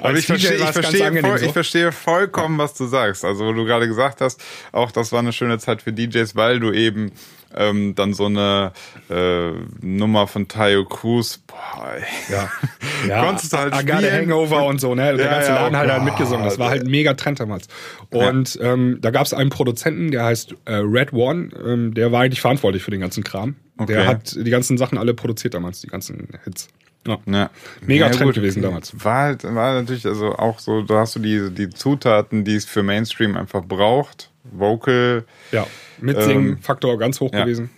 aber 0.00 0.14
ich, 0.16 0.26
verstehe, 0.26 0.54
ich, 0.54 0.64
verstehe 0.64 1.20
voll, 1.20 1.38
so. 1.38 1.46
ich 1.46 1.52
verstehe 1.52 1.92
vollkommen, 1.92 2.58
was 2.58 2.74
du 2.74 2.86
sagst. 2.86 3.24
Also, 3.24 3.44
wo 3.44 3.52
du 3.52 3.64
gerade 3.64 3.86
gesagt 3.86 4.20
hast, 4.20 4.42
auch 4.72 4.90
das 4.90 5.12
war 5.12 5.18
eine 5.18 5.32
schöne 5.32 5.58
Zeit 5.58 5.82
für 5.82 5.92
DJs, 5.92 6.34
weil 6.34 6.58
du 6.60 6.72
eben 6.72 7.12
ähm, 7.54 7.94
dann 7.94 8.14
so 8.14 8.26
eine 8.26 8.72
äh, 9.10 9.50
Nummer 9.80 10.26
von 10.26 10.48
Tayo 10.48 10.84
Cruz, 10.84 11.38
boah, 11.46 11.92
ey. 11.96 12.02
Ja, 12.32 12.50
ja 13.08 13.24
Konntest 13.24 13.52
du 13.52 13.56
halt 13.58 13.74
I 13.74 13.78
spielen. 13.78 14.12
Hangover 14.12 14.66
und 14.66 14.80
so, 14.80 14.94
ne? 14.94 15.16
Der 15.16 15.26
Ja, 15.26 15.32
ganze 15.32 15.52
Laden 15.52 15.76
hat 15.76 15.88
halt 15.88 16.04
mitgesungen. 16.04 16.44
Das 16.44 16.58
war 16.58 16.70
halt 16.70 16.82
ein 16.84 16.90
mega 16.90 17.14
Trend 17.14 17.40
damals. 17.40 17.68
Und 18.10 18.58
ähm, 18.62 18.98
da 19.00 19.10
gab 19.10 19.26
es 19.26 19.34
einen 19.34 19.50
Produzenten, 19.50 20.10
der 20.10 20.24
heißt 20.24 20.54
äh, 20.64 20.74
Red 20.74 21.12
One, 21.12 21.50
ähm, 21.64 21.94
der 21.94 22.12
war 22.12 22.22
eigentlich 22.22 22.40
verantwortlich 22.40 22.82
für 22.82 22.90
den 22.90 23.00
ganzen 23.00 23.24
Kram. 23.24 23.56
Der 23.78 23.84
Okay. 23.98 24.06
hat 24.06 24.34
die 24.34 24.50
ganzen 24.50 24.78
Sachen 24.78 24.96
alle 24.96 25.12
produziert 25.12 25.52
damals, 25.54 25.82
die 25.82 25.88
ganzen 25.88 26.28
Hits. 26.44 26.68
Ja. 27.06 27.18
Ja. 27.26 27.50
Mega 27.82 28.06
Ja, 28.06 28.10
Trend 28.12 28.24
gut, 28.28 28.34
gewesen 28.36 28.62
damals. 28.62 28.92
War 29.04 29.22
halt, 29.22 29.44
war 29.44 29.74
natürlich 29.74 30.06
also 30.06 30.34
auch 30.34 30.58
so, 30.58 30.82
da 30.82 31.00
hast 31.00 31.14
du 31.14 31.20
die, 31.20 31.50
die 31.54 31.68
Zutaten, 31.70 32.44
die 32.44 32.56
es 32.56 32.64
für 32.64 32.82
Mainstream 32.82 33.36
einfach 33.36 33.62
braucht. 33.64 34.30
Vocal. 34.52 35.24
Ja, 35.52 35.66
Mitsingen, 35.98 36.48
Ähm, 36.48 36.58
Faktor 36.58 36.98
ganz 36.98 37.20
hoch 37.20 37.32
ja. 37.32 37.44
gewesen. 37.44 37.70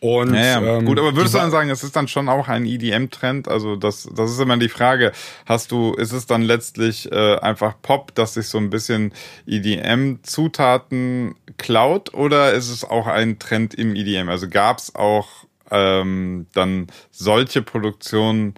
Und 0.00 0.32
Ja, 0.32 0.60
ja. 0.60 0.78
ähm, 0.78 0.84
gut, 0.84 0.98
aber 0.98 1.16
würdest 1.16 1.34
du 1.34 1.38
dann 1.38 1.50
sagen, 1.50 1.70
es 1.70 1.82
ist 1.82 1.96
dann 1.96 2.06
schon 2.06 2.28
auch 2.28 2.46
ein 2.46 2.66
EDM-Trend? 2.66 3.48
Also 3.48 3.74
das, 3.74 4.08
das 4.14 4.30
ist 4.30 4.38
immer 4.38 4.56
die 4.56 4.68
Frage. 4.68 5.10
Hast 5.44 5.72
du, 5.72 5.92
ist 5.94 6.12
es 6.12 6.26
dann 6.26 6.42
letztlich 6.42 7.10
äh, 7.10 7.36
einfach 7.38 7.74
Pop, 7.82 8.14
dass 8.14 8.34
sich 8.34 8.46
so 8.46 8.58
ein 8.58 8.70
bisschen 8.70 9.12
EDM-Zutaten 9.46 11.34
klaut, 11.56 12.14
oder 12.14 12.52
ist 12.52 12.70
es 12.70 12.84
auch 12.84 13.08
ein 13.08 13.40
Trend 13.40 13.74
im 13.74 13.96
EDM? 13.96 14.28
Also 14.28 14.48
gab 14.48 14.78
es 14.78 14.94
auch 14.94 15.26
ähm, 15.70 16.46
dann 16.54 16.86
solche 17.10 17.62
Produktionen? 17.62 18.54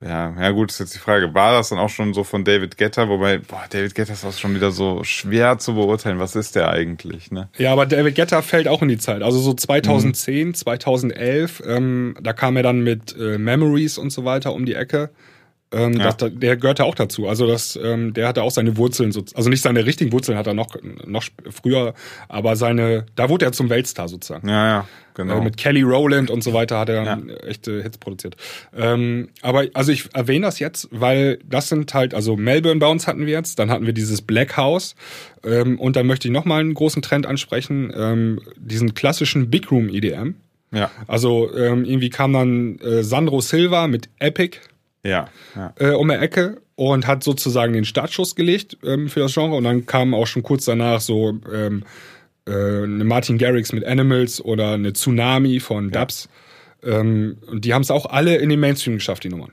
Ja, 0.00 0.32
ja 0.40 0.50
gut, 0.52 0.70
ist 0.70 0.78
jetzt 0.78 0.94
die 0.94 1.00
Frage. 1.00 1.34
War 1.34 1.54
das 1.54 1.70
dann 1.70 1.78
auch 1.80 1.88
schon 1.88 2.14
so 2.14 2.22
von 2.22 2.44
David 2.44 2.78
Guetta? 2.78 3.08
Wobei, 3.08 3.38
boah, 3.38 3.64
David 3.68 3.96
Guetta 3.96 4.12
ist 4.12 4.24
auch 4.24 4.32
schon 4.32 4.54
wieder 4.54 4.70
so 4.70 5.02
schwer 5.02 5.58
zu 5.58 5.74
beurteilen. 5.74 6.20
Was 6.20 6.36
ist 6.36 6.54
der 6.54 6.70
eigentlich, 6.70 7.32
ne? 7.32 7.48
Ja, 7.58 7.72
aber 7.72 7.84
David 7.84 8.14
Guetta 8.14 8.40
fällt 8.42 8.68
auch 8.68 8.80
in 8.80 8.88
die 8.88 8.98
Zeit. 8.98 9.22
Also 9.22 9.40
so 9.40 9.50
Mhm. 9.50 9.58
2010, 9.58 10.54
2011, 10.54 11.62
ähm, 11.66 12.16
da 12.22 12.32
kam 12.32 12.56
er 12.56 12.62
dann 12.62 12.84
mit 12.84 13.16
äh, 13.18 13.38
Memories 13.38 13.98
und 13.98 14.10
so 14.10 14.24
weiter 14.24 14.52
um 14.54 14.66
die 14.66 14.74
Ecke. 14.74 15.10
Ähm, 15.70 15.92
Ja. 15.94 16.12
das, 16.12 16.32
der 16.32 16.56
gehörte 16.56 16.84
auch 16.84 16.94
dazu. 16.94 17.28
Also 17.28 17.46
das, 17.46 17.78
ähm, 17.82 18.14
der 18.14 18.26
hatte 18.28 18.42
auch 18.42 18.50
seine 18.50 18.76
Wurzeln, 18.78 19.12
so, 19.12 19.22
also 19.34 19.50
nicht 19.50 19.60
seine 19.62 19.84
richtigen 19.84 20.12
Wurzeln 20.12 20.38
hat 20.38 20.46
er 20.46 20.54
noch, 20.54 20.76
noch 21.06 21.24
früher, 21.50 21.92
aber 22.28 22.56
seine, 22.56 23.04
da 23.16 23.28
wurde 23.28 23.44
er 23.44 23.52
zum 23.52 23.68
Weltstar 23.68 24.08
sozusagen. 24.08 24.48
Ja, 24.48 24.66
ja, 24.66 24.88
genau. 25.12 25.38
Äh, 25.40 25.44
mit 25.44 25.58
Kelly 25.58 25.82
Rowland 25.82 26.30
und 26.30 26.42
so 26.42 26.54
weiter 26.54 26.78
hat 26.78 26.88
er 26.88 27.04
dann 27.04 27.28
echte 27.28 27.82
Hits 27.82 27.98
produziert. 27.98 28.36
Ähm, 28.74 29.28
aber 29.42 29.66
also 29.74 29.92
ich 29.92 30.08
erwähne 30.14 30.46
das 30.46 30.58
jetzt, 30.58 30.88
weil 30.90 31.38
das 31.46 31.68
sind 31.68 31.92
halt, 31.92 32.14
also 32.14 32.34
Melbourne 32.36 32.80
Bounce 32.80 33.06
hatten 33.06 33.26
wir 33.26 33.34
jetzt, 33.34 33.58
dann 33.58 33.70
hatten 33.70 33.84
wir 33.84 33.92
dieses 33.92 34.22
Black 34.22 34.56
House 34.56 34.94
ähm, 35.44 35.78
und 35.78 35.96
dann 35.96 36.06
möchte 36.06 36.28
ich 36.28 36.32
nochmal 36.32 36.60
einen 36.60 36.72
großen 36.72 37.02
Trend 37.02 37.26
ansprechen, 37.26 37.92
ähm, 37.94 38.40
diesen 38.56 38.94
klassischen 38.94 39.50
Big 39.50 39.70
Room 39.70 39.90
EDM. 39.90 40.34
ja, 40.72 40.90
Also 41.06 41.54
ähm, 41.54 41.84
irgendwie 41.84 42.08
kam 42.08 42.32
dann 42.32 42.78
äh, 42.78 43.02
Sandro 43.02 43.42
Silva 43.42 43.86
mit 43.86 44.08
Epic 44.18 44.56
ja, 45.04 45.28
ja. 45.56 45.72
äh, 45.78 45.90
um 45.92 46.08
die 46.08 46.14
Ecke 46.14 46.60
und 46.74 47.06
hat 47.06 47.22
sozusagen 47.24 47.72
den 47.72 47.84
Startschuss 47.84 48.34
gelegt 48.34 48.76
ähm, 48.84 49.08
für 49.08 49.20
das 49.20 49.34
Genre. 49.34 49.56
Und 49.56 49.64
dann 49.64 49.86
kam 49.86 50.14
auch 50.14 50.26
schon 50.26 50.42
kurz 50.42 50.64
danach 50.64 51.00
so 51.00 51.38
ähm, 51.52 51.84
äh, 52.46 52.52
eine 52.52 53.04
Martin 53.04 53.38
Garrix 53.38 53.72
mit 53.72 53.84
Animals 53.84 54.40
oder 54.44 54.72
eine 54.72 54.92
Tsunami 54.92 55.60
von 55.60 55.90
Dubs. 55.90 56.28
Ähm, 56.82 57.38
und 57.46 57.64
die 57.64 57.74
haben 57.74 57.82
es 57.82 57.90
auch 57.90 58.06
alle 58.06 58.36
in 58.36 58.48
den 58.48 58.60
Mainstream 58.60 58.94
geschafft, 58.94 59.24
die 59.24 59.28
Nummern. 59.28 59.52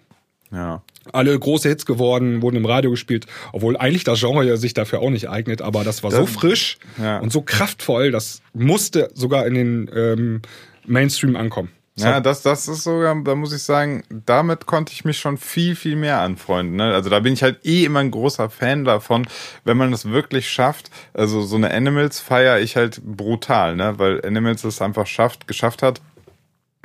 ja. 0.52 0.82
Alle 1.12 1.38
große 1.38 1.70
Hits 1.70 1.86
geworden, 1.86 2.42
wurden 2.42 2.56
im 2.56 2.66
Radio 2.66 2.90
gespielt, 2.90 3.28
obwohl 3.54 3.78
eigentlich 3.78 4.04
das 4.06 4.20
Genre 4.22 4.44
ja 4.44 4.58
sich 4.58 4.74
dafür 4.74 5.02
auch 5.02 5.12
nicht 5.12 5.30
eignet, 5.30 5.62
aber 5.62 5.84
das 5.84 6.02
war 6.02 6.10
so 6.10 6.22
Das- 6.22 6.32
frisch 6.32 6.80
ja. 7.00 7.20
und 7.20 7.32
so 7.32 7.44
kraftvoll, 7.44 8.10
das 8.10 8.42
musste 8.56 9.12
sogar 9.14 9.46
in 9.46 9.54
den 9.54 9.92
ähm, 9.96 10.42
Mainstream 10.88 11.36
ankommen. 11.36 11.70
Das 11.96 12.04
Ja, 12.04 12.20
das, 12.20 12.42
das 12.42 12.68
ist 12.68 12.84
sogar, 12.84 13.16
da 13.24 13.36
muss 13.36 13.54
ich 13.54 13.64
sagen, 13.64 14.04
damit 14.10 14.66
konnte 14.66 14.92
ich 14.92 15.06
mich 15.06 15.18
schon 15.18 15.38
viel, 15.38 15.76
viel 15.78 15.96
mehr 15.96 16.20
anfreunden. 16.20 16.76
Ne? 16.76 16.94
Also 16.94 17.10
da 17.10 17.22
bin 17.22 17.32
ich 17.34 17.42
halt 17.42 17.66
eh 17.66 17.86
immer 17.86 18.00
ein 18.00 18.12
großer 18.12 18.50
Fan 18.50 18.84
davon, 18.84 19.26
wenn 19.64 19.78
man 19.78 19.94
es 19.94 20.04
wirklich 20.10 20.50
schafft. 20.50 20.92
Also 21.14 21.42
so 21.42 21.56
eine 21.56 21.72
Animals 21.74 22.20
feiere 22.20 22.60
ich 22.60 22.76
halt 22.76 23.02
brutal, 23.04 23.78
ne? 23.78 23.98
weil 23.98 24.26
Animals 24.26 24.66
es 24.66 24.82
einfach 24.82 25.08
schafft, 25.08 25.48
geschafft 25.48 25.84
hat, 25.84 26.02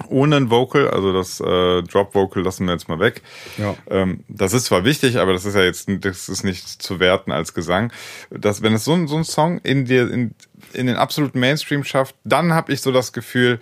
ohne 0.09 0.37
ein 0.37 0.49
Vocal, 0.49 0.89
also 0.89 1.13
das 1.13 1.41
äh, 1.41 1.83
Drop 1.83 2.15
Vocal 2.15 2.43
lassen 2.45 2.67
wir 2.67 2.73
jetzt 2.73 2.89
mal 2.89 3.01
weg. 3.01 3.21
Ja. 3.59 3.75
Ähm, 3.91 4.23
das 4.29 4.53
ist 4.55 4.67
zwar 4.67 4.85
wichtig, 4.85 5.19
aber 5.19 5.33
das 5.33 5.45
ist 5.45 5.57
ja 5.57 5.63
jetzt, 5.63 5.89
das 6.03 6.29
ist 6.29 6.45
nicht 6.45 6.69
zu 6.69 7.01
werten 7.01 7.33
als 7.33 7.53
Gesang. 7.53 7.93
Dass 8.31 8.63
wenn 8.63 8.75
es 8.75 8.85
so, 8.85 8.93
ein- 8.95 9.09
so 9.09 9.17
ein 9.17 9.25
Song 9.25 9.59
in 9.59 9.85
dir, 9.87 10.09
in, 10.09 10.35
in 10.73 10.87
den 10.87 10.97
absoluten 10.97 11.41
Mainstream 11.41 11.83
schafft, 11.83 12.15
dann 12.23 12.55
habe 12.55 12.73
ich 12.73 12.81
so 12.81 12.93
das 12.93 13.13
Gefühl, 13.13 13.59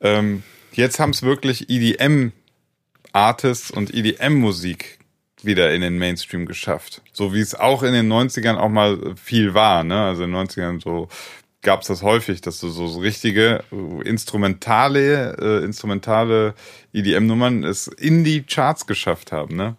ähm, 0.00 0.42
jetzt 0.80 0.98
haben 0.98 1.10
es 1.10 1.22
wirklich 1.22 1.70
EDM-Artists 1.70 3.70
und 3.70 3.94
EDM-Musik 3.94 4.98
wieder 5.42 5.72
in 5.72 5.80
den 5.80 5.98
Mainstream 5.98 6.46
geschafft. 6.46 7.02
So 7.12 7.32
wie 7.32 7.40
es 7.40 7.54
auch 7.54 7.82
in 7.82 7.92
den 7.94 8.12
90ern 8.12 8.56
auch 8.56 8.68
mal 8.68 9.14
viel 9.16 9.54
war. 9.54 9.84
Ne? 9.84 9.98
Also 10.00 10.24
in 10.24 10.32
den 10.32 10.46
90ern 10.46 10.82
so 10.82 11.08
gab 11.62 11.82
es 11.82 11.88
das 11.88 12.02
häufig, 12.02 12.40
dass 12.40 12.58
so, 12.58 12.70
so, 12.70 12.88
so 12.88 13.00
richtige 13.00 13.62
äh, 13.70 14.08
instrumentale, 14.08 15.36
äh, 15.40 15.64
instrumentale 15.64 16.54
EDM-Nummern 16.94 17.64
es 17.64 17.86
in 17.86 18.24
die 18.24 18.42
Charts 18.42 18.86
geschafft 18.86 19.30
haben. 19.32 19.56
Ne? 19.56 19.76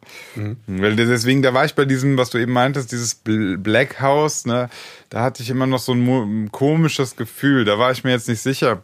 Weil 0.67 0.95
deswegen, 0.95 1.41
da 1.41 1.53
war 1.55 1.65
ich 1.65 1.73
bei 1.73 1.85
diesem, 1.85 2.17
was 2.17 2.29
du 2.29 2.37
eben 2.37 2.53
meintest, 2.53 2.91
dieses 2.91 3.23
Bl- 3.25 3.57
Black 3.57 3.99
House, 3.99 4.45
ne? 4.45 4.69
da 5.09 5.21
hatte 5.23 5.41
ich 5.43 5.49
immer 5.49 5.65
noch 5.67 5.79
so 5.79 5.93
ein, 5.93 6.43
ein 6.43 6.51
komisches 6.51 7.15
Gefühl. 7.15 7.65
Da 7.65 7.79
war 7.79 7.91
ich 7.91 8.03
mir 8.03 8.11
jetzt 8.11 8.29
nicht 8.29 8.41
sicher, 8.41 8.83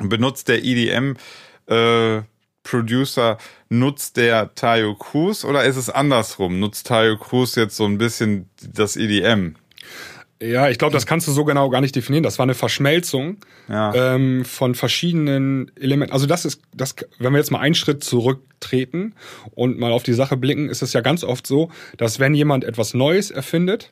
benutzt 0.00 0.48
der 0.48 0.64
EDM 0.64 1.14
äh, 1.66 2.22
Producer, 2.62 3.38
nutzt 3.68 4.16
der 4.16 4.54
Tayo 4.54 4.94
Cruz 4.94 5.44
oder 5.44 5.64
ist 5.64 5.76
es 5.76 5.90
andersrum? 5.90 6.60
Nutzt 6.60 6.86
Tayo 6.86 7.16
Cruz 7.18 7.54
jetzt 7.56 7.76
so 7.76 7.84
ein 7.84 7.98
bisschen 7.98 8.48
das 8.62 8.96
EDM? 8.96 9.56
Ja, 10.42 10.68
ich 10.68 10.78
glaube, 10.78 10.92
das 10.92 11.06
kannst 11.06 11.28
du 11.28 11.32
so 11.32 11.44
genau 11.44 11.70
gar 11.70 11.80
nicht 11.80 11.94
definieren. 11.94 12.22
Das 12.24 12.38
war 12.38 12.42
eine 12.42 12.54
Verschmelzung 12.54 13.36
Ja. 13.68 13.94
ähm, 13.94 14.44
von 14.44 14.74
verschiedenen 14.74 15.70
Elementen. 15.78 16.12
Also 16.12 16.26
das 16.26 16.44
ist, 16.44 16.60
das, 16.74 16.96
wenn 17.18 17.32
wir 17.32 17.38
jetzt 17.38 17.50
mal 17.52 17.60
einen 17.60 17.74
Schritt 17.74 18.02
zurücktreten 18.02 19.14
und 19.54 19.78
mal 19.78 19.92
auf 19.92 20.02
die 20.02 20.12
Sache 20.12 20.36
blicken, 20.36 20.68
ist 20.68 20.82
es 20.82 20.92
ja 20.92 21.00
ganz 21.02 21.22
oft 21.22 21.46
so, 21.46 21.70
dass 21.96 22.18
wenn 22.18 22.34
jemand 22.34 22.64
etwas 22.64 22.94
Neues 22.94 23.30
erfindet 23.30 23.90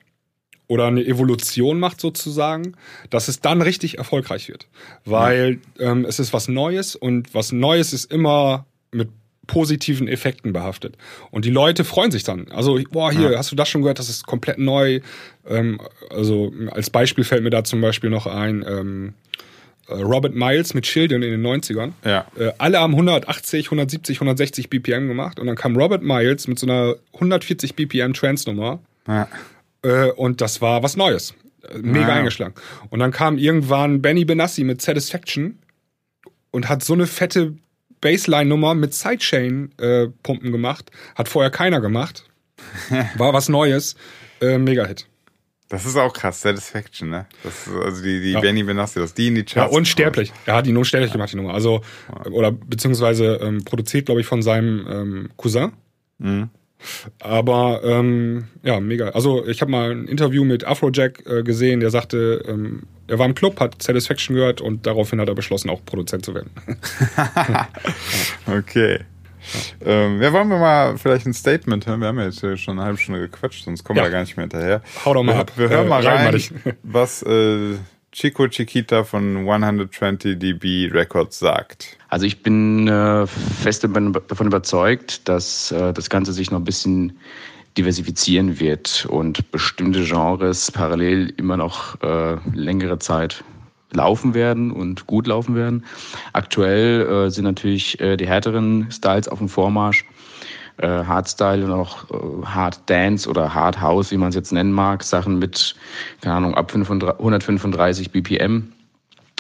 oder 0.69 0.87
eine 0.87 1.05
Evolution 1.05 1.79
macht 1.79 2.01
sozusagen, 2.01 2.75
dass 3.11 3.29
es 3.29 3.41
dann 3.41 3.63
richtig 3.63 3.99
erfolgreich 3.99 4.49
wird. 4.49 4.69
Weil 5.05 5.59
ähm, 5.79 6.05
es 6.05 6.19
ist 6.19 6.33
was 6.33 6.49
Neues 6.49 6.97
und 6.97 7.35
was 7.35 7.53
Neues 7.53 7.93
ist 7.93 8.11
immer 8.11 8.67
mit 8.91 9.09
positiven 9.47 10.09
Effekten 10.09 10.53
behaftet. 10.53 10.97
Und 11.31 11.45
die 11.45 11.51
Leute 11.51 11.85
freuen 11.85 12.11
sich 12.11 12.23
dann. 12.23 12.47
Also, 12.53 12.79
boah, 12.91 13.11
hier, 13.11 13.37
hast 13.37 13.51
du 13.51 13.57
das 13.57 13.69
schon 13.69 13.83
gehört? 13.83 13.99
Das 13.99 14.09
ist 14.09 14.27
komplett 14.27 14.59
neu. 14.59 15.01
Ähm, 15.47 15.81
also 16.11 16.53
als 16.71 16.91
Beispiel 16.91 17.25
fällt 17.25 17.43
mir 17.43 17.51
da 17.51 17.65
zum 17.65 17.81
Beispiel 17.81 18.09
noch 18.09 18.27
ein 18.27 18.65
ähm, 18.67 19.15
äh, 19.89 19.95
Robert 19.95 20.35
Miles 20.35 20.75
mit 20.75 20.85
Children 20.85 21.23
in 21.23 21.31
den 21.31 21.45
90ern. 21.45 21.93
Ja. 22.05 22.27
Äh, 22.39 22.53
alle 22.59 22.79
haben 22.79 22.93
180, 22.93 23.67
170, 23.67 24.17
160 24.19 24.71
BPM 24.71 25.09
gemacht 25.09 25.41
und 25.41 25.47
dann 25.47 25.57
kam 25.57 25.77
Robert 25.77 26.03
Miles 26.03 26.47
mit 26.47 26.59
so 26.59 26.67
einer 26.67 26.95
140 27.15 27.75
BPM 27.75 28.13
Trance-Nummer 28.13 28.79
Ja. 29.09 29.29
Äh, 29.83 30.11
und 30.11 30.41
das 30.41 30.61
war 30.61 30.83
was 30.83 30.97
Neues. 30.97 31.35
Äh, 31.69 31.79
Mega 31.79 32.09
Ja. 32.09 32.15
eingeschlagen. 32.15 32.55
Und 32.91 32.99
dann 33.01 33.11
kam 33.13 33.39
irgendwann 33.39 34.03
Benny 34.03 34.25
Benassi 34.25 34.65
mit 34.65 34.83
Satisfaction 34.83 35.59
und 36.51 36.69
hat 36.69 36.83
so 36.83 36.93
eine 36.95 37.07
fette 37.07 37.55
Bassline-Nummer 38.01 38.75
mit 38.75 38.95
Sidechain-Pumpen 38.95 40.53
gemacht. 40.53 40.91
Hat 41.15 41.29
vorher 41.29 41.51
keiner 41.51 41.81
gemacht. 41.81 42.25
War 43.17 43.33
was 43.33 43.49
Neues. 43.49 43.97
Äh, 44.41 44.59
Mega-Hit. 44.59 45.07
Das 45.69 45.87
ist 45.87 45.97
auch 45.97 46.13
krass, 46.13 46.43
Satisfaction, 46.43 47.09
ne? 47.09 47.27
Das 47.43 47.67
ist, 47.67 47.73
also 47.75 48.03
die, 48.03 48.21
die 48.21 48.33
Ja. 48.33 48.41
Benny 48.41 48.63
Benassi, 48.63 48.99
dass 49.01 49.15
die 49.15 49.29
in 49.29 49.37
die 49.37 49.41
Ja, 49.41 49.47
Charts 49.63 49.75
unsterblich. 49.75 50.31
Er 50.45 50.55
hat 50.57 50.67
ihn 50.67 50.77
unsterblich 50.77 51.13
gemacht, 51.13 51.33
die 51.33 51.37
Nummer. 51.37 51.55
Also, 51.55 51.81
oder 52.31 52.53
beziehungsweise 52.53 53.37
ähm, 53.41 53.65
produziert, 53.65 54.05
glaube 54.07 54.21
ich, 54.21 54.27
von 54.27 54.43
seinem 54.43 54.87
ähm, 54.87 55.29
Cousin. 55.39 55.73
Mhm. 56.19 56.51
Aber 57.21 57.81
ähm, 57.85 58.49
ja, 58.63 58.81
mega. 58.81 59.11
Also 59.11 59.47
ich 59.47 59.61
habe 59.61 59.71
mal 59.71 59.91
ein 59.91 60.07
Interview 60.07 60.45
mit 60.45 60.65
Afrojack 60.65 61.25
äh, 61.27 61.43
gesehen, 61.43 61.81
der 61.81 61.91
sagte, 61.91 62.43
ähm, 62.49 62.85
er 63.09 63.19
war 63.19 63.27
im 63.27 63.35
Club, 63.35 63.61
hat 63.61 63.83
Satisfaction 63.83 64.37
gehört 64.37 64.61
und 64.61 64.87
daraufhin 64.87 65.21
hat 65.21 65.29
er 65.29 65.35
beschlossen, 65.35 65.71
auch 65.71 65.85
Produzent 65.85 66.25
zu 66.25 66.35
werden. 66.35 66.51
Okay. 68.47 69.01
Ähm, 69.85 70.23
ja, 70.23 70.33
wollen 70.33 70.49
wir 70.49 70.59
mal 70.59 70.97
vielleicht 70.99 71.27
ein 71.27 71.35
Statement 71.35 71.87
hören? 71.87 72.01
Wir 72.01 72.09
haben 72.09 72.19
ja 72.19 72.27
jetzt 72.27 72.41
schon 72.61 72.79
eine 72.79 72.85
halbe 72.87 72.99
Stunde 72.99 73.21
gequatscht, 73.21 73.65
sonst 73.65 73.83
kommen 73.83 73.99
Ja. 73.99 74.05
wir 74.05 74.11
gar 74.11 74.21
nicht 74.21 74.37
mehr 74.37 74.45
hinterher. 74.45 74.83
Hau 75.05 75.15
doch 75.15 75.23
mal 75.23 75.35
wir, 75.35 75.41
ab. 75.41 75.53
Wir 75.57 75.69
hören 75.69 75.87
Äh, 75.87 75.89
mal 75.89 76.07
rein 76.07 76.27
rein, 76.35 76.75
was 76.85 77.23
äh, 77.25 77.75
Chico 78.13 78.47
Chiquita 78.47 79.05
von 79.05 79.39
120 79.39 80.39
dB 80.39 80.91
Records 80.93 81.39
sagt. 81.39 81.97
Also 82.13 82.27
ich 82.27 82.43
bin 82.43 82.89
äh, 82.89 83.27
fest 83.27 83.85
davon 83.85 84.47
überzeugt, 84.47 85.27
dass 85.31 85.73
äh, 85.73 85.95
das 85.95 86.11
Ganze 86.11 86.35
sich 86.35 86.51
noch 86.51 86.59
ein 86.59 86.65
bisschen 86.65 87.17
diversifizieren 87.79 88.61
wird 88.61 89.07
und 89.09 89.51
bestimmte 89.51 90.05
Genres 90.05 90.71
parallel 90.71 91.33
immer 91.39 91.57
noch 91.57 91.99
äh, 92.03 92.37
längere 92.53 92.99
Zeit 92.99 93.43
laufen 93.93 94.35
werden 94.35 94.73
und 94.73 95.07
gut 95.07 95.27
laufen 95.27 95.55
werden. 95.55 95.87
Aktuell 96.35 97.01
äh, 97.01 97.31
sind 97.31 97.45
natürlich 97.45 97.99
äh, 97.99 98.19
die 98.19 98.27
härteren 98.27 98.91
Styles 98.91 99.27
auf 99.27 99.39
dem 99.39 99.49
Vormarsch. 99.49 100.05
Äh, 100.77 100.89
Hardstyle 100.89 101.65
und 101.65 101.73
auch 101.73 102.11
äh, 102.11 102.45
Hard 102.45 102.91
Dance 102.91 103.27
oder 103.27 103.55
Hard 103.55 103.81
House, 103.81 104.11
wie 104.11 104.19
man 104.19 104.29
es 104.29 104.35
jetzt 104.35 104.53
nennen 104.53 104.73
mag. 104.73 105.03
Sachen 105.03 105.39
mit, 105.39 105.77
keine 106.21 106.35
Ahnung, 106.35 106.55
ab 106.57 106.73
500, 106.73 107.19
135 107.19 108.11
BPM. 108.11 108.71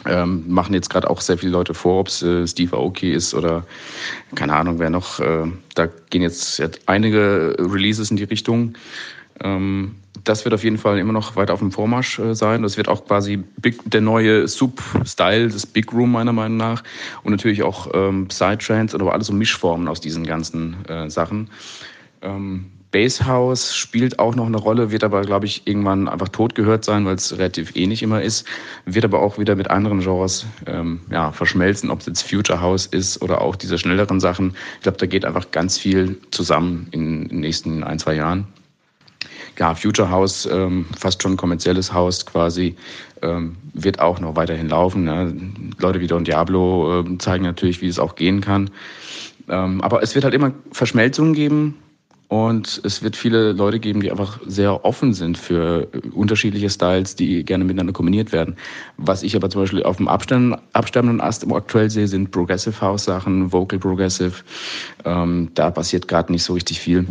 Ähm, 0.05 0.45
machen 0.49 0.75
jetzt 0.75 0.91
gerade 0.91 1.09
auch 1.09 1.21
sehr 1.21 1.39
viele 1.39 1.53
Leute 1.53 1.75
vor, 1.75 2.01
ob 2.01 2.09
es 2.09 2.23
äh, 2.23 2.47
Steve 2.47 2.77
Aoki 2.77 3.13
ist 3.13 3.35
oder 3.35 3.65
keine 4.35 4.55
Ahnung, 4.55 4.79
wer 4.79 4.91
noch. 4.91 5.21
Äh, 5.21 5.47
da 5.75 5.89
gehen 6.11 6.23
jetzt, 6.23 6.59
jetzt 6.59 6.81
einige 6.87 7.57
Releases 7.59 8.11
in 8.11 8.17
die 8.17 8.25
Richtung. 8.25 8.75
Ähm, 9.41 9.97
das 10.25 10.45
wird 10.45 10.55
auf 10.55 10.63
jeden 10.65 10.79
Fall 10.79 10.99
immer 10.99 11.13
noch 11.13 11.37
weiter 11.37 11.53
auf 11.53 11.61
dem 11.61 11.73
Vormarsch 11.73 12.19
äh, 12.19 12.35
sein. 12.35 12.63
Das 12.63 12.77
wird 12.77 12.89
auch 12.89 13.07
quasi 13.07 13.37
Big, 13.37 13.79
der 13.85 14.01
neue 14.01 14.47
Sub-Style 14.47 15.49
des 15.49 15.67
Big 15.67 15.93
Room 15.93 16.13
meiner 16.13 16.33
Meinung 16.33 16.57
nach. 16.57 16.83
Und 17.23 17.33
natürlich 17.33 17.63
auch 17.63 17.89
ähm, 17.95 18.29
Psytrance, 18.29 18.95
aber 18.95 19.13
alles 19.13 19.29
so 19.29 19.33
Mischformen 19.33 19.89
aus 19.89 20.01
diesen 20.01 20.25
ganzen 20.25 20.85
äh, 20.89 21.11
Sachen. 21.11 21.51
Ähm, 22.23 22.67
Basshouse 22.93 23.75
spielt 23.75 24.19
auch 24.19 24.35
noch 24.35 24.47
eine 24.47 24.59
Rolle, 24.59 24.91
wird 24.93 25.03
aber, 25.03 25.23
glaube 25.23 25.47
ich, 25.47 25.67
irgendwann 25.67 26.09
einfach 26.09 26.29
tot 26.29 26.55
gehört 26.55 26.85
sein, 26.85 27.05
weil 27.07 27.17
es 27.17 27.37
relativ 27.37 27.75
ähnlich 27.75 28.03
immer 28.03 28.23
ist. 28.23 28.47
Wird 28.85 29.05
aber 29.05 29.21
auch 29.21 29.39
wieder 29.39 29.57
mit 29.57 29.71
anderen 29.71 30.01
Genres 30.01 30.47
ähm, 30.67 31.01
ja, 31.11 31.33
verschmelzen, 31.33 31.91
ob 31.91 32.01
es 32.01 32.07
jetzt 32.07 32.23
Future 32.23 32.61
House 32.61 32.87
ist 32.87 33.21
oder 33.23 33.41
auch 33.41 33.57
diese 33.57 33.79
schnelleren 33.79 34.21
Sachen. 34.21 34.55
Ich 34.77 34.83
glaube, 34.83 34.99
da 34.99 35.07
geht 35.07 35.25
einfach 35.25 35.51
ganz 35.51 35.79
viel 35.79 36.19
zusammen 36.31 36.87
in 36.93 37.29
den 37.29 37.41
nächsten 37.41 37.83
ein, 37.83 37.99
zwei 37.99 38.15
Jahren 38.15 38.47
ja, 39.59 39.75
Future 39.75 40.11
House, 40.11 40.47
ähm, 40.51 40.87
fast 40.99 41.23
schon 41.23 41.37
kommerzielles 41.37 41.93
Haus 41.93 42.25
quasi, 42.25 42.75
ähm, 43.21 43.57
wird 43.75 44.01
auch 44.01 44.19
noch 44.19 44.37
weiterhin 44.37 44.69
laufen. 44.69 45.05
Ne? 45.05 45.35
Leute 45.79 46.01
wie 46.01 46.07
Don 46.07 46.25
Diablo 46.25 47.01
äh, 47.01 47.19
zeigen 47.19 47.45
natürlich, 47.45 47.83
wie 47.83 47.89
es 47.89 47.99
auch 47.99 48.15
gehen 48.15 48.41
kann. 48.41 48.71
Ähm, 49.49 49.81
aber 49.81 50.03
es 50.03 50.15
wird 50.15 50.25
halt 50.25 50.35
immer 50.35 50.53
Verschmelzungen 50.73 51.35
geben 51.35 51.77
und 52.33 52.81
es 52.83 53.03
wird 53.03 53.15
viele 53.15 53.53
Leute 53.53 53.79
geben, 53.79 54.01
die 54.01 54.11
einfach 54.11 54.41
sehr 54.47 54.87
offen 54.87 55.13
sind 55.13 55.37
für 55.37 55.89
unterschiedliche 56.15 56.71
Styles, 56.71 57.15
die 57.15 57.45
gerne 57.45 57.63
miteinander 57.63 57.93
kombiniert 57.93 58.33
werden. 58.33 58.57
Was 58.97 59.23
ich 59.23 59.37
aber 59.37 59.51
zum 59.51 59.61
Beispiel 59.61 59.83
auf 59.83 59.99
dem 59.99 60.09
absterbenden 60.09 61.21
Ast 61.21 61.47
aktuell 61.53 61.91
sehe, 61.91 62.09
sind 62.09 62.31
Progressive 62.31 62.81
House 62.81 63.05
Sachen, 63.05 63.53
Vocal 63.53 63.79
Progressive. 63.79 64.33
Ähm, 65.05 65.51
da 65.53 65.71
passiert 65.71 66.09
gerade 66.09 66.33
nicht 66.33 66.43
so 66.43 66.55
richtig 66.55 66.81
viel. 66.81 67.07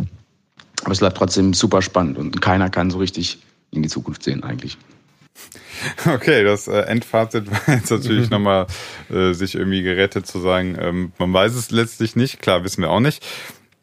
Aber 0.82 0.90
es 0.90 0.98
bleibt 0.98 1.18
trotzdem 1.18 1.54
super 1.54 1.82
spannend 1.82 2.18
und 2.18 2.42
keiner 2.42 2.68
kann 2.68 2.90
so 2.90 2.98
richtig 2.98 3.38
in 3.70 3.84
die 3.84 3.88
Zukunft 3.88 4.24
sehen 4.24 4.42
eigentlich. 4.42 4.76
Okay, 6.04 6.42
das 6.42 6.66
äh, 6.66 6.80
Endfazit 6.80 7.48
war 7.68 7.76
jetzt 7.76 7.92
natürlich 7.92 8.24
mhm. 8.24 8.38
nochmal 8.38 8.66
äh, 9.08 9.34
sich 9.34 9.54
irgendwie 9.54 9.82
gerettet 9.82 10.26
zu 10.26 10.40
sagen, 10.40 10.76
ähm, 10.80 11.12
man 11.18 11.32
weiß 11.32 11.54
es 11.54 11.70
letztlich 11.70 12.16
nicht, 12.16 12.42
klar 12.42 12.64
wissen 12.64 12.82
wir 12.82 12.90
auch 12.90 12.98
nicht. 12.98 13.24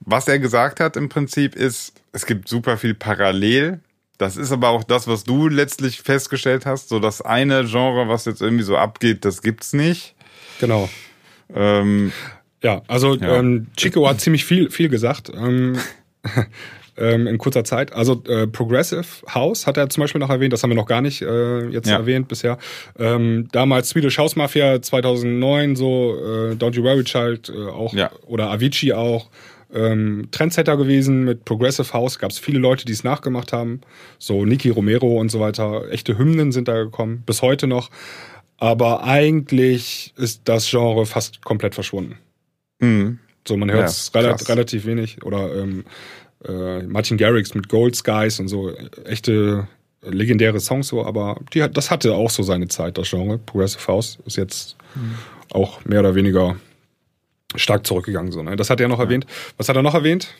Was 0.01 0.27
er 0.27 0.39
gesagt 0.39 0.79
hat 0.79 0.95
im 0.95 1.09
Prinzip 1.09 1.55
ist, 1.55 1.93
es 2.11 2.25
gibt 2.25 2.47
super 2.47 2.77
viel 2.77 2.93
parallel. 2.93 3.79
Das 4.17 4.37
ist 4.37 4.51
aber 4.51 4.69
auch 4.69 4.83
das, 4.83 5.07
was 5.07 5.23
du 5.23 5.47
letztlich 5.47 6.01
festgestellt 6.01 6.65
hast. 6.65 6.89
So 6.89 6.99
das 6.99 7.21
eine 7.21 7.65
Genre, 7.65 8.07
was 8.07 8.25
jetzt 8.25 8.41
irgendwie 8.41 8.63
so 8.63 8.77
abgeht, 8.77 9.23
das 9.23 9.41
gibt's 9.41 9.73
nicht. 9.73 10.15
Genau. 10.59 10.89
Ähm, 11.53 12.11
ja, 12.61 12.81
also 12.87 13.15
ja. 13.15 13.37
Ähm, 13.37 13.67
Chico 13.77 14.07
hat 14.07 14.19
ziemlich 14.19 14.43
viel, 14.45 14.69
viel 14.69 14.89
gesagt. 14.89 15.31
Ähm, 15.33 15.77
ähm, 16.99 17.27
in 17.27 17.37
kurzer 17.37 17.63
Zeit. 17.63 17.93
Also 17.93 18.21
äh, 18.27 18.45
Progressive 18.45 19.05
House 19.33 19.65
hat 19.65 19.77
er 19.77 19.89
zum 19.89 20.01
Beispiel 20.01 20.19
noch 20.19 20.29
erwähnt, 20.29 20.53
das 20.53 20.63
haben 20.63 20.69
wir 20.69 20.75
noch 20.75 20.85
gar 20.85 21.01
nicht 21.01 21.21
äh, 21.21 21.67
jetzt 21.69 21.87
ja. 21.87 21.97
erwähnt 21.97 22.27
bisher. 22.27 22.57
Ähm, 22.97 23.47
damals 23.51 23.89
Swedish 23.89 24.17
House 24.17 24.35
Mafia 24.35 24.81
2009, 24.81 25.75
so 25.75 26.15
äh, 26.17 26.55
Don't 26.55 26.75
You 26.75 26.83
Worry 26.83 27.03
Child 27.03 27.49
äh, 27.49 27.67
auch 27.67 27.93
ja. 27.93 28.11
oder 28.27 28.51
Avicii 28.51 28.93
auch. 28.93 29.29
Ähm, 29.73 30.29
Trendsetter 30.31 30.77
gewesen 30.77 31.25
mit 31.25 31.45
Progressive 31.45 31.93
House, 31.93 32.17
gab 32.17 32.31
es 32.31 32.39
viele 32.39 32.59
Leute, 32.59 32.85
die 32.85 32.93
es 32.93 33.03
nachgemacht 33.03 33.53
haben. 33.53 33.81
So 34.17 34.45
Nicky 34.45 34.69
Romero 34.69 35.19
und 35.19 35.29
so 35.29 35.39
weiter. 35.39 35.89
Echte 35.91 36.17
Hymnen 36.17 36.51
sind 36.51 36.67
da 36.67 36.83
gekommen, 36.83 37.23
bis 37.25 37.41
heute 37.41 37.67
noch. 37.67 37.89
Aber 38.57 39.03
eigentlich 39.03 40.13
ist 40.17 40.41
das 40.45 40.69
Genre 40.69 41.05
fast 41.05 41.43
komplett 41.43 41.75
verschwunden. 41.75 42.17
Mhm. 42.79 43.19
So, 43.47 43.57
man 43.57 43.71
hört 43.71 43.89
es 43.89 44.11
ja, 44.13 44.21
relativ, 44.21 44.49
relativ 44.49 44.85
wenig. 44.85 45.23
Oder 45.23 45.55
ähm, 45.55 45.85
äh, 46.45 46.83
Martin 46.83 47.17
Garrix 47.17 47.53
mit 47.53 47.69
Gold 47.69 47.95
Skies 47.95 48.39
und 48.39 48.47
so, 48.47 48.71
echte 49.05 49.67
legendäre 50.01 50.59
Songs 50.59 50.87
so, 50.87 51.05
aber 51.05 51.39
die, 51.53 51.65
das 51.71 51.91
hatte 51.91 52.13
auch 52.13 52.29
so 52.29 52.43
seine 52.43 52.67
Zeit, 52.67 52.97
das 52.97 53.09
Genre. 53.09 53.37
Progressive 53.37 53.85
House 53.87 54.19
ist 54.25 54.37
jetzt 54.37 54.77
mhm. 54.95 55.15
auch 55.51 55.83
mehr 55.85 55.99
oder 55.99 56.15
weniger 56.15 56.55
stark 57.55 57.85
zurückgegangen. 57.85 58.31
So, 58.31 58.43
ne? 58.43 58.55
Das 58.55 58.69
hat 58.69 58.79
er 58.79 58.87
noch 58.87 58.99
ja. 58.99 59.05
erwähnt. 59.05 59.25
Was 59.57 59.69
hat 59.69 59.75
er 59.75 59.81
noch 59.81 59.93
erwähnt? 59.93 60.33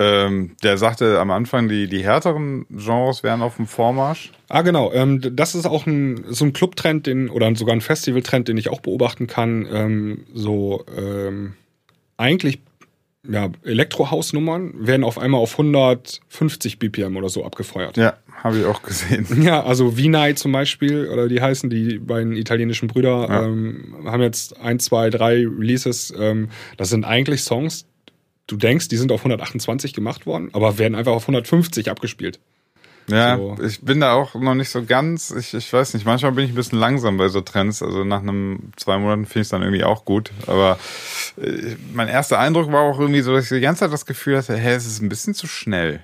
Ähm, 0.00 0.56
der 0.62 0.76
sagte 0.76 1.20
am 1.20 1.30
Anfang, 1.30 1.68
die, 1.68 1.86
die 1.86 2.02
härteren 2.02 2.66
Genres 2.68 3.22
wären 3.22 3.42
auf 3.42 3.56
dem 3.56 3.66
Vormarsch. 3.66 4.32
Ah, 4.48 4.62
genau. 4.62 4.92
Ähm, 4.92 5.20
das 5.36 5.54
ist 5.54 5.66
auch 5.66 5.86
ein, 5.86 6.24
so 6.28 6.44
ein 6.44 6.52
Clubtrend, 6.52 7.06
den, 7.06 7.28
oder 7.28 7.54
sogar 7.54 7.76
ein 7.76 7.80
Festivaltrend, 7.80 8.48
den 8.48 8.56
ich 8.56 8.70
auch 8.70 8.80
beobachten 8.80 9.28
kann. 9.28 9.68
Ähm, 9.70 10.24
so 10.34 10.84
ähm, 10.96 11.54
eigentlich 12.16 12.58
ja, 13.28 13.50
Elektrohausnummern 13.62 14.86
werden 14.86 15.04
auf 15.04 15.18
einmal 15.18 15.40
auf 15.40 15.52
150 15.52 16.78
BPM 16.78 17.16
oder 17.16 17.28
so 17.28 17.44
abgefeuert. 17.44 17.96
Ja, 17.96 18.14
habe 18.44 18.58
ich 18.58 18.66
auch 18.66 18.82
gesehen. 18.82 19.26
Ja, 19.42 19.64
also 19.64 19.92
V-Night 19.92 20.38
zum 20.38 20.52
Beispiel, 20.52 21.08
oder 21.08 21.28
die 21.28 21.40
heißen, 21.40 21.70
die 21.70 21.98
beiden 21.98 22.36
italienischen 22.36 22.88
Brüder, 22.88 23.26
ja. 23.28 23.44
ähm, 23.44 23.96
haben 24.04 24.22
jetzt 24.22 24.60
ein, 24.60 24.78
zwei, 24.78 25.10
drei 25.10 25.46
Releases. 25.46 26.12
Ähm, 26.16 26.50
das 26.76 26.90
sind 26.90 27.04
eigentlich 27.04 27.42
Songs, 27.42 27.86
du 28.46 28.56
denkst, 28.56 28.88
die 28.88 28.96
sind 28.96 29.10
auf 29.10 29.20
128 29.20 29.94
gemacht 29.94 30.26
worden, 30.26 30.50
aber 30.52 30.78
werden 30.78 30.94
einfach 30.94 31.12
auf 31.12 31.24
150 31.24 31.90
abgespielt. 31.90 32.38
Ja, 33.06 33.36
so. 33.36 33.56
ich 33.62 33.82
bin 33.82 34.00
da 34.00 34.12
auch 34.12 34.34
noch 34.34 34.54
nicht 34.54 34.70
so 34.70 34.82
ganz, 34.82 35.30
ich, 35.30 35.52
ich 35.52 35.70
weiß 35.70 35.92
nicht, 35.94 36.06
manchmal 36.06 36.32
bin 36.32 36.44
ich 36.44 36.52
ein 36.52 36.54
bisschen 36.54 36.78
langsam 36.78 37.18
bei 37.18 37.28
so 37.28 37.40
Trends, 37.42 37.82
also 37.82 38.04
nach 38.04 38.20
einem 38.20 38.72
zwei 38.76 38.98
Monaten 38.98 39.26
finde 39.26 39.40
ich 39.40 39.46
es 39.46 39.48
dann 39.50 39.62
irgendwie 39.62 39.84
auch 39.84 40.06
gut, 40.06 40.30
aber 40.46 40.78
äh, 41.38 41.76
mein 41.92 42.08
erster 42.08 42.38
Eindruck 42.38 42.72
war 42.72 42.80
auch 42.82 42.98
irgendwie 42.98 43.20
so, 43.20 43.34
dass 43.34 43.44
ich 43.44 43.50
die 43.50 43.60
ganze 43.60 43.80
Zeit 43.80 43.92
das 43.92 44.06
Gefühl 44.06 44.38
hatte, 44.38 44.56
hä, 44.56 44.72
es 44.72 44.86
ist 44.86 45.02
ein 45.02 45.10
bisschen 45.10 45.34
zu 45.34 45.46
schnell. 45.46 46.00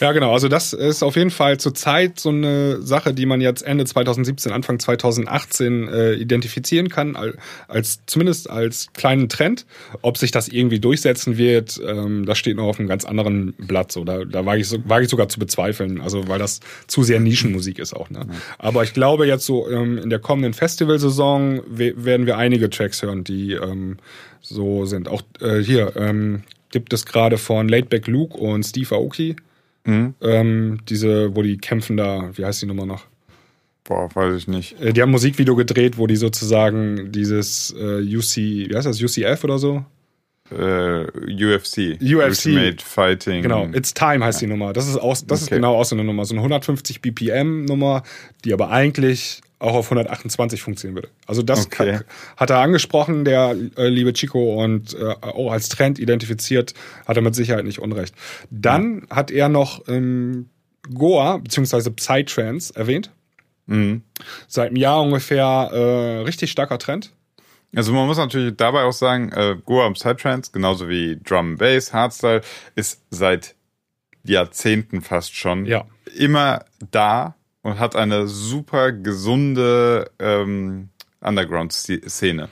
Ja, 0.00 0.12
genau. 0.12 0.32
Also 0.32 0.48
das 0.48 0.74
ist 0.74 1.02
auf 1.02 1.16
jeden 1.16 1.30
Fall 1.30 1.58
zurzeit 1.58 2.20
so 2.20 2.28
eine 2.28 2.82
Sache, 2.82 3.14
die 3.14 3.24
man 3.24 3.40
jetzt 3.40 3.62
Ende 3.62 3.86
2017, 3.86 4.52
Anfang 4.52 4.78
2018 4.78 5.88
äh, 5.88 6.12
identifizieren 6.14 6.90
kann, 6.90 7.16
als 7.66 8.00
zumindest 8.04 8.50
als 8.50 8.88
kleinen 8.92 9.28
Trend. 9.30 9.64
Ob 10.02 10.18
sich 10.18 10.30
das 10.30 10.48
irgendwie 10.48 10.80
durchsetzen 10.80 11.38
wird, 11.38 11.80
ähm, 11.86 12.26
das 12.26 12.36
steht 12.36 12.56
noch 12.56 12.64
auf 12.64 12.78
einem 12.78 12.88
ganz 12.88 13.06
anderen 13.06 13.54
Blatt. 13.54 13.90
So, 13.90 14.04
da, 14.04 14.24
da 14.24 14.44
wage 14.44 14.60
ich, 14.60 14.68
so, 14.68 14.78
wage 14.84 15.04
ich 15.04 15.10
sogar 15.10 15.28
zu 15.30 15.38
bezweifeln, 15.38 16.00
also 16.02 16.28
weil 16.28 16.38
das 16.38 16.60
zu 16.86 17.02
sehr 17.02 17.20
Nischenmusik 17.20 17.78
ist 17.78 17.94
auch. 17.94 18.10
Ne? 18.10 18.26
Aber 18.58 18.82
ich 18.82 18.92
glaube 18.92 19.26
jetzt 19.26 19.46
so 19.46 19.70
ähm, 19.70 19.96
in 19.96 20.10
der 20.10 20.18
kommenden 20.18 20.52
Festivalsaison 20.52 21.62
werden 21.68 22.26
wir 22.26 22.36
einige 22.36 22.68
Tracks 22.68 23.02
hören, 23.02 23.24
die 23.24 23.52
ähm, 23.52 23.96
so 24.42 24.84
sind. 24.84 25.08
Auch 25.08 25.22
äh, 25.40 25.60
hier 25.60 25.96
ähm, 25.96 26.42
gibt 26.70 26.92
es 26.92 27.06
gerade 27.06 27.38
von 27.38 27.68
Laidback 27.68 28.06
Luke 28.06 28.36
und 28.36 28.62
Steve 28.64 28.94
Aoki 28.94 29.36
Mhm. 29.86 30.14
Ähm, 30.20 30.78
diese, 30.88 31.34
wo 31.34 31.42
die 31.42 31.58
kämpfen 31.58 31.96
da, 31.96 32.30
wie 32.36 32.44
heißt 32.44 32.62
die 32.62 32.66
Nummer 32.66 32.86
noch? 32.86 33.06
Boah, 33.84 34.08
weiß 34.14 34.34
ich 34.36 34.48
nicht. 34.48 34.80
Äh, 34.80 34.92
die 34.92 35.00
haben 35.00 35.10
ein 35.10 35.12
Musikvideo 35.12 35.54
gedreht, 35.54 35.96
wo 35.96 36.06
die 36.06 36.16
sozusagen 36.16 37.12
dieses 37.12 37.74
äh, 37.78 38.02
UC, 38.02 38.36
wie 38.36 38.74
heißt 38.74 38.86
das, 38.86 39.00
UCF 39.00 39.44
oder 39.44 39.58
so? 39.58 39.84
Uh, 40.50 41.06
UFC. 41.28 41.98
UFC. 42.00 42.46
Ultimate 42.46 42.76
Fighting. 42.78 43.42
Genau, 43.42 43.66
It's 43.72 43.92
Time 43.94 44.24
heißt 44.24 44.40
die 44.40 44.46
Nummer. 44.46 44.72
Das 44.72 44.86
ist, 44.86 44.96
auch, 44.96 45.10
das 45.10 45.22
okay. 45.22 45.34
ist 45.34 45.50
genau 45.50 45.74
auch 45.74 45.84
so 45.84 45.96
eine 45.96 46.04
Nummer. 46.04 46.24
So 46.24 46.34
eine 46.34 46.40
150 46.40 47.00
BPM 47.00 47.64
Nummer, 47.64 48.04
die 48.44 48.52
aber 48.52 48.70
eigentlich 48.70 49.40
auch 49.58 49.74
auf 49.74 49.86
128 49.86 50.60
funktionieren 50.60 50.96
würde. 50.96 51.08
Also 51.26 51.42
das 51.42 51.66
okay. 51.66 52.00
hat, 52.36 52.50
er 52.50 52.58
angesprochen, 52.58 53.24
der 53.24 53.56
äh, 53.76 53.88
liebe 53.88 54.12
Chico, 54.12 54.62
und 54.62 54.94
äh, 54.94 55.14
auch 55.20 55.52
als 55.52 55.68
Trend 55.68 55.98
identifiziert, 55.98 56.74
hat 57.06 57.16
er 57.16 57.22
mit 57.22 57.34
Sicherheit 57.34 57.64
nicht 57.64 57.78
unrecht. 57.78 58.14
Dann 58.50 59.06
ja. 59.08 59.16
hat 59.16 59.30
er 59.30 59.48
noch 59.48 59.86
ähm, 59.88 60.50
Goa 60.92 61.38
beziehungsweise 61.38 61.90
Psytrance 61.90 62.74
erwähnt. 62.76 63.10
Mhm. 63.66 64.02
Seit 64.46 64.68
einem 64.68 64.76
Jahr 64.76 65.02
ungefähr 65.02 65.70
äh, 65.72 66.22
richtig 66.22 66.50
starker 66.50 66.78
Trend. 66.78 67.12
Also 67.74 67.92
man 67.92 68.06
muss 68.06 68.16
natürlich 68.16 68.56
dabei 68.56 68.84
auch 68.84 68.92
sagen, 68.92 69.32
äh, 69.32 69.56
Goa 69.64 69.90
Psytrance, 69.90 70.50
genauso 70.52 70.88
wie 70.88 71.18
Drum 71.22 71.56
Bass, 71.56 71.92
Hardstyle, 71.92 72.42
ist 72.74 73.02
seit 73.10 73.54
Jahrzehnten 74.22 75.02
fast 75.02 75.34
schon 75.34 75.66
ja. 75.66 75.84
immer 76.16 76.64
da 76.90 77.35
und 77.66 77.80
hat 77.80 77.96
eine 77.96 78.28
super 78.28 78.92
gesunde 78.92 80.10
ähm, 80.20 80.88
Underground-Szene. 81.20 82.48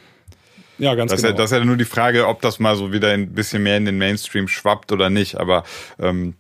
Ja, 0.78 0.94
ganz 0.96 1.12
das 1.12 1.20
genau. 1.22 1.28
Ist 1.28 1.32
ja, 1.34 1.42
das 1.42 1.52
ist 1.52 1.58
ja 1.58 1.64
nur 1.64 1.76
die 1.76 1.84
Frage, 1.84 2.26
ob 2.26 2.42
das 2.42 2.58
mal 2.58 2.74
so 2.74 2.92
wieder 2.92 3.12
ein 3.12 3.32
bisschen 3.32 3.62
mehr 3.62 3.76
in 3.76 3.84
den 3.84 3.96
Mainstream 3.96 4.48
schwappt 4.48 4.90
oder 4.90 5.10
nicht. 5.10 5.36
Aber 5.36 5.62
ähm, 6.00 6.34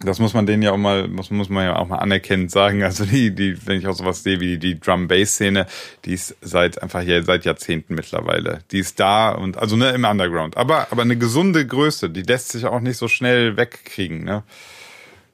das 0.00 0.20
muss 0.20 0.32
man 0.32 0.46
denen 0.46 0.62
ja 0.62 0.72
auch 0.72 0.78
mal, 0.78 1.06
muss, 1.06 1.30
muss 1.30 1.50
man 1.50 1.64
ja 1.64 1.76
auch 1.76 1.86
mal 1.86 1.98
anerkennend 1.98 2.50
sagen. 2.50 2.82
Also 2.82 3.04
die, 3.04 3.34
die, 3.34 3.58
wenn 3.66 3.78
ich 3.78 3.86
auch 3.86 3.94
sowas 3.94 4.22
sehe 4.22 4.40
wie 4.40 4.56
die 4.56 4.80
Drum-Bass-Szene, 4.80 5.66
die 6.06 6.14
ist 6.14 6.34
seit 6.40 6.82
einfach 6.82 7.02
ja, 7.02 7.22
seit 7.22 7.44
Jahrzehnten 7.44 7.94
mittlerweile. 7.94 8.60
Die 8.70 8.78
ist 8.78 8.98
da 9.00 9.32
und 9.32 9.58
also 9.58 9.76
ne, 9.76 9.90
im 9.90 10.04
Underground. 10.04 10.56
Aber, 10.56 10.88
aber 10.90 11.02
eine 11.02 11.18
gesunde 11.18 11.66
Größe, 11.66 12.08
die 12.08 12.22
lässt 12.22 12.52
sich 12.52 12.64
auch 12.64 12.80
nicht 12.80 12.96
so 12.96 13.06
schnell 13.06 13.58
wegkriegen, 13.58 14.24
ne? 14.24 14.44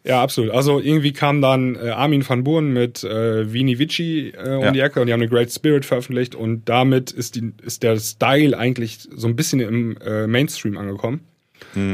Ja, 0.05 0.23
absolut. 0.23 0.51
Also 0.53 0.81
irgendwie 0.81 1.13
kam 1.13 1.43
dann 1.43 1.77
äh, 1.77 1.91
Armin 1.91 2.27
van 2.27 2.43
Buuren 2.43 2.73
mit 2.73 3.05
äh, 3.05 3.53
Vini 3.53 3.79
Vici 3.79 4.33
äh, 4.37 4.55
um 4.57 4.63
Ja. 4.65 4.71
die 4.73 4.81
Ecke 4.81 5.01
und 5.01 5.07
die 5.09 5.13
haben 5.13 5.21
eine 5.21 5.29
Great 5.29 5.53
Spirit 5.53 5.85
veröffentlicht 5.85 6.35
und 6.35 6.67
damit 6.69 7.11
ist, 7.11 7.37
die, 7.37 7.53
ist 7.63 7.83
der 7.83 7.99
Style 7.99 8.57
eigentlich 8.57 9.01
so 9.15 9.29
ein 9.29 9.37
bisschen 9.37 9.61
im 9.61 9.97
äh, 9.99 10.27
Mainstream 10.27 10.79
angekommen. 10.79 11.21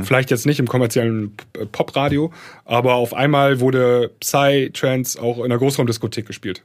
Vielleicht 0.04 0.30
jetzt 0.30 0.46
nicht 0.46 0.60
im 0.60 0.68
kommerziellen 0.68 1.34
äh, 1.58 1.66
Popradio, 1.66 2.32
aber 2.64 2.94
auf 2.94 3.12
einmal 3.12 3.58
wurde 3.60 4.12
Psy-Trance 4.20 5.20
auch 5.20 5.38
in 5.38 5.46
einer 5.46 5.58
Großraumdiskothek 5.58 6.24
gespielt. 6.24 6.62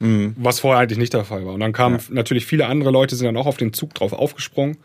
Was 0.00 0.60
vorher 0.60 0.80
eigentlich 0.80 0.98
nicht 0.98 1.12
der 1.12 1.24
Fall 1.24 1.44
war. 1.44 1.54
Und 1.54 1.60
dann 1.60 1.72
kamen 1.72 1.98
natürlich 2.10 2.46
viele 2.46 2.66
andere 2.66 2.92
Leute, 2.92 3.16
sind 3.16 3.26
dann 3.26 3.36
auch 3.36 3.46
auf 3.46 3.56
den 3.56 3.72
Zug 3.72 3.94
drauf 3.94 4.12
aufgesprungen. 4.12 4.76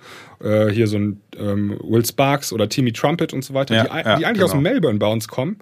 Äh, 0.44 0.70
hier 0.70 0.88
so 0.88 0.98
ein 0.98 1.22
ähm, 1.38 1.78
Will 1.84 2.04
Sparks 2.04 2.52
oder 2.52 2.68
Timmy 2.68 2.92
Trumpet 2.94 3.32
und 3.32 3.44
so 3.44 3.54
weiter, 3.54 3.76
Ja, 3.76 3.84
die, 3.84 3.90
ja, 4.08 4.16
die 4.18 4.26
eigentlich 4.26 4.44
aus 4.44 4.52
dem 4.52 4.64
genau. 4.64 4.72
Melbourne 4.72 4.98
bei 4.98 5.06
uns 5.06 5.28
kommen, 5.28 5.60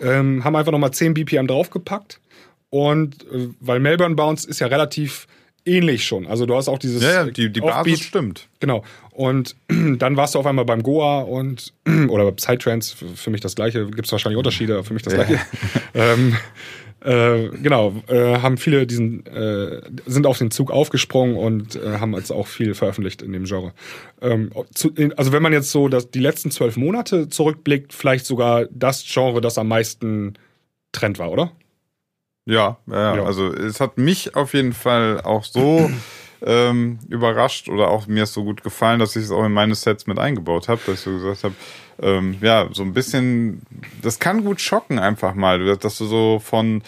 ähm, 0.00 0.44
haben 0.44 0.56
einfach 0.56 0.72
nochmal 0.72 0.92
10 0.92 1.14
BPM 1.14 1.46
draufgepackt. 1.46 2.20
Und 2.70 3.22
äh, 3.32 3.48
weil 3.60 3.80
Melbourne 3.80 4.14
Bounce 4.14 4.48
ist 4.48 4.60
ja 4.60 4.66
relativ 4.66 5.26
ähnlich 5.64 6.04
schon. 6.04 6.26
Also 6.26 6.46
du 6.46 6.54
hast 6.54 6.68
auch 6.68 6.78
dieses 6.78 7.02
Ja, 7.02 7.10
ja, 7.10 7.24
die, 7.24 7.50
die 7.52 7.60
Offbeat- 7.60 7.84
Basis 7.84 8.00
stimmt. 8.00 8.48
Genau. 8.60 8.84
Und 9.10 9.56
dann 9.68 10.16
warst 10.16 10.34
du 10.34 10.38
auf 10.38 10.46
einmal 10.46 10.64
beim 10.64 10.82
Goa 10.82 11.20
und 11.20 11.72
oder 12.08 12.24
bei 12.24 12.30
Psytrance, 12.32 12.96
für, 13.14 13.30
mich 13.30 13.40
das 13.40 13.54
gleiche, 13.56 13.86
gibt 13.86 14.06
es 14.06 14.12
wahrscheinlich 14.12 14.38
Unterschiede, 14.38 14.74
aber 14.74 14.84
für 14.84 14.94
mich 14.94 15.02
das 15.02 15.14
gleiche. 15.14 15.40
ähm, 15.94 16.36
äh, 17.00 17.48
genau, 17.50 17.94
äh, 18.08 18.38
haben 18.38 18.56
viele 18.56 18.86
diesen, 18.86 19.26
äh, 19.26 19.82
sind 20.06 20.26
auf 20.26 20.38
den 20.38 20.50
Zug 20.50 20.70
aufgesprungen 20.70 21.36
und 21.36 21.76
äh, 21.76 21.98
haben 21.98 22.14
jetzt 22.14 22.32
auch 22.32 22.46
viel 22.46 22.74
veröffentlicht 22.74 23.22
in 23.22 23.32
dem 23.32 23.44
Genre. 23.44 23.72
Ähm, 24.20 24.50
zu, 24.74 24.92
also 25.16 25.32
wenn 25.32 25.42
man 25.42 25.52
jetzt 25.52 25.70
so 25.70 25.88
das, 25.88 26.10
die 26.10 26.20
letzten 26.20 26.50
zwölf 26.50 26.76
Monate 26.76 27.28
zurückblickt, 27.28 27.92
vielleicht 27.92 28.26
sogar 28.26 28.66
das 28.70 29.04
Genre, 29.06 29.40
das 29.40 29.58
am 29.58 29.68
meisten 29.68 30.34
Trend 30.92 31.18
war, 31.18 31.30
oder? 31.30 31.52
Ja, 32.46 32.78
ja, 32.86 33.16
Ja. 33.16 33.24
also 33.24 33.52
es 33.52 33.80
hat 33.80 33.98
mich 33.98 34.34
auf 34.36 34.54
jeden 34.54 34.72
Fall 34.72 35.20
auch 35.20 35.44
so 35.44 35.90
ähm, 36.42 36.98
überrascht 37.08 37.68
oder 37.68 37.88
auch 37.88 38.06
mir 38.06 38.22
ist 38.22 38.32
so 38.34 38.44
gut 38.44 38.62
gefallen, 38.62 39.00
dass 39.00 39.16
ich 39.16 39.24
es 39.24 39.30
auch 39.30 39.44
in 39.44 39.52
meine 39.52 39.74
Sets 39.74 40.06
mit 40.06 40.18
eingebaut 40.18 40.68
habe, 40.68 40.80
dass 40.86 40.94
ich 40.94 41.00
so 41.00 41.12
gesagt 41.12 41.44
habe, 41.44 41.54
ähm, 42.02 42.36
ja, 42.40 42.68
so 42.72 42.82
ein 42.82 42.92
bisschen, 42.92 43.62
das 44.02 44.18
kann 44.18 44.44
gut 44.44 44.60
schocken 44.60 44.98
einfach 44.98 45.34
mal, 45.34 45.76
dass 45.76 45.98
du 45.98 46.06
so 46.06 46.38
von 46.38 46.82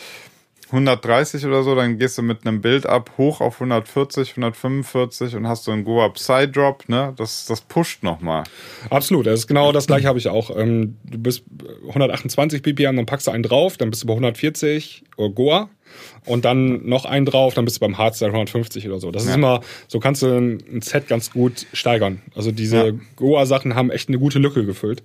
130 0.71 1.47
oder 1.47 1.62
so, 1.62 1.75
dann 1.75 1.99
gehst 1.99 2.19
du 2.19 2.23
mit 2.23 2.47
einem 2.47 2.61
Bild 2.61 2.85
ab 2.87 3.12
hoch 3.16 3.41
auf 3.41 3.55
140, 3.55 4.31
145 4.31 5.35
und 5.37 5.49
hast 5.49 5.64
so 5.64 5.71
einen 5.73 5.85
Goa 5.85 6.09
Psy 6.11 6.51
Drop, 6.51 6.89
ne? 6.89 7.14
Das, 7.16 7.47
das 7.47 7.62
pusht 7.62 8.03
nochmal. 8.03 8.45
Absolut, 8.91 9.27
das 9.27 9.41
ist 9.41 9.47
genau 9.47 9.73
das 9.73 9.87
gleiche 9.87 10.07
habe 10.09 10.19
ich 10.19 10.29
auch. 10.29 10.55
Ähm, 10.55 10.97
du 11.05 11.19
bist 11.19 11.45
128 11.89 12.62
BPM, 12.62 12.97
dann 12.97 13.07
packst 13.07 13.27
du 13.27 13.31
einen 13.31 13.43
drauf, 13.43 13.77
dann 13.77 13.91
bist 13.91 14.03
du 14.03 14.07
bei 14.07 14.12
140 14.14 15.05
äh, 15.16 15.29
Goa 15.31 15.71
und 16.27 16.45
dann 16.45 16.87
noch 16.87 17.07
einen 17.07 17.25
drauf, 17.25 17.55
dann 17.55 17.64
bist 17.64 17.77
du 17.79 17.81
beim 17.81 17.97
Hardstyle 17.97 18.31
150 18.33 18.87
oder 18.89 19.01
so. 19.01 19.11
Das 19.11 19.23
ist 19.23 19.31
Ja. 19.31 19.35
immer, 19.37 19.61
so 19.87 20.01
kannst 20.01 20.21
du 20.23 20.27
ein, 20.27 20.62
ein 20.71 20.83
Set 20.83 21.09
ganz 21.09 21.31
gut 21.31 21.66
steigern. 21.73 22.21
Also 22.35 22.53
diese 22.53 22.89
Ja. 22.89 22.93
Goa-Sachen 23.16 23.75
haben 23.75 23.91
echt 23.91 24.09
eine 24.09 24.19
gute 24.19 24.39
Lücke 24.39 24.66
gefüllt 24.66 25.03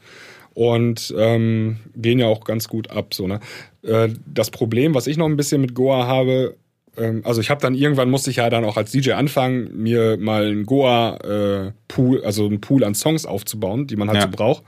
und 0.54 1.14
ähm, 1.18 1.78
gehen 1.95 2.20
ja 2.20 2.28
auch 2.28 2.43
ganz 2.43 2.68
gut 2.68 2.91
ab. 2.91 3.14
So, 3.14 3.28
ne? 3.28 3.39
Äh, 3.84 4.10
das 4.26 4.51
Problem, 4.51 4.93
was 4.95 5.08
ich 5.08 5.18
noch 5.18 5.26
ein 5.28 5.38
bisschen 5.38 5.62
mit 5.62 5.74
Goa 5.76 6.06
habe, 6.08 6.56
ähm, 6.97 7.22
also 7.26 7.41
ich 7.41 7.49
habe 7.49 7.62
dann 7.62 7.76
irgendwann 7.76 8.10
musste 8.10 8.30
ich 8.30 8.38
ja 8.38 8.49
dann 8.49 8.66
auch 8.66 8.78
als 8.78 8.91
DJ 8.91 9.14
anfangen, 9.14 9.70
mir 9.76 10.18
mal 10.18 10.45
einen 10.45 10.66
Goa 10.66 11.18
äh, 11.18 11.72
Pool, 11.88 12.24
also 12.24 12.45
einen 12.45 12.62
Pool 12.62 12.84
an 12.84 12.95
Songs 12.95 13.26
aufzubauen, 13.26 13.88
die 13.88 13.95
man 13.95 14.08
halt 14.10 14.18
Ja. 14.18 14.24
so 14.24 14.30
braucht. 14.30 14.64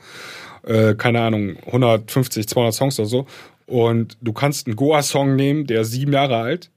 Äh, 0.64 0.96
keine 0.96 1.22
Ahnung, 1.22 1.58
150, 1.68 2.48
200 2.48 2.74
Songs 2.74 3.00
oder 3.00 3.08
so. 3.08 3.26
Und 3.68 4.18
du 4.22 4.34
kannst 4.34 4.68
einen 4.68 4.76
Goa-Song 4.76 5.36
nehmen, 5.36 5.66
der 5.68 5.86
sieben 5.86 6.14
Jahre 6.14 6.38
alt. 6.38 6.72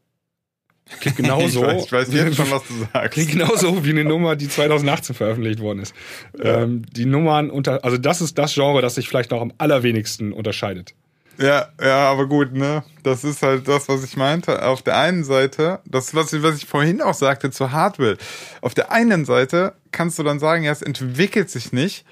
Klingt 1.01 1.16
genauso. 1.16 1.64
Ich 1.68 1.93
weiß, 1.93 2.09
ich 2.09 2.14
weiß 2.14 2.24
jetzt 2.24 2.36
schon, 2.36 2.51
was 2.51 2.62
du 2.66 2.74
sagst. 2.93 3.12
Klingt 3.12 3.30
genauso 3.30 3.84
wie 3.84 3.91
eine 3.91 4.05
Nummer, 4.05 4.36
die 4.36 4.49
2018 4.49 5.14
veröffentlicht 5.14 5.61
worden 5.61 5.80
ist. 5.80 5.95
Ähm, 6.43 6.82
die 6.93 7.05
Nummern 7.05 7.51
unter, 7.51 7.84
also 7.84 7.99
das 7.99 8.20
ist 8.20 8.39
das 8.39 8.55
Genre, 8.55 8.82
das 8.82 8.95
sich 8.97 9.09
vielleicht 9.09 9.30
noch 9.30 9.41
am 9.41 9.53
allerwenigsten 9.59 10.32
unterscheidet. 10.32 10.95
Ja, 11.41 11.68
ja, 11.80 12.11
aber 12.11 12.26
gut, 12.26 12.53
ne? 12.53 12.82
Das 13.05 13.22
ist 13.22 13.43
halt 13.43 13.68
das, 13.68 13.89
was 13.89 14.03
ich 14.03 14.16
meinte. 14.16 14.66
Auf 14.66 14.82
der 14.82 14.99
einen 14.99 15.22
Seite, 15.22 15.78
das, 15.84 16.12
was 16.14 16.32
ich, 16.32 16.43
was 16.43 16.57
ich 16.57 16.66
vorhin 16.66 17.01
auch 17.01 17.14
sagte 17.14 17.53
zu 17.53 17.70
Hardware. 17.70 18.16
Auf 18.61 18.74
der 18.74 18.91
einen 18.91 19.24
Seite 19.24 19.74
kannst 19.93 20.18
du 20.18 20.24
dann 20.24 20.41
sagen, 20.41 20.64
ja, 20.64 20.72
es 20.72 20.82
entwickelt 20.82 21.49
sich 21.49 21.72
nicht. 21.72 22.05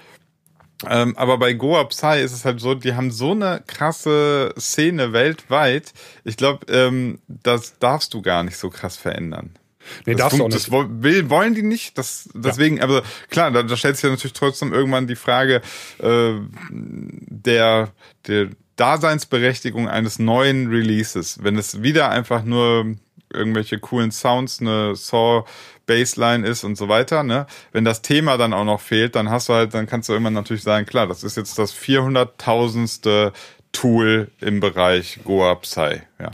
Ähm, 0.87 1.17
aber 1.17 1.37
bei 1.37 1.53
Goa 1.53 1.83
Psy 1.85 2.21
ist 2.21 2.33
es 2.33 2.45
halt 2.45 2.59
so, 2.59 2.75
die 2.75 2.93
haben 2.93 3.11
so 3.11 3.31
eine 3.31 3.63
krasse 3.65 4.53
Szene 4.59 5.11
weltweit. 5.11 5.93
Ich 6.23 6.37
glaube, 6.37 6.71
ähm, 6.71 7.19
das 7.27 7.79
darfst 7.79 8.13
du 8.13 8.21
gar 8.21 8.43
nicht 8.43 8.57
so 8.57 8.69
krass 8.69 8.95
verändern. 8.95 9.57
Nee, 10.05 10.13
das 10.13 10.19
darfst 10.19 10.39
du 10.39 10.43
auch 10.43 10.49
nicht. 10.49 10.67
Das 10.67 10.71
will, 10.71 11.29
wollen 11.29 11.55
die 11.55 11.63
nicht. 11.63 11.97
Das, 11.97 12.29
deswegen, 12.33 12.81
aber 12.81 13.03
klar, 13.29 13.51
da, 13.51 13.63
da 13.63 13.77
stellt 13.77 13.95
sich 13.95 14.03
ja 14.03 14.09
natürlich 14.09 14.33
trotzdem 14.33 14.73
irgendwann 14.73 15.07
die 15.07 15.15
Frage 15.15 15.61
äh, 15.99 16.33
der, 16.69 17.89
der 18.27 18.49
Daseinsberechtigung 18.75 19.87
eines 19.87 20.19
neuen 20.19 20.67
Releases. 20.67 21.43
Wenn 21.43 21.57
es 21.57 21.81
wieder 21.81 22.09
einfach 22.09 22.43
nur 22.43 22.97
irgendwelche 23.33 23.79
coolen 23.79 24.11
Sounds, 24.11 24.61
eine 24.61 24.95
Saw 24.95 25.45
Bassline 25.87 26.45
ist 26.47 26.63
und 26.63 26.77
so 26.77 26.87
weiter, 26.89 27.23
ne? 27.23 27.47
Wenn 27.71 27.83
das 27.85 28.03
Thema 28.03 28.37
dann 28.37 28.53
auch 28.53 28.65
noch 28.65 28.81
fehlt, 28.81 29.15
dann 29.15 29.29
hast 29.31 29.49
du 29.49 29.53
halt, 29.53 29.73
dann 29.73 29.87
kannst 29.87 30.07
du 30.09 30.13
irgendwann 30.13 30.33
natürlich 30.33 30.63
sagen, 30.63 30.85
klar, 30.85 31.07
das 31.07 31.23
ist 31.23 31.35
jetzt 31.37 31.57
das 31.57 31.73
400.000ste 31.73 33.31
Tool 33.71 34.29
im 34.41 34.59
Bereich 34.59 35.19
Goa 35.23 35.55
Psy, 35.55 36.01
ja. 36.19 36.31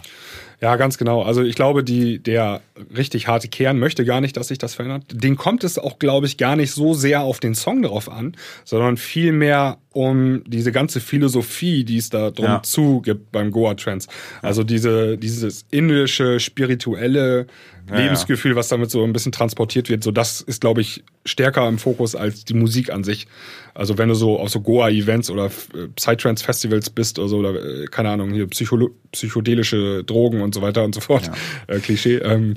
Ja, 0.61 0.77
ganz 0.77 0.97
genau. 0.97 1.23
Also 1.23 1.41
ich 1.43 1.55
glaube, 1.55 1.83
die, 1.83 2.19
der 2.19 2.61
richtig 2.95 3.27
harte 3.27 3.49
Kern 3.49 3.79
möchte 3.79 4.05
gar 4.05 4.21
nicht, 4.21 4.37
dass 4.37 4.47
sich 4.47 4.57
das 4.59 4.75
verändert. 4.75 5.03
Den 5.11 5.35
kommt 5.35 5.65
es 5.65 5.77
auch, 5.77 5.99
glaube 5.99 6.25
ich, 6.25 6.37
gar 6.37 6.55
nicht 6.55 6.71
so 6.71 6.93
sehr 6.93 7.19
auf 7.19 7.41
den 7.41 7.53
Song 7.53 7.81
drauf 7.81 8.09
an, 8.09 8.37
sondern 8.63 8.95
vielmehr 8.95 9.79
um 9.91 10.41
diese 10.45 10.71
ganze 10.71 11.01
Philosophie, 11.01 11.83
die 11.83 11.97
es 11.97 12.09
da 12.09 12.31
drum 12.31 12.45
Ja. 12.45 12.63
zugibt 12.63 13.29
beim 13.33 13.51
Goa 13.51 13.73
Trance. 13.73 14.07
Also 14.41 14.63
diese, 14.63 15.17
dieses 15.17 15.65
indische, 15.69 16.39
spirituelle 16.39 17.47
Ja, 17.89 17.97
Lebensgefühl, 17.97 18.55
was 18.55 18.69
damit 18.69 18.91
so 18.91 19.03
ein 19.03 19.13
bisschen 19.13 19.31
transportiert 19.31 19.89
wird, 19.89 20.03
so 20.03 20.11
das 20.11 20.41
ist, 20.41 20.61
glaube 20.61 20.81
ich, 20.81 21.03
stärker 21.25 21.67
im 21.67 21.77
Fokus 21.77 22.15
als 22.15 22.45
die 22.45 22.53
Musik 22.53 22.91
an 22.91 23.03
sich. 23.03 23.27
Also 23.73 23.97
wenn 23.97 24.09
du 24.09 24.15
so 24.15 24.39
auf 24.39 24.49
so 24.49 24.61
Goa-Events 24.61 25.29
oder 25.29 25.47
äh, 25.47 25.87
Psytrance-Festivals 25.95 26.89
bist 26.91 27.19
oder 27.19 27.27
so, 27.27 27.37
oder 27.39 27.55
äh, 27.55 27.85
keine 27.87 28.09
Ahnung, 28.09 28.31
hier 28.31 28.47
psycholo 28.47 28.91
psychedelische 29.11 30.03
Drogen 30.03 30.41
und 30.41 30.55
so 30.55 30.61
weiter 30.61 30.83
und 30.83 30.95
so 30.95 31.01
fort, 31.01 31.29
äh, 31.67 31.79
Klischee, 31.79 32.17
ähm, 32.17 32.55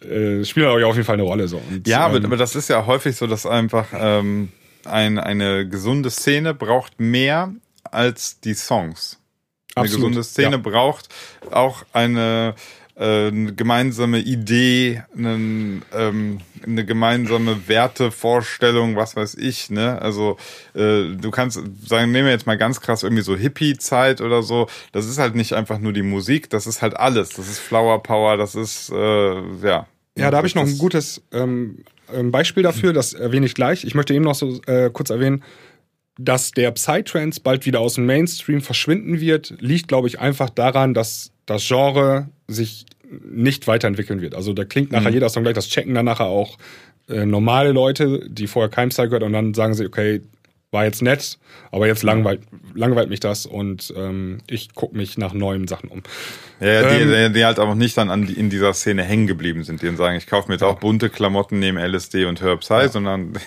äh, 0.00 0.44
spielen 0.44 0.66
auch 0.66 0.88
auf 0.88 0.94
jeden 0.94 1.06
Fall 1.06 1.14
eine 1.14 1.24
Rolle. 1.24 1.48
So. 1.48 1.60
Und, 1.70 1.86
Ja, 1.88 2.00
aber, 2.00 2.18
ähm, 2.18 2.26
aber 2.26 2.36
das 2.36 2.54
ist 2.54 2.68
ja 2.68 2.86
häufig 2.86 3.16
so, 3.16 3.26
dass 3.26 3.46
einfach 3.46 3.88
ähm, 3.92 4.50
ein, 4.84 5.18
eine 5.18 5.68
gesunde 5.68 6.10
Szene 6.10 6.54
braucht 6.54 7.00
mehr 7.00 7.52
als 7.84 8.40
die 8.40 8.54
Songs. 8.54 9.18
Eine 9.74 9.84
Absolut, 9.84 10.08
gesunde 10.08 10.24
Szene 10.24 10.50
ja. 10.52 10.56
braucht 10.56 11.08
auch 11.50 11.84
eine, 11.92 12.54
äh, 12.98 13.28
eine 13.28 13.54
gemeinsame 13.54 14.18
Idee, 14.18 15.04
einen, 15.16 15.82
ähm, 15.94 16.40
eine 16.66 16.84
gemeinsame 16.84 17.68
Wertevorstellung, 17.68 18.96
was 18.96 19.14
weiß 19.14 19.36
ich, 19.36 19.70
ne? 19.70 20.00
Also 20.02 20.36
äh, 20.74 21.14
du 21.14 21.30
kannst 21.30 21.60
sagen, 21.86 22.10
nehmen 22.10 22.26
wir 22.26 22.32
jetzt 22.32 22.46
mal 22.46 22.58
ganz 22.58 22.80
krass 22.80 23.04
irgendwie 23.04 23.22
so 23.22 23.36
Hippie-Zeit 23.36 24.20
oder 24.20 24.42
so. 24.42 24.66
Das 24.92 25.06
ist 25.06 25.18
halt 25.18 25.36
nicht 25.36 25.52
einfach 25.52 25.78
nur 25.78 25.92
die 25.92 26.02
Musik, 26.02 26.50
das 26.50 26.66
ist 26.66 26.82
halt 26.82 26.96
alles. 26.96 27.30
Das 27.30 27.48
ist 27.48 27.60
Flower 27.60 28.02
Power, 28.02 28.36
das 28.36 28.54
ist 28.54 28.90
äh, 28.90 28.96
ja. 29.62 29.86
Ja, 30.16 30.32
da 30.32 30.38
habe 30.38 30.48
ich 30.48 30.56
noch 30.56 30.66
ein 30.66 30.78
gutes 30.78 31.22
ähm, 31.30 31.84
Beispiel 32.32 32.64
dafür, 32.64 32.92
das 32.92 33.12
erwähne 33.12 33.46
ich 33.46 33.54
gleich. 33.54 33.84
Ich 33.84 33.94
möchte 33.94 34.12
eben 34.12 34.24
noch 34.24 34.34
so 34.34 34.60
äh, 34.66 34.90
kurz 34.92 35.10
erwähnen, 35.10 35.44
dass 36.18 36.50
der 36.50 36.72
Psytrance 36.72 37.40
bald 37.40 37.64
wieder 37.64 37.78
aus 37.78 37.94
dem 37.94 38.06
Mainstream 38.06 38.60
verschwinden 38.60 39.20
wird, 39.20 39.54
liegt, 39.60 39.86
glaube 39.86 40.08
ich, 40.08 40.18
einfach 40.18 40.50
daran, 40.50 40.92
dass 40.92 41.30
das 41.48 41.66
Genre 41.66 42.28
sich 42.46 42.86
nicht 43.10 43.66
weiterentwickeln 43.66 44.20
wird. 44.20 44.34
Also 44.34 44.52
da 44.52 44.64
klingt 44.64 44.92
nachher 44.92 45.10
jeder 45.10 45.30
Song 45.30 45.42
gleich, 45.42 45.54
das 45.54 45.68
checken 45.68 45.94
dann 45.94 46.04
nachher 46.04 46.26
auch 46.26 46.58
äh, 47.08 47.24
normale 47.24 47.72
Leute, 47.72 48.28
die 48.28 48.46
vorher 48.46 48.68
keinem 48.68 48.90
Style 48.90 49.08
gehört 49.08 49.22
und 49.22 49.32
dann 49.32 49.54
sagen 49.54 49.74
sie, 49.74 49.86
okay, 49.86 50.20
war 50.70 50.84
jetzt 50.84 51.00
nett, 51.00 51.38
aber 51.70 51.86
jetzt 51.86 52.02
langweilt, 52.02 52.42
langweilt 52.74 53.08
mich 53.08 53.20
das 53.20 53.46
und 53.46 53.92
ähm, 53.96 54.38
ich 54.46 54.74
gucke 54.74 54.96
mich 54.96 55.16
nach 55.16 55.32
neuen 55.32 55.66
Sachen 55.66 55.88
um. 55.88 56.02
Ja, 56.60 56.82
die, 56.82 57.02
ähm, 57.02 57.32
die, 57.32 57.44
halt 57.44 57.58
auch 57.58 57.74
nicht 57.74 57.96
dann 57.96 58.10
an 58.10 58.28
in 58.28 58.50
dieser 58.50 58.74
Szene 58.74 59.02
hängen 59.02 59.26
geblieben 59.26 59.64
sind, 59.64 59.80
die 59.80 59.86
dann 59.86 59.96
sagen, 59.96 60.16
ich 60.16 60.26
kaufe 60.26 60.48
mir 60.48 60.54
jetzt 60.54 60.62
auch 60.62 60.78
bunte 60.78 61.08
Klamotten 61.08 61.58
neben 61.58 61.78
LSD 61.78 62.26
und 62.26 62.42
Herbs 62.42 62.68
High, 62.70 62.84
ja. 62.84 62.88
sondern. 62.88 63.32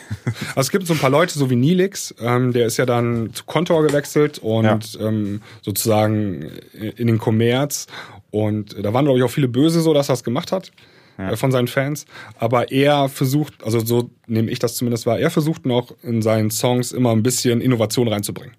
Also 0.56 0.62
es 0.62 0.72
gibt 0.72 0.88
so 0.88 0.94
ein 0.94 1.00
paar 1.00 1.10
Leute, 1.10 1.38
so 1.38 1.50
wie 1.50 1.56
Nilix, 1.56 2.14
ähm, 2.20 2.52
der 2.52 2.66
ist 2.66 2.78
ja 2.78 2.86
dann 2.86 3.32
zu 3.34 3.44
Contour 3.46 3.86
gewechselt 3.86 4.40
und 4.40 4.94
ja. 4.94 5.08
ähm, 5.08 5.42
sozusagen 5.62 6.52
in 6.74 7.08
den 7.08 7.20
Kommerz. 7.20 7.88
Und 8.32 8.76
da 8.82 8.94
waren, 8.94 9.06
glaube 9.06 9.20
ich, 9.20 9.24
auch 9.24 9.30
viele 9.30 9.48
Böse 9.48 9.82
so, 9.82 9.94
dass 9.94 10.10
er 10.10 10.14
das 10.14 10.24
gemacht 10.24 10.52
hat 10.52 10.72
ja. 11.18 11.32
Äh, 11.32 11.38
von 11.38 11.52
seinen 11.52 11.68
Fans. 11.68 12.06
Aber 12.38 12.72
er 12.72 13.10
versucht, 13.10 13.64
also 13.64 13.80
so 13.80 14.10
nehme 14.28 14.52
ich 14.52 14.60
das 14.60 14.76
zumindest 14.76 15.06
wahr, 15.06 15.20
er 15.20 15.30
versucht 15.30 15.66
noch 15.66 15.96
in 16.04 16.22
seinen 16.22 16.52
Songs 16.52 16.92
immer 16.92 17.12
ein 17.12 17.24
bisschen 17.24 17.62
Innovation 17.62 18.08
reinzubringen. 18.08 18.56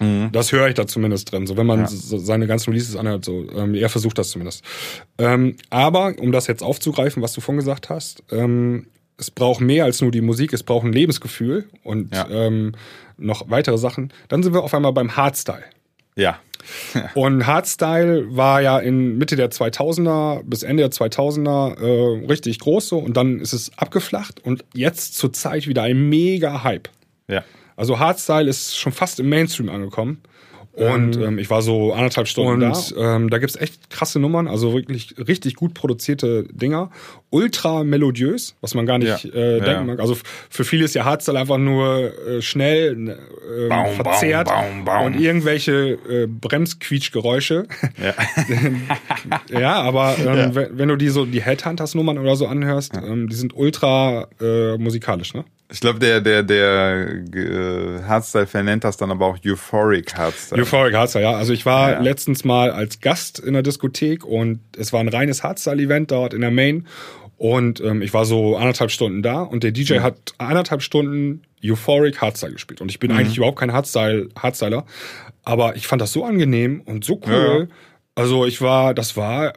Mhm. 0.00 0.30
Das 0.32 0.52
höre 0.52 0.68
ich 0.68 0.74
da 0.74 0.86
zumindest 0.86 1.30
drin. 1.32 1.46
So, 1.46 1.56
wenn 1.56 1.66
man 1.66 1.80
ja. 1.80 1.86
so 1.86 2.18
seine 2.18 2.46
ganzen 2.46 2.70
Releases 2.70 2.96
anhört, 2.96 3.24
so, 3.24 3.46
ähm, 3.56 3.74
er 3.74 3.88
versucht 3.88 4.18
das 4.18 4.30
zumindest. 4.30 4.64
Ähm, 5.18 5.56
aber, 5.70 6.14
um 6.18 6.32
das 6.32 6.46
jetzt 6.46 6.62
aufzugreifen, 6.62 7.22
was 7.22 7.32
du 7.32 7.40
vorhin 7.40 7.58
gesagt 7.58 7.88
hast, 7.88 8.22
ähm, 8.30 8.86
es 9.18 9.30
braucht 9.30 9.60
mehr 9.60 9.84
als 9.84 10.00
nur 10.00 10.10
die 10.10 10.20
Musik, 10.20 10.52
es 10.52 10.62
braucht 10.62 10.84
ein 10.84 10.92
Lebensgefühl 10.92 11.68
und 11.84 12.12
ja. 12.14 12.28
ähm, 12.28 12.72
noch 13.16 13.48
weitere 13.50 13.78
Sachen. 13.78 14.12
Dann 14.28 14.42
sind 14.42 14.52
wir 14.52 14.62
auf 14.62 14.74
einmal 14.74 14.92
beim 14.92 15.16
Hardstyle. 15.16 15.64
Ja. 16.16 16.40
Und 17.14 17.46
Hardstyle 17.46 18.36
war 18.36 18.60
ja 18.62 18.78
in 18.78 19.18
Mitte 19.18 19.36
der 19.36 19.50
2000er 19.50 20.42
bis 20.44 20.62
Ende 20.62 20.82
der 20.82 20.92
2000er 20.92 21.80
äh, 21.80 22.26
richtig 22.26 22.58
groß 22.60 22.88
so 22.88 22.98
und 22.98 23.16
dann 23.16 23.40
ist 23.40 23.52
es 23.52 23.76
abgeflacht 23.76 24.44
und 24.44 24.64
jetzt 24.74 25.16
zur 25.16 25.32
Zeit 25.32 25.66
wieder 25.66 25.82
ein 25.82 26.08
mega 26.08 26.62
Hype. 26.62 26.88
Ja. 27.28 27.44
Also 27.76 27.98
Hardstyle 27.98 28.48
ist 28.48 28.76
schon 28.76 28.92
fast 28.92 29.20
im 29.20 29.28
Mainstream 29.28 29.68
angekommen. 29.68 30.22
Und 30.72 31.16
ähm, 31.16 31.38
ich 31.38 31.50
war 31.50 31.60
so 31.60 31.92
anderthalb 31.92 32.28
Stunden 32.28 32.62
und, 32.62 32.96
da. 32.96 33.16
Ähm, 33.16 33.28
da 33.28 33.38
gibt's 33.38 33.56
echt 33.56 33.90
krasse 33.90 34.18
Nummern, 34.18 34.48
also 34.48 34.72
wirklich 34.72 35.14
richtig 35.18 35.54
gut 35.54 35.74
produzierte 35.74 36.44
Dinger. 36.50 36.90
Ultra 37.28 37.84
melodiös, 37.84 38.56
was 38.62 38.74
man 38.74 38.86
gar 38.86 38.98
nicht 38.98 39.24
ja. 39.24 39.34
äh, 39.34 39.60
denken 39.60 39.86
mag. 39.86 40.00
Also 40.00 40.16
für 40.48 40.64
viele 40.64 40.86
ist 40.86 40.94
ja 40.94 41.04
Hardstyle 41.04 41.38
einfach 41.38 41.58
nur 41.58 42.12
äh, 42.26 42.40
schnell 42.40 43.08
äh, 43.08 43.68
baum, 43.68 43.94
verzerrt 43.96 44.48
baum, 44.48 44.84
baum, 44.86 45.06
und 45.06 45.20
irgendwelche 45.20 45.98
äh, 46.08 46.26
Bremsquietschgeräusche. 46.26 47.66
Ja, 48.02 48.14
ja 49.60 49.82
aber 49.82 50.16
ähm, 50.18 50.24
ja. 50.24 50.54
Wenn, 50.54 50.78
wenn, 50.78 50.88
du 50.88 50.96
die 50.96 51.08
so 51.08 51.26
die 51.26 51.42
Headhunters-Nummern 51.42 52.16
oder 52.16 52.36
so 52.36 52.46
anhörst, 52.46 52.94
ähm, 52.96 53.28
die 53.28 53.36
sind 53.36 53.54
ultra 53.54 54.28
äh, 54.40 54.78
musikalisch, 54.78 55.34
ne? 55.34 55.44
Ich 55.72 55.80
glaube, 55.80 55.98
der, 55.98 56.20
der, 56.20 56.42
der 56.42 57.08
äh, 57.34 58.02
Hardstyle-Fan 58.02 58.66
nennt 58.66 58.84
das 58.84 58.98
dann 58.98 59.10
aber 59.10 59.26
auch 59.26 59.38
Euphoric 59.42 60.14
Hardstyle. 60.14 60.60
Euphoric 60.60 60.94
Hardstyle, 60.94 61.24
ja. 61.24 61.32
Also 61.32 61.54
ich 61.54 61.64
war 61.64 61.92
ja. 61.92 62.00
letztens 62.00 62.44
mal 62.44 62.70
als 62.70 63.00
Gast 63.00 63.38
in 63.38 63.54
der 63.54 63.62
Diskothek 63.62 64.24
und 64.24 64.60
es 64.76 64.92
war 64.92 65.00
ein 65.00 65.08
reines 65.08 65.42
Hardstyle-Event 65.42 66.10
dort 66.10 66.34
in 66.34 66.42
der 66.42 66.50
Main. 66.50 66.86
Und 67.38 67.80
ähm, 67.80 68.02
ich 68.02 68.12
war 68.12 68.26
so 68.26 68.56
anderthalb 68.56 68.90
Stunden 68.90 69.22
da 69.22 69.40
und 69.42 69.64
der 69.64 69.72
DJ 69.72 69.94
mhm. 69.94 70.02
hat 70.02 70.34
anderthalb 70.36 70.82
Stunden 70.82 71.42
Euphoric 71.64 72.20
Hardstyle 72.20 72.52
gespielt. 72.52 72.82
Und 72.82 72.90
ich 72.90 73.00
bin 73.00 73.10
mhm. 73.10 73.18
eigentlich 73.18 73.38
überhaupt 73.38 73.58
kein 73.58 73.72
Hardstyle, 73.72 74.28
Hardstyler. 74.38 74.84
Aber 75.42 75.74
ich 75.74 75.86
fand 75.86 76.02
das 76.02 76.12
so 76.12 76.24
angenehm 76.24 76.82
und 76.84 77.04
so 77.04 77.20
cool. 77.26 77.68
Ja. 77.68 77.76
Also 78.14 78.44
ich 78.44 78.60
war, 78.60 78.92
das 78.92 79.16
war 79.16 79.54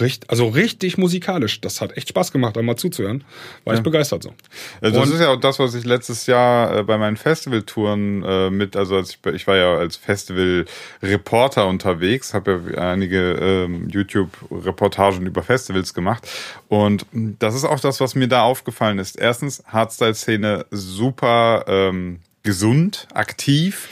Richt, 0.00 0.28
also 0.30 0.48
richtig 0.48 0.98
musikalisch. 0.98 1.60
Das 1.60 1.80
hat 1.80 1.96
echt 1.96 2.08
Spaß 2.08 2.32
gemacht, 2.32 2.56
da 2.56 2.62
mal 2.62 2.76
zuzuhören. 2.76 3.24
War 3.64 3.74
ja. 3.74 3.78
ich 3.78 3.84
begeistert 3.84 4.22
so. 4.22 4.34
Also 4.80 5.00
das 5.00 5.10
ist 5.10 5.20
ja 5.20 5.30
auch 5.30 5.40
das, 5.40 5.58
was 5.58 5.74
ich 5.74 5.84
letztes 5.84 6.26
Jahr 6.26 6.78
äh, 6.78 6.82
bei 6.82 6.98
meinen 6.98 7.16
Festivaltouren 7.16 8.22
äh, 8.22 8.50
mit, 8.50 8.76
also 8.76 8.96
als 8.96 9.10
ich, 9.10 9.34
ich 9.34 9.46
war 9.46 9.56
ja 9.56 9.76
als 9.76 9.96
Festival-Reporter 9.96 11.66
unterwegs, 11.66 12.34
habe 12.34 12.62
ja 12.74 12.92
einige 12.92 13.32
ähm, 13.32 13.88
YouTube-Reportagen 13.88 15.26
über 15.26 15.42
Festivals 15.42 15.94
gemacht. 15.94 16.28
Und 16.68 17.06
das 17.12 17.54
ist 17.54 17.64
auch 17.64 17.80
das, 17.80 18.00
was 18.00 18.14
mir 18.14 18.28
da 18.28 18.42
aufgefallen 18.42 18.98
ist. 18.98 19.18
Erstens, 19.18 19.62
Hardstyle-Szene 19.66 20.66
super 20.70 21.64
ähm, 21.66 22.20
gesund, 22.42 23.08
aktiv. 23.14 23.88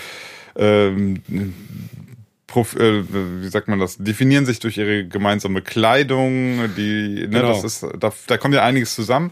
Ähm, 0.56 1.22
äh, 1.28 2.05
wie 2.54 3.48
sagt 3.48 3.68
man 3.68 3.78
das, 3.78 3.98
definieren 3.98 4.46
sich 4.46 4.60
durch 4.60 4.78
ihre 4.78 5.06
gemeinsame 5.06 5.62
Kleidung, 5.62 6.74
die, 6.76 7.14
ne, 7.14 7.28
genau. 7.28 7.48
das 7.48 7.64
ist, 7.64 7.86
da, 7.98 8.12
da 8.26 8.38
kommt 8.38 8.54
ja 8.54 8.64
einiges 8.64 8.94
zusammen. 8.94 9.30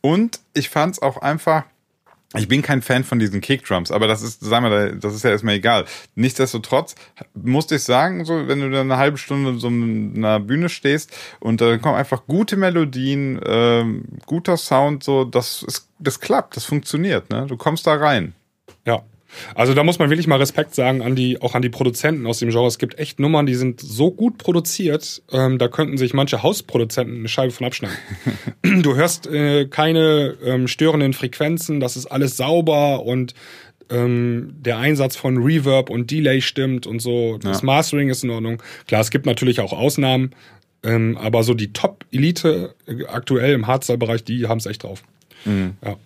Und 0.00 0.40
ich 0.54 0.68
fand 0.68 0.94
es 0.94 1.02
auch 1.02 1.18
einfach, 1.18 1.64
ich 2.34 2.48
bin 2.48 2.62
kein 2.62 2.80
Fan 2.80 3.04
von 3.04 3.18
diesen 3.18 3.40
Kickdrums, 3.40 3.90
aber 3.90 4.06
das 4.06 4.22
ist, 4.22 4.40
sagen 4.40 4.64
wir, 4.64 4.94
das 4.94 5.14
ist 5.14 5.22
ja 5.22 5.30
erstmal 5.30 5.56
egal. 5.56 5.84
Nichtsdestotrotz 6.14 6.94
musste 7.34 7.74
ich 7.76 7.82
sagen, 7.82 8.24
so, 8.24 8.48
wenn 8.48 8.60
du 8.60 8.70
da 8.70 8.80
eine 8.80 8.96
halbe 8.96 9.18
Stunde 9.18 9.58
so 9.58 9.68
einer 9.68 10.40
Bühne 10.40 10.68
stehst 10.68 11.12
und 11.40 11.60
da 11.60 11.76
kommen 11.78 11.96
einfach 11.96 12.26
gute 12.26 12.56
Melodien, 12.56 13.38
ähm, 13.44 14.04
guter 14.24 14.56
Sound, 14.56 15.04
so, 15.04 15.24
das 15.24 15.62
ist, 15.62 15.88
das 15.98 16.20
klappt, 16.20 16.56
das 16.56 16.64
funktioniert, 16.64 17.28
ne? 17.30 17.46
Du 17.46 17.56
kommst 17.56 17.86
da 17.86 17.94
rein. 17.94 18.34
Ja, 18.86 19.02
also 19.54 19.74
da 19.74 19.84
muss 19.84 19.98
man 19.98 20.10
wirklich 20.10 20.26
mal 20.26 20.38
Respekt 20.38 20.74
sagen 20.74 21.02
an 21.02 21.14
die, 21.14 21.40
auch 21.40 21.54
an 21.54 21.62
die 21.62 21.68
Produzenten 21.68 22.26
aus 22.26 22.38
dem 22.38 22.50
Genre. 22.50 22.66
Es 22.66 22.78
gibt 22.78 22.98
echt 22.98 23.20
Nummern, 23.20 23.46
die 23.46 23.54
sind 23.54 23.80
so 23.80 24.10
gut 24.10 24.38
produziert, 24.38 25.22
ähm, 25.32 25.58
da 25.58 25.68
könnten 25.68 25.96
sich 25.96 26.14
manche 26.14 26.42
Hausproduzenten 26.42 27.18
eine 27.18 27.28
Scheibe 27.28 27.52
von 27.52 27.66
abschneiden. 27.66 27.96
du 28.82 28.94
hörst 28.94 29.26
äh, 29.26 29.66
keine 29.66 30.36
ähm, 30.44 30.68
störenden 30.68 31.12
Frequenzen, 31.12 31.80
das 31.80 31.96
ist 31.96 32.06
alles 32.06 32.36
sauber 32.36 33.04
und 33.04 33.34
ähm, 33.90 34.54
der 34.58 34.78
Einsatz 34.78 35.16
von 35.16 35.42
Reverb 35.42 35.90
und 35.90 36.10
Delay 36.10 36.40
stimmt 36.40 36.86
und 36.86 37.00
so. 37.00 37.38
Das 37.38 37.60
ja. 37.60 37.66
Mastering 37.66 38.08
ist 38.08 38.24
in 38.24 38.30
Ordnung. 38.30 38.62
Klar, 38.86 39.00
es 39.00 39.10
gibt 39.10 39.26
natürlich 39.26 39.60
auch 39.60 39.72
Ausnahmen, 39.72 40.30
ähm, 40.82 41.16
aber 41.18 41.42
so 41.42 41.54
die 41.54 41.72
Top-Elite 41.72 42.74
äh, 42.86 43.04
aktuell 43.06 43.52
im 43.52 43.66
Hardstyle-Bereich, 43.66 44.24
die 44.24 44.46
haben 44.46 44.58
es 44.58 44.66
echt 44.66 44.82
drauf. 44.82 45.02
Mhm. 45.44 45.76
Ja. 45.84 45.96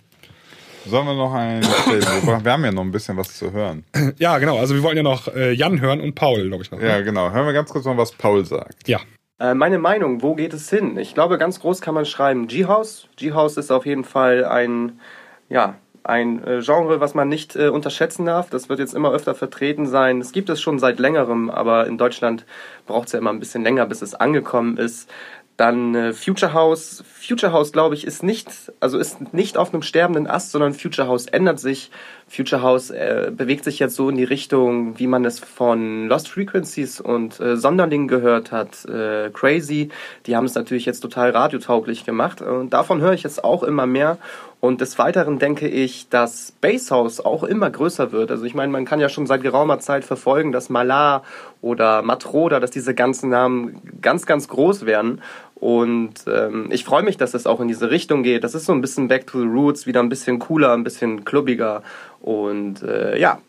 Sollen 0.88 1.06
wir 1.06 1.14
noch 1.14 1.34
einen 1.34 1.62
Wir 2.44 2.52
haben 2.52 2.64
ja 2.64 2.72
noch 2.72 2.82
ein 2.82 2.92
bisschen 2.92 3.16
was 3.16 3.36
zu 3.36 3.52
hören. 3.52 3.84
Ja, 4.18 4.38
genau. 4.38 4.58
Also 4.58 4.74
wir 4.74 4.82
wollen 4.82 4.96
ja 4.96 5.02
noch 5.02 5.28
äh, 5.28 5.52
Jan 5.52 5.80
hören 5.80 6.00
und 6.00 6.14
Paul, 6.14 6.48
glaube 6.48 6.62
ich 6.62 6.70
noch. 6.70 6.80
Ja, 6.80 6.98
ne? 6.98 7.04
genau. 7.04 7.30
Hören 7.30 7.46
wir 7.46 7.52
ganz 7.52 7.70
kurz 7.70 7.84
mal, 7.84 7.96
was 7.96 8.12
Paul 8.12 8.44
sagt. 8.44 8.88
Ja. 8.88 9.00
Äh, 9.38 9.54
meine 9.54 9.78
Meinung, 9.78 10.22
wo 10.22 10.34
geht 10.34 10.54
es 10.54 10.70
hin? 10.70 10.96
Ich 10.96 11.14
glaube, 11.14 11.38
ganz 11.38 11.60
groß 11.60 11.80
kann 11.80 11.94
man 11.94 12.06
schreiben 12.06 12.46
G-House. 12.46 13.08
G-House 13.16 13.56
ist 13.56 13.70
auf 13.70 13.84
jeden 13.84 14.04
Fall 14.04 14.44
ein, 14.44 15.00
ja, 15.48 15.74
ein 16.06 16.42
äh, 16.44 16.60
Genre, 16.62 17.00
was 17.00 17.14
man 17.14 17.28
nicht 17.28 17.56
äh, 17.56 17.68
unterschätzen 17.68 18.24
darf. 18.24 18.48
Das 18.48 18.68
wird 18.68 18.78
jetzt 18.78 18.94
immer 18.94 19.12
öfter 19.12 19.34
vertreten 19.34 19.86
sein. 19.86 20.20
Es 20.20 20.32
gibt 20.32 20.48
es 20.48 20.60
schon 20.60 20.78
seit 20.78 20.98
längerem, 20.98 21.50
aber 21.50 21.86
in 21.86 21.98
Deutschland 21.98 22.46
braucht 22.86 23.08
es 23.08 23.12
ja 23.12 23.18
immer 23.18 23.30
ein 23.30 23.40
bisschen 23.40 23.62
länger, 23.62 23.86
bis 23.86 24.02
es 24.02 24.14
angekommen 24.14 24.78
ist. 24.78 25.10
Dann 25.56 25.94
äh, 25.94 26.12
Future 26.12 26.52
House. 26.52 27.02
Future 27.06 27.52
House, 27.52 27.72
glaube 27.72 27.94
ich, 27.94 28.06
ist 28.06 28.22
nicht, 28.22 28.48
also 28.78 28.98
ist 28.98 29.32
nicht 29.32 29.56
auf 29.56 29.72
einem 29.72 29.82
sterbenden 29.82 30.26
Ast, 30.26 30.52
sondern 30.52 30.74
Future 30.74 31.08
House 31.08 31.26
ändert 31.26 31.58
sich. 31.58 31.90
Future 32.28 32.62
House 32.62 32.90
äh, 32.90 33.30
bewegt 33.34 33.64
sich 33.64 33.78
jetzt 33.78 33.94
so 33.94 34.10
in 34.10 34.16
die 34.16 34.24
Richtung, 34.24 34.98
wie 34.98 35.06
man 35.06 35.24
es 35.24 35.38
von 35.38 36.08
Lost 36.08 36.28
Frequencies 36.28 37.00
und 37.00 37.40
äh, 37.40 37.56
Sonderling 37.56 38.06
gehört 38.06 38.52
hat. 38.52 38.84
Äh, 38.84 39.30
Crazy, 39.30 39.88
die 40.26 40.36
haben 40.36 40.44
es 40.44 40.54
natürlich 40.54 40.86
jetzt 40.86 41.00
total 41.00 41.30
radiotauglich 41.30 42.04
gemacht. 42.04 42.42
Und 42.42 42.70
davon 42.70 43.00
höre 43.00 43.12
ich 43.12 43.22
jetzt 43.22 43.42
auch 43.42 43.62
immer 43.62 43.86
mehr. 43.86 44.18
Und 44.58 44.80
des 44.80 44.98
Weiteren 44.98 45.38
denke 45.38 45.68
ich, 45.68 46.08
dass 46.08 46.52
Basshouse 46.60 47.20
auch 47.20 47.44
immer 47.44 47.70
größer 47.70 48.10
wird. 48.10 48.30
Also 48.30 48.44
ich 48.44 48.54
meine, 48.54 48.72
man 48.72 48.84
kann 48.84 49.00
ja 49.00 49.08
schon 49.08 49.26
seit 49.26 49.42
geraumer 49.42 49.78
Zeit 49.78 50.04
verfolgen, 50.04 50.50
dass 50.50 50.70
Malar 50.70 51.22
oder 51.60 52.02
Matroda, 52.02 52.58
dass 52.58 52.70
diese 52.70 52.94
ganzen 52.94 53.30
Namen 53.30 53.80
ganz, 54.00 54.26
ganz 54.26 54.48
groß 54.48 54.86
werden. 54.86 55.20
Und 55.58 56.14
ähm, 56.26 56.68
ich 56.70 56.84
freue 56.84 57.02
mich, 57.02 57.16
dass 57.16 57.32
es 57.32 57.46
auch 57.46 57.60
in 57.60 57.68
diese 57.68 57.90
Richtung 57.90 58.22
geht. 58.22 58.44
Das 58.44 58.54
ist 58.54 58.66
so 58.66 58.72
ein 58.72 58.82
bisschen 58.82 59.08
Back 59.08 59.26
to 59.26 59.40
the 59.40 59.46
Roots, 59.46 59.86
wieder 59.86 60.00
ein 60.00 60.10
bisschen 60.10 60.38
cooler, 60.38 60.74
ein 60.74 60.84
bisschen 60.84 61.24
klubbiger. 61.24 61.82
Und 62.20 62.82
äh, 62.82 63.18
ja, 63.18 63.40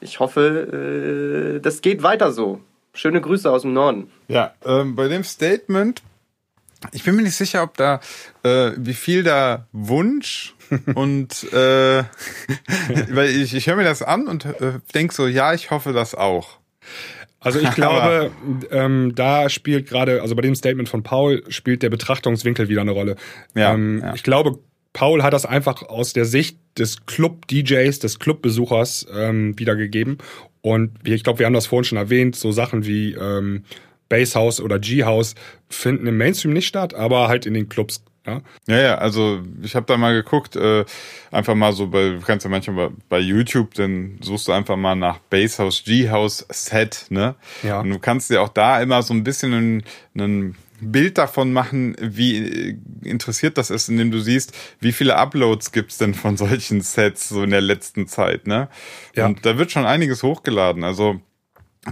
ich 0.00 0.18
hoffe, 0.18 1.56
äh, 1.56 1.60
das 1.60 1.82
geht 1.82 2.02
weiter 2.02 2.32
so. 2.32 2.60
Schöne 2.94 3.20
Grüße 3.20 3.50
aus 3.50 3.62
dem 3.62 3.74
Norden. 3.74 4.10
Ja, 4.28 4.54
ähm, 4.64 4.96
bei 4.96 5.08
dem 5.08 5.24
Statement, 5.24 6.02
ich 6.92 7.04
bin 7.04 7.16
mir 7.16 7.22
nicht 7.22 7.36
sicher, 7.36 7.62
ob 7.62 7.76
da, 7.76 8.00
äh, 8.42 8.72
wie 8.76 8.94
viel 8.94 9.22
da 9.22 9.66
Wunsch 9.72 10.54
und 10.94 11.52
äh, 11.52 12.04
weil 13.10 13.28
ich, 13.28 13.54
ich 13.54 13.66
höre 13.66 13.76
mir 13.76 13.84
das 13.84 14.02
an 14.02 14.26
und 14.26 14.46
äh, 14.46 14.80
denke 14.94 15.14
so, 15.14 15.26
ja, 15.26 15.52
ich 15.52 15.70
hoffe 15.70 15.92
das 15.92 16.14
auch. 16.14 16.58
Also 17.42 17.58
ich 17.60 17.70
glaube, 17.74 18.30
ähm, 18.70 19.12
da 19.14 19.48
spielt 19.48 19.88
gerade, 19.88 20.22
also 20.22 20.34
bei 20.34 20.42
dem 20.42 20.54
Statement 20.54 20.88
von 20.88 21.02
Paul 21.02 21.42
spielt 21.48 21.82
der 21.82 21.90
Betrachtungswinkel 21.90 22.68
wieder 22.68 22.80
eine 22.80 22.92
Rolle. 22.92 23.16
Ja, 23.54 23.74
ähm, 23.74 24.00
ja. 24.02 24.14
Ich 24.14 24.22
glaube, 24.22 24.58
Paul 24.92 25.22
hat 25.22 25.32
das 25.32 25.46
einfach 25.46 25.82
aus 25.82 26.12
der 26.12 26.24
Sicht 26.24 26.58
des 26.78 27.06
Club-DJs, 27.06 27.98
des 27.98 28.18
Clubbesuchers 28.18 29.06
ähm, 29.14 29.58
wiedergegeben. 29.58 30.18
Und 30.60 30.92
ich 31.06 31.24
glaube, 31.24 31.40
wir 31.40 31.46
haben 31.46 31.54
das 31.54 31.66
vorhin 31.66 31.84
schon 31.84 31.98
erwähnt, 31.98 32.36
so 32.36 32.52
Sachen 32.52 32.86
wie 32.86 33.14
ähm, 33.14 33.64
Basshouse 34.08 34.60
oder 34.60 34.78
G-House 34.78 35.34
finden 35.68 36.06
im 36.06 36.18
Mainstream 36.18 36.52
nicht 36.52 36.66
statt, 36.66 36.94
aber 36.94 37.28
halt 37.28 37.46
in 37.46 37.54
den 37.54 37.68
Clubs 37.68 38.04
Ja, 38.26 38.40
Ja, 38.68 38.80
ja, 38.80 38.94
also 38.98 39.40
ich 39.62 39.74
habe 39.74 39.86
da 39.86 39.96
mal 39.96 40.14
geguckt, 40.14 40.54
äh, 40.54 40.84
einfach 41.30 41.54
mal 41.54 41.72
so 41.72 41.88
bei, 41.88 42.10
du 42.10 42.20
kannst 42.20 42.44
ja 42.44 42.50
manchmal 42.50 42.90
bei, 42.90 42.96
bei 43.08 43.18
YouTube, 43.18 43.74
dann 43.74 44.18
suchst 44.20 44.48
du 44.48 44.52
einfach 44.52 44.76
mal 44.76 44.94
nach 44.94 45.18
Basshouse, 45.18 45.82
G-House 45.84 46.46
Set, 46.50 47.06
ne? 47.10 47.34
Ja. 47.62 47.80
Und 47.80 47.90
du 47.90 47.98
kannst 47.98 48.30
dir 48.30 48.42
auch 48.42 48.48
da 48.48 48.80
immer 48.80 49.02
so 49.02 49.12
ein 49.12 49.24
bisschen 49.24 49.52
ein, 49.52 49.82
ein 50.16 50.54
Bild 50.80 51.18
davon 51.18 51.52
machen, 51.52 51.96
wie 52.00 52.78
interessiert 53.02 53.58
das 53.58 53.70
ist, 53.70 53.88
indem 53.88 54.10
du 54.10 54.20
siehst, 54.20 54.52
wie 54.80 54.92
viele 54.92 55.16
Uploads 55.16 55.72
gibt's 55.72 55.98
denn 55.98 56.14
von 56.14 56.36
solchen 56.36 56.80
Sets 56.80 57.28
so 57.28 57.42
in 57.42 57.50
der 57.50 57.60
letzten 57.60 58.06
Zeit, 58.06 58.46
ne? 58.46 58.68
Ja. 59.14 59.26
Und 59.26 59.44
da 59.44 59.58
wird 59.58 59.72
schon 59.72 59.84
einiges 59.84 60.22
hochgeladen, 60.22 60.84
also 60.84 61.20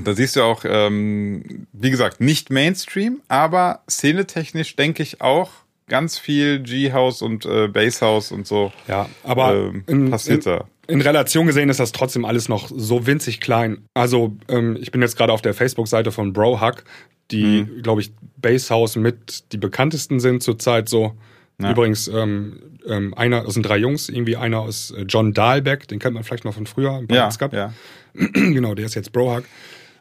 da 0.05 0.14
siehst 0.14 0.37
du 0.37 0.43
auch, 0.43 0.64
ähm, 0.64 1.66
wie 1.72 1.91
gesagt, 1.91 2.20
nicht 2.20 2.51
Mainstream, 2.51 3.22
aber 3.26 3.83
szenetechnisch 3.91 4.76
denke 4.76 5.03
ich 5.03 5.20
auch 5.20 5.51
ganz 5.91 6.18
viel 6.18 6.61
G-House 6.61 7.20
und 7.20 7.45
äh, 7.45 7.68
Basshouse 7.68 8.32
und 8.32 8.47
so 8.47 8.72
ja. 8.88 9.09
Aber 9.24 9.55
ähm, 9.55 9.84
in, 9.86 10.11
passiert 10.11 10.47
in, 10.47 10.53
da. 10.53 10.64
in 10.88 11.01
Relation 11.03 11.47
gesehen 11.47 11.68
ist 11.68 11.80
das 11.80 11.93
trotzdem 11.93 12.24
alles 12.24 12.49
noch 12.49 12.70
so 12.74 13.07
winzig 13.07 13.41
klein. 13.41 13.84
Also 13.93 14.34
ähm, 14.49 14.78
ich 14.80 14.91
bin 14.93 15.03
jetzt 15.03 15.16
gerade 15.18 15.32
auf 15.34 15.43
der 15.43 15.53
Facebook-Seite 15.53 16.11
von 16.12 16.32
Brohack, 16.32 16.84
die, 17.30 17.64
Mhm. 17.64 17.82
glaube 17.82 18.01
ich, 18.01 18.12
Basshouse 18.41 18.97
mit 18.97 19.53
die 19.53 19.59
bekanntesten 19.59 20.18
sind 20.20 20.43
zurzeit 20.43 20.88
so. 20.88 21.12
Ja. 21.61 21.72
Übrigens, 21.72 22.09
ähm, 22.09 22.61
ähm, 22.88 23.12
einer, 23.14 23.43
das 23.45 23.53
sind 23.55 23.64
drei 23.64 23.76
Jungs, 23.76 24.09
irgendwie 24.09 24.36
einer 24.36 24.66
ist 24.66 24.93
äh, 24.93 25.03
John 25.03 25.34
Dahlbeck, 25.34 25.86
den 25.88 25.99
kennt 25.99 26.14
man 26.14 26.24
vielleicht 26.24 26.47
noch 26.47 26.55
von 26.55 26.66
früher 26.66 26.99
im 26.99 27.07
Ja, 27.14 27.28
Cup. 27.38 27.53
ja. 27.53 27.74
genau, 28.14 28.74
der 28.74 28.86
ist 28.86 28.95
jetzt 28.95 29.12
Brohack. 29.12 29.45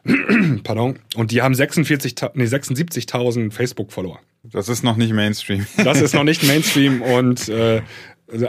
Pardon. 0.64 0.98
Und 1.14 1.30
die 1.30 1.42
haben 1.42 1.54
46, 1.54 2.14
nee, 2.34 2.44
76.000 2.44 3.52
Facebook-Follower. 3.52 4.18
Das 4.42 4.68
ist 4.68 4.82
noch 4.82 4.96
nicht 4.96 5.12
Mainstream. 5.12 5.66
Das 5.84 6.00
ist 6.00 6.14
noch 6.14 6.24
nicht 6.24 6.42
Mainstream 6.44 7.02
und 7.02 7.48
äh, 7.50 7.82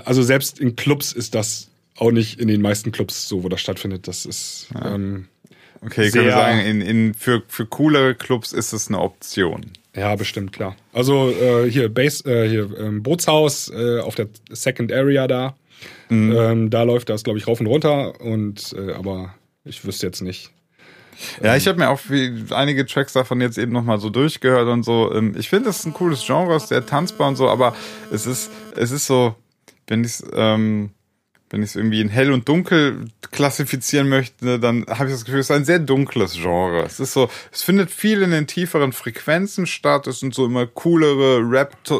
also 0.06 0.22
selbst 0.24 0.60
in 0.60 0.76
Clubs 0.76 1.12
ist 1.12 1.36
das 1.36 1.70
auch 1.98 2.12
nicht 2.12 2.40
in 2.40 2.48
den 2.48 2.62
meisten 2.62 2.92
Clubs 2.92 3.28
so, 3.28 3.44
wo 3.44 3.50
das 3.50 3.60
stattfindet. 3.62 4.08
Das 4.08 4.26
ist 4.26 4.70
ähm, 4.84 5.28
Okay, 5.84 6.12
können 6.12 6.26
wir 6.26 6.32
Sehr- 6.32 6.40
sagen, 6.42 6.60
in, 6.60 6.82
in, 6.82 7.14
für, 7.16 7.42
für 7.48 7.66
coolere 7.66 8.14
Clubs 8.14 8.54
ist 8.54 8.72
es 8.72 8.88
eine 8.88 9.00
Option. 9.00 9.72
ja 9.96 10.16
bestimmt 10.16 10.54
klar. 10.54 10.76
Also 10.94 11.32
äh, 11.32 11.70
hier 11.70 11.90
Base, 11.90 12.24
äh, 12.32 12.48
hier 12.48 12.70
ähm, 12.80 13.02
Bootshaus 13.02 13.70
äh, 13.70 14.00
auf 14.00 14.14
der 14.14 14.28
Second 14.52 14.92
Area 14.94 15.28
da, 15.28 15.56
ähm, 16.12 16.70
da 16.70 16.84
läuft 16.84 17.10
das 17.10 17.24
glaube 17.24 17.40
ich 17.40 17.48
rauf 17.48 17.60
und 17.60 17.66
runter 17.66 18.22
und 18.22 18.76
äh, 18.78 18.92
aber 18.94 19.34
ich 19.66 19.84
wüsste 19.84 20.06
jetzt 20.06 20.22
nicht. 20.22 20.52
Ja, 21.42 21.56
ich 21.56 21.68
habe 21.68 21.78
mir 21.78 21.90
auch 21.90 22.00
viel, 22.00 22.46
einige 22.52 22.86
Tracks 22.86 23.14
davon 23.14 23.42
jetzt 23.42 23.58
eben 23.58 23.72
nochmal 23.72 24.00
so 24.00 24.10
durchgehört 24.10 24.68
und 24.68 24.84
so. 24.84 25.14
Ähm, 25.14 25.36
Ich 25.38 25.50
finde, 25.50 25.66
das 25.66 25.80
ist 25.80 25.86
ein 25.86 25.94
cooles 25.94 26.26
Genre, 26.26 26.56
ist 26.56 26.70
sehr 26.70 26.86
tanzbar 26.86 27.28
und 27.28 27.36
so, 27.36 27.50
aber 27.50 27.76
es 28.12 28.26
ist, 28.26 28.52
es 28.76 28.92
ist 28.92 29.08
so, 29.08 29.36
wenn 29.88 30.04
ich 30.04 30.22
ähm, 30.34 30.92
wenn 31.52 31.62
ich 31.64 31.70
es 31.72 31.76
irgendwie 31.76 32.02
in 32.02 32.10
hell 32.10 32.32
und 32.32 32.48
dunkel 32.48 33.06
klassifizieren 33.32 34.10
möchte, 34.10 34.60
dann 34.60 34.86
habe 34.88 35.06
ich 35.06 35.12
das 35.12 35.26
Gefühl, 35.26 35.40
es 35.42 35.50
ist 35.50 35.56
ein 35.56 35.66
sehr 35.66 35.80
dunkles 35.80 36.34
Genre. 36.34 36.84
Es 36.84 37.00
ist 37.00 37.14
so, 37.14 37.30
es 37.52 37.62
findet 37.62 37.92
viel 37.92 38.22
in 38.22 38.32
den 38.32 38.48
tieferen 38.48 38.94
Frequenzen 38.94 39.66
statt. 39.68 40.08
Es 40.08 40.20
sind 40.20 40.34
so 40.34 40.46
immer 40.46 40.66
coolere 40.66 41.40
Rap, 41.40 41.76
äh, 41.90 41.94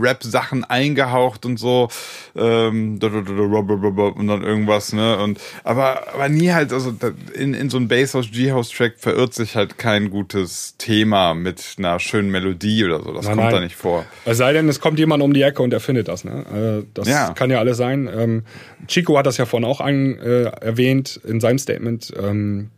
Rap-Sachen 0.00 0.64
eingehaucht 0.64 1.44
und 1.46 1.58
so. 1.58 1.88
Ähm, 2.36 2.98
und 3.00 4.26
dann 4.26 4.42
irgendwas, 4.42 4.92
ne? 4.92 5.18
Und 5.18 5.40
aber, 5.64 6.14
aber 6.14 6.28
nie 6.28 6.50
halt, 6.52 6.72
also 6.72 6.94
in, 7.34 7.54
in 7.54 7.70
so 7.70 7.78
ein 7.78 7.88
Basshouse, 7.88 8.30
G-House-Track 8.30 8.94
verirrt 8.98 9.34
sich 9.34 9.56
halt 9.56 9.78
kein 9.78 10.10
gutes 10.10 10.76
Thema 10.78 11.34
mit 11.34 11.74
einer 11.78 11.98
schönen 11.98 12.30
Melodie 12.30 12.84
oder 12.84 13.02
so. 13.02 13.12
Das 13.12 13.24
Nein, 13.24 13.34
kommt 13.36 13.44
nein. 13.46 13.54
da 13.54 13.60
nicht 13.60 13.76
vor. 13.76 14.04
Es 14.24 14.38
sei 14.38 14.52
denn, 14.52 14.68
es 14.68 14.80
kommt 14.80 14.98
jemand 14.98 15.22
um 15.22 15.32
die 15.32 15.42
Ecke 15.42 15.62
und 15.62 15.72
er 15.72 15.80
findet 15.80 16.08
das. 16.08 16.24
Ne? 16.24 16.82
Äh, 16.82 16.86
das 16.94 17.08
Ja. 17.08 17.32
kann 17.32 17.50
ja 17.50 17.58
alles 17.58 17.76
sein. 17.76 18.09
Ähm, 18.10 18.44
Chico 18.86 19.16
hat 19.18 19.26
das 19.26 19.36
ja 19.36 19.46
vorhin 19.46 19.68
auch 19.68 19.80
ein, 19.80 20.18
äh, 20.18 20.44
erwähnt 20.44 21.20
in 21.24 21.40
seinem 21.40 21.58
Statement. 21.58 22.12
Ähm, 22.18 22.70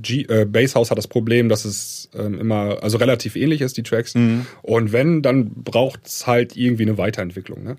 G, 0.00 0.22
äh, 0.22 0.44
Basshouse 0.46 0.90
hat 0.90 0.98
das 0.98 1.08
Problem, 1.08 1.48
dass 1.48 1.64
es 1.64 2.08
ähm, 2.14 2.40
immer, 2.40 2.82
also 2.82 2.96
relativ 2.98 3.36
ähnlich 3.36 3.60
ist, 3.60 3.76
die 3.76 3.82
Tracks. 3.82 4.14
Und 4.62 4.92
wenn, 4.92 5.22
dann 5.22 5.50
braucht 5.50 6.06
es 6.06 6.26
halt 6.26 6.56
irgendwie 6.56 6.84
eine 6.84 6.96
Weiterentwicklung. 6.96 7.62
Ne? 7.62 7.76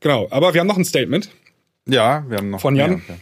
Genau, 0.00 0.28
aber 0.30 0.54
wir 0.54 0.60
haben 0.60 0.66
noch 0.66 0.76
ein 0.76 0.84
Statement. 0.84 1.30
Ja, 1.86 2.24
wir 2.28 2.38
haben 2.38 2.50
noch 2.50 2.60
Von 2.60 2.76
Jan? 2.76 3.02
mehr. 3.08 3.18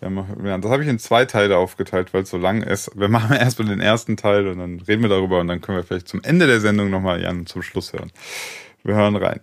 Ja, 0.00 0.58
das 0.58 0.70
habe 0.70 0.82
ich 0.84 0.88
in 0.88 1.00
zwei 1.00 1.24
Teile 1.24 1.56
aufgeteilt, 1.56 2.14
weil 2.14 2.22
es 2.22 2.30
so 2.30 2.38
lang 2.38 2.62
ist. 2.62 2.90
Wir 2.94 3.08
machen 3.08 3.36
erst 3.36 3.58
mal 3.58 3.68
den 3.68 3.80
ersten 3.80 4.16
Teil 4.16 4.46
und 4.46 4.58
dann 4.58 4.80
reden 4.80 5.02
wir 5.02 5.08
darüber 5.08 5.40
und 5.40 5.48
dann 5.48 5.60
können 5.60 5.78
wir 5.78 5.84
vielleicht 5.84 6.08
zum 6.08 6.22
Ende 6.22 6.46
der 6.46 6.60
Sendung 6.60 6.90
nochmal 6.90 7.20
Jan 7.20 7.46
zum 7.46 7.62
Schluss 7.62 7.92
hören. 7.92 8.12
Wir 8.84 8.94
hören 8.94 9.16
rein. 9.16 9.40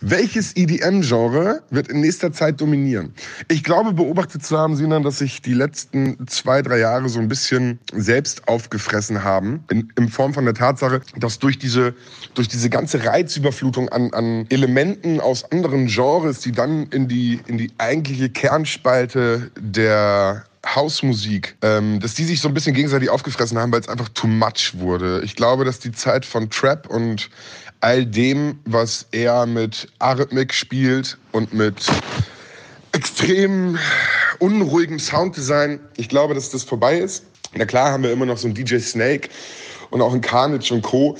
Welches 0.00 0.56
EDM-Genre 0.56 1.62
wird 1.70 1.88
in 1.88 2.00
nächster 2.00 2.32
Zeit 2.32 2.60
dominieren? 2.60 3.14
Ich 3.48 3.62
glaube, 3.62 3.92
beobachtet 3.92 4.44
zu 4.44 4.58
haben, 4.58 4.74
Sinan, 4.74 5.04
dass 5.04 5.18
sich 5.18 5.40
die 5.40 5.54
letzten 5.54 6.26
zwei, 6.26 6.62
drei 6.62 6.78
Jahre 6.78 7.08
so 7.08 7.20
ein 7.20 7.28
bisschen 7.28 7.78
selbst 7.92 8.48
aufgefressen 8.48 9.22
haben. 9.22 9.64
In, 9.70 9.92
in 9.96 10.08
Form 10.08 10.34
von 10.34 10.44
der 10.44 10.54
Tatsache, 10.54 11.02
dass 11.16 11.38
durch 11.38 11.58
diese, 11.58 11.94
durch 12.34 12.48
diese 12.48 12.68
ganze 12.68 13.04
Reizüberflutung 13.04 13.88
an, 13.90 14.12
an 14.12 14.46
Elementen 14.48 15.20
aus 15.20 15.50
anderen 15.52 15.86
Genres, 15.86 16.40
die 16.40 16.52
dann 16.52 16.88
in 16.88 17.06
die, 17.06 17.40
in 17.46 17.58
die 17.58 17.70
eigentliche 17.78 18.30
Kernspalte 18.30 19.52
der 19.56 20.44
Hausmusik, 20.64 21.56
ähm, 21.62 21.98
dass 21.98 22.14
die 22.14 22.24
sich 22.24 22.40
so 22.40 22.48
ein 22.48 22.54
bisschen 22.54 22.74
gegenseitig 22.74 23.10
aufgefressen 23.10 23.58
haben, 23.58 23.72
weil 23.72 23.80
es 23.80 23.88
einfach 23.88 24.08
too 24.10 24.28
much 24.28 24.74
wurde. 24.74 25.20
Ich 25.24 25.34
glaube, 25.34 25.64
dass 25.64 25.80
die 25.80 25.92
Zeit 25.92 26.24
von 26.24 26.50
Trap 26.50 26.88
und 26.88 27.30
all 27.82 28.06
dem, 28.06 28.60
was 28.64 29.06
er 29.10 29.44
mit 29.44 29.88
Arrhythmik 29.98 30.54
spielt 30.54 31.18
und 31.32 31.52
mit 31.52 31.86
extrem 32.92 33.76
unruhigem 34.38 34.98
Sounddesign, 34.98 35.80
ich 35.96 36.08
glaube, 36.08 36.34
dass 36.34 36.50
das 36.50 36.62
vorbei 36.62 36.98
ist. 36.98 37.24
Na 37.54 37.64
klar 37.64 37.90
haben 37.90 38.04
wir 38.04 38.12
immer 38.12 38.26
noch 38.26 38.38
so 38.38 38.46
einen 38.46 38.54
DJ 38.54 38.78
Snake 38.78 39.28
und 39.90 40.00
auch 40.00 40.12
einen 40.12 40.20
Carnage 40.20 40.72
und 40.72 40.82
Co., 40.82 41.16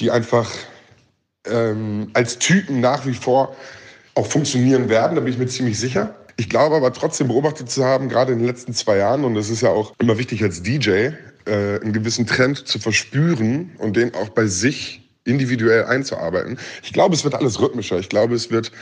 die 0.00 0.10
einfach 0.10 0.50
ähm, 1.46 2.10
als 2.14 2.38
Typen 2.38 2.80
nach 2.80 3.06
wie 3.06 3.14
vor 3.14 3.54
auch 4.14 4.26
funktionieren 4.26 4.88
werden, 4.88 5.14
da 5.14 5.20
bin 5.20 5.32
ich 5.32 5.38
mir 5.38 5.46
ziemlich 5.46 5.78
sicher. 5.78 6.14
Ich 6.38 6.48
glaube 6.48 6.76
aber 6.76 6.92
trotzdem 6.92 7.28
beobachtet 7.28 7.70
zu 7.70 7.84
haben, 7.84 8.08
gerade 8.08 8.32
in 8.32 8.38
den 8.38 8.46
letzten 8.46 8.72
zwei 8.72 8.96
Jahren, 8.96 9.24
und 9.24 9.34
das 9.34 9.50
ist 9.50 9.60
ja 9.60 9.70
auch 9.70 9.92
immer 9.98 10.18
wichtig 10.18 10.42
als 10.42 10.62
DJ, 10.62 10.90
äh, 10.90 11.80
einen 11.80 11.92
gewissen 11.92 12.26
Trend 12.26 12.66
zu 12.66 12.78
verspüren 12.78 13.72
und 13.78 13.96
den 13.96 14.14
auch 14.14 14.30
bei 14.30 14.46
sich 14.46 15.05
individuell 15.26 15.84
einzuarbeiten. 15.84 16.58
Ich 16.82 16.92
glaube, 16.92 17.14
es 17.14 17.24
wird 17.24 17.34
alles 17.34 17.60
rhythmischer. 17.60 17.98
Ich 17.98 18.08
glaube, 18.08 18.34
es 18.34 18.50
wird 18.50 18.72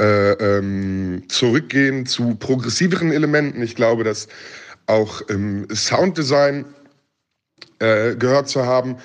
äh, 0.00 0.32
ähm, 0.32 1.24
zurückgehen 1.28 2.06
zu 2.06 2.34
progressiveren 2.36 3.12
Elementen. 3.12 3.62
Ich 3.62 3.76
glaube, 3.76 4.04
dass 4.04 4.28
auch 4.86 5.20
im 5.22 5.66
Sounddesign 5.72 6.64
äh, 7.78 8.14
gehört 8.16 8.48
zu 8.48 8.64
haben, 8.64 8.96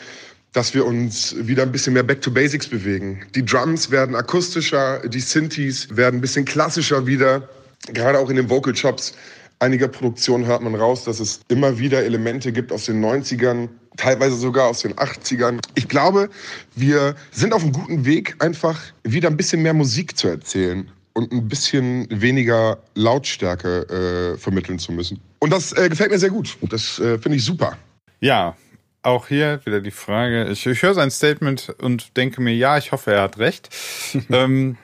dass 0.53 0.73
wir 0.73 0.85
uns 0.85 1.35
wieder 1.37 1.63
ein 1.63 1.71
bisschen 1.71 1.93
mehr 1.93 2.03
Back 2.03 2.21
to 2.21 2.31
Basics 2.31 2.67
bewegen. 2.67 3.21
Die 3.35 3.45
Drums 3.45 3.91
werden 3.91 4.15
akustischer, 4.15 5.07
die 5.07 5.19
Synthes 5.19 5.95
werden 5.95 6.17
ein 6.17 6.21
bisschen 6.21 6.45
klassischer 6.45 7.05
wieder. 7.05 7.47
Gerade 7.93 8.17
auch 8.17 8.29
in 8.29 8.37
den 8.37 8.49
Vocal 8.49 8.73
Chops 8.73 9.13
einiger 9.59 9.87
Produktionen 9.87 10.45
hört 10.45 10.61
man 10.61 10.75
raus, 10.75 11.03
dass 11.03 11.19
es 11.19 11.41
immer 11.47 11.79
wieder 11.79 12.03
Elemente 12.03 12.51
gibt 12.51 12.71
aus 12.71 12.85
den 12.85 13.03
90ern, 13.03 13.69
teilweise 13.95 14.35
sogar 14.35 14.67
aus 14.67 14.81
den 14.81 14.93
80ern. 14.93 15.59
Ich 15.75 15.87
glaube, 15.87 16.29
wir 16.75 17.15
sind 17.31 17.53
auf 17.53 17.63
einem 17.63 17.73
guten 17.73 18.05
Weg, 18.05 18.35
einfach 18.39 18.79
wieder 19.03 19.29
ein 19.29 19.37
bisschen 19.37 19.61
mehr 19.61 19.73
Musik 19.73 20.17
zu 20.17 20.27
erzählen 20.27 20.89
und 21.13 21.31
ein 21.31 21.47
bisschen 21.47 22.07
weniger 22.09 22.77
Lautstärke 22.93 24.35
äh, 24.35 24.37
vermitteln 24.37 24.77
zu 24.77 24.91
müssen. 24.91 25.19
Und 25.39 25.51
das 25.51 25.73
äh, 25.73 25.89
gefällt 25.89 26.11
mir 26.11 26.19
sehr 26.19 26.29
gut. 26.29 26.57
Das 26.61 26.99
äh, 26.99 27.17
finde 27.17 27.37
ich 27.37 27.43
super. 27.43 27.77
Ja, 28.19 28.55
auch 29.01 29.27
hier 29.27 29.61
wieder 29.63 29.81
die 29.81 29.91
Frage. 29.91 30.49
Ich, 30.49 30.65
ich 30.65 30.81
höre 30.81 30.93
sein 30.93 31.09
Statement 31.09 31.69
und 31.81 32.15
denke 32.17 32.41
mir, 32.41 32.53
ja, 32.53 32.77
ich 32.77 32.91
hoffe, 32.91 33.13
er 33.13 33.23
hat 33.23 33.39
recht. 33.39 33.69
ähm, 34.29 34.77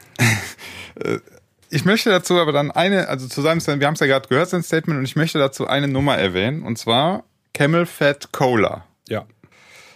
äh, 0.96 1.20
ich 1.74 1.86
möchte 1.86 2.10
dazu 2.10 2.40
aber 2.40 2.52
dann 2.52 2.72
eine, 2.72 3.08
also 3.10 3.28
zu 3.28 3.42
seinem 3.42 3.60
Statement, 3.60 3.82
wir 3.82 3.88
haben 3.88 3.94
es 3.96 4.00
ja 4.00 4.08
gerade 4.08 4.28
gehört, 4.28 4.50
sein 4.50 4.64
Statement, 4.64 5.00
und 5.00 5.06
ich 5.06 5.16
möchte 5.16 5.40
dazu 5.40 5.68
eine 5.68 5.88
Nummer 5.88 6.18
erwähnen, 6.18 6.64
und 6.64 6.78
zwar 6.78 7.24
Camel 7.54 7.86
Fat 7.86 8.32
Cola. 8.32 8.86
Ja. 9.10 9.26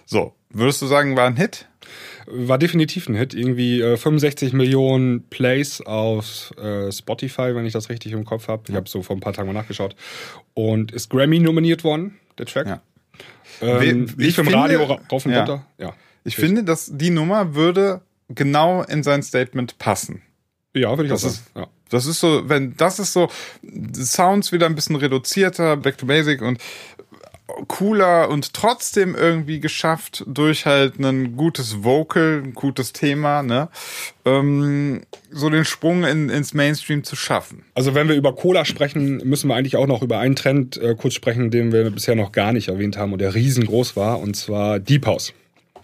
So, 0.06 0.34
würdest 0.50 0.82
du 0.82 0.88
sagen, 0.88 1.16
war 1.16 1.28
ein 1.28 1.36
Hit? 1.38 1.68
War 2.28 2.58
definitiv 2.58 3.08
ein 3.08 3.16
Hit. 3.16 3.34
Irgendwie 3.34 3.82
äh, 3.82 3.96
65 3.96 4.52
Millionen 4.54 5.24
Plays 5.30 5.80
auf 5.82 6.52
äh, 6.58 6.92
Spotify, 6.92 7.56
wenn 7.56 7.66
ich 7.66 7.74
das 7.74 7.90
richtig 7.90 8.12
im 8.12 8.26
Kopf 8.26 8.48
habe. 8.50 8.64
Ich 8.68 8.76
habe 8.76 8.90
so 8.90 9.02
vor 9.02 9.16
ein 9.16 9.22
paar 9.22 9.32
Tagen 9.34 9.48
mal 9.48 9.54
nachgeschaut. 9.54 9.96
Und 10.54 10.92
ist 10.92 11.10
Grammy 11.10 11.40
nominiert 11.40 11.84
worden, 11.86 12.18
der 12.38 12.46
Track. 12.46 12.68
Ja. 12.68 12.82
Ähm, 13.62 14.06
Ich 14.10 14.16
lief 14.18 14.38
im 14.40 14.46
finde- 14.46 14.60
Radio 14.60 14.84
ra- 14.84 15.00
rauf 15.12 15.26
und 15.26 15.32
ja. 15.32 15.40
runter. 15.40 15.66
Ja. 15.78 15.94
Ich 16.26 16.36
finde, 16.36 16.64
dass 16.66 16.92
die 16.94 17.10
Nummer 17.12 17.56
würde 17.56 18.02
genau 18.28 18.84
in 18.84 19.04
sein 19.04 19.24
Statement 19.24 19.78
passen. 19.78 20.22
Ja, 20.76 20.90
würde 20.92 21.06
ich 21.06 21.10
Das 21.12 21.24
auch 21.24 21.28
ist- 21.30 21.54
sagen. 21.54 21.60
Ja. 21.62 21.68
Das 21.90 22.06
ist 22.06 22.20
so, 22.20 22.50
wenn 22.50 22.76
das 22.76 23.00
ist 23.00 23.14
so 23.14 23.30
Sounds 23.94 24.52
wieder 24.52 24.66
ein 24.66 24.76
bisschen 24.76 24.98
reduzierter, 24.98 25.78
Back 25.78 25.98
to 25.98 26.06
Basic 26.06 26.42
und 26.42 26.60
cooler 27.70 28.28
und 28.30 28.54
trotzdem 28.54 29.16
irgendwie 29.16 29.62
geschafft, 29.62 30.24
durch 30.28 30.66
halt 30.66 31.00
ein 31.00 31.38
gutes 31.38 31.84
Vocal, 31.86 32.42
ein 32.44 32.54
gutes 32.54 32.92
Thema, 32.92 33.42
ne, 33.42 33.70
ähm, 34.26 35.02
so 35.32 35.50
den 35.50 35.64
Sprung 35.64 36.04
in, 36.04 36.30
ins 36.30 36.54
Mainstream 36.54 37.06
zu 37.06 37.16
schaffen. 37.16 37.64
Also 37.74 37.96
wenn 37.96 38.10
wir 38.10 38.16
über 38.18 38.36
Cola 38.36 38.66
sprechen, 38.66 39.18
müssen 39.24 39.48
wir 39.48 39.56
eigentlich 39.56 39.78
auch 39.78 39.88
noch 39.88 40.02
über 40.02 40.20
einen 40.20 40.36
Trend 40.36 40.76
äh, 40.76 40.94
kurz 40.96 41.14
sprechen, 41.14 41.50
den 41.50 41.72
wir 41.72 41.90
bisher 41.90 42.16
noch 42.16 42.34
gar 42.34 42.52
nicht 42.52 42.68
erwähnt 42.68 42.98
haben 42.98 43.14
und 43.14 43.20
der 43.20 43.34
riesengroß 43.34 43.96
war, 43.96 44.20
und 44.20 44.36
zwar 44.36 44.80
Deep 44.80 45.06
House. 45.06 45.32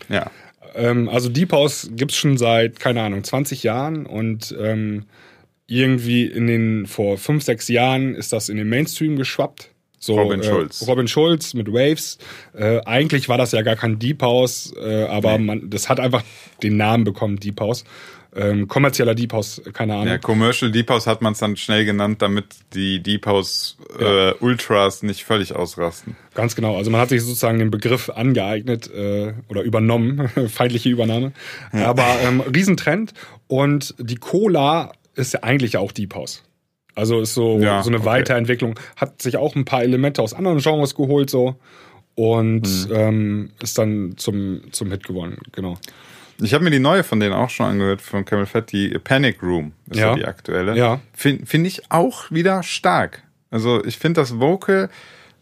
Ja. 0.09 0.29
Ähm, 0.75 1.09
also 1.09 1.29
Deep 1.29 1.51
House 1.51 1.89
gibt's 1.91 2.15
schon 2.15 2.37
seit, 2.37 2.79
keine 2.79 3.01
Ahnung, 3.01 3.23
20 3.23 3.63
Jahren 3.63 4.05
und 4.05 4.55
ähm, 4.59 5.05
irgendwie 5.67 6.25
in 6.25 6.47
den, 6.47 6.85
vor 6.85 7.17
fünf, 7.17 7.43
sechs 7.43 7.67
Jahren 7.67 8.15
ist 8.15 8.33
das 8.33 8.49
in 8.49 8.57
den 8.57 8.69
Mainstream 8.69 9.15
geschwappt. 9.15 9.69
So, 10.03 10.19
Robin 10.19 10.41
äh, 10.41 10.43
Schulz. 10.43 10.85
Robin 10.85 11.07
Schulz 11.07 11.53
mit 11.53 11.71
Waves. 11.71 12.17
Äh, 12.53 12.81
eigentlich 12.85 13.29
war 13.29 13.37
das 13.37 13.53
ja 13.53 13.61
gar 13.61 13.77
kein 13.77 13.99
Deep 13.99 14.21
House, 14.21 14.73
äh, 14.77 15.05
aber 15.05 15.37
man, 15.37 15.69
das 15.69 15.87
hat 15.87 16.01
einfach 16.01 16.23
den 16.61 16.75
Namen 16.75 17.05
bekommen, 17.05 17.37
Deep 17.37 17.61
House. 17.61 17.85
Ähm, 18.35 18.67
kommerzieller 18.67 19.13
Deep 19.13 19.33
House, 19.33 19.61
keine 19.73 19.93
Ahnung. 19.93 20.07
Ja, 20.07 20.17
Commercial 20.17 20.71
Deep 20.71 20.89
House 20.89 21.05
hat 21.05 21.21
man 21.21 21.33
es 21.33 21.39
dann 21.39 21.55
schnell 21.55 21.85
genannt, 21.85 22.21
damit 22.23 22.45
die 22.73 23.01
Deep 23.01 23.25
House 23.27 23.77
äh, 23.99 24.31
Ultras 24.39 25.03
nicht 25.03 25.23
völlig 25.23 25.55
ausrasten. 25.55 26.15
Ganz 26.33 26.55
genau. 26.55 26.75
Also 26.75 26.89
man 26.89 26.99
hat 26.99 27.09
sich 27.09 27.21
sozusagen 27.21 27.59
den 27.59 27.69
Begriff 27.69 28.09
angeeignet 28.09 28.89
äh, 28.91 29.33
oder 29.49 29.61
übernommen, 29.61 30.29
feindliche 30.49 30.89
Übernahme. 30.89 31.31
Aber 31.71 32.05
ähm, 32.23 32.41
Riesentrend. 32.41 33.13
Und 33.47 33.93
die 33.99 34.15
Cola 34.15 34.93
ist 35.15 35.33
ja 35.33 35.43
eigentlich 35.43 35.77
auch 35.77 35.91
Deep 35.91 36.15
House. 36.15 36.41
Also 36.95 37.21
ist 37.21 37.33
so, 37.35 37.59
Ja, 37.59 37.83
so 37.83 37.89
eine 37.89 37.97
okay. 37.97 38.05
Weiterentwicklung. 38.07 38.79
Hat 38.95 39.21
sich 39.21 39.37
auch 39.37 39.55
ein 39.55 39.65
paar 39.65 39.83
Elemente 39.83 40.21
aus 40.23 40.33
anderen 40.33 40.57
Genres 40.59 40.95
geholt 40.95 41.29
so 41.29 41.55
und 42.15 42.61
Mhm. 42.89 42.93
ähm, 42.95 43.49
ist 43.61 43.77
dann 43.77 44.13
zum, 44.17 44.61
zum 44.71 44.89
Hit 44.91 45.03
geworden. 45.03 45.37
Genau. 45.51 45.77
Ich 46.41 46.53
habe 46.53 46.63
mir 46.63 46.71
die 46.71 46.79
neue 46.79 47.03
von 47.03 47.19
denen 47.19 47.33
auch 47.33 47.49
schon 47.49 47.65
angehört, 47.67 48.01
von 48.01 48.25
Camel 48.25 48.45
Fat, 48.45 48.71
die 48.71 48.89
Panic 48.89 49.41
Room 49.43 49.73
ist 49.89 49.99
ja, 49.99 50.09
Ja. 50.09 50.15
die 50.15 50.25
aktuelle. 50.25 50.75
Ja. 50.75 50.99
Finde 51.13 51.45
find 51.45 51.67
ich 51.67 51.91
auch 51.91 52.31
wieder 52.31 52.63
stark. 52.63 53.23
Also 53.51 53.83
ich 53.85 53.97
finde 53.97 54.21
das 54.21 54.39
Vocal 54.39 54.89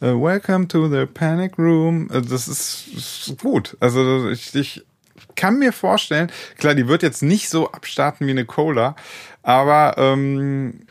äh, 0.02 0.08
Welcome 0.08 0.68
to 0.68 0.90
the 0.90 1.06
Panic 1.06 1.58
Room, 1.58 2.10
äh, 2.12 2.22
das 2.22 2.48
ist, 2.48 2.88
ist 2.96 3.38
gut. 3.42 3.78
Also 3.80 4.30
ich, 4.30 4.54
ich 4.54 4.84
kann 5.36 5.60
mir 5.60 5.72
vorstellen, 5.72 6.32
klar, 6.58 6.76
die 6.76 6.88
wird 6.88 7.04
jetzt 7.04 7.22
nicht 7.24 7.50
so 7.50 7.72
abstarten 7.72 8.28
wie 8.28 8.32
eine 8.32 8.46
Cola, 8.46 8.96
aber 9.44 9.96
ähm, 9.98 10.82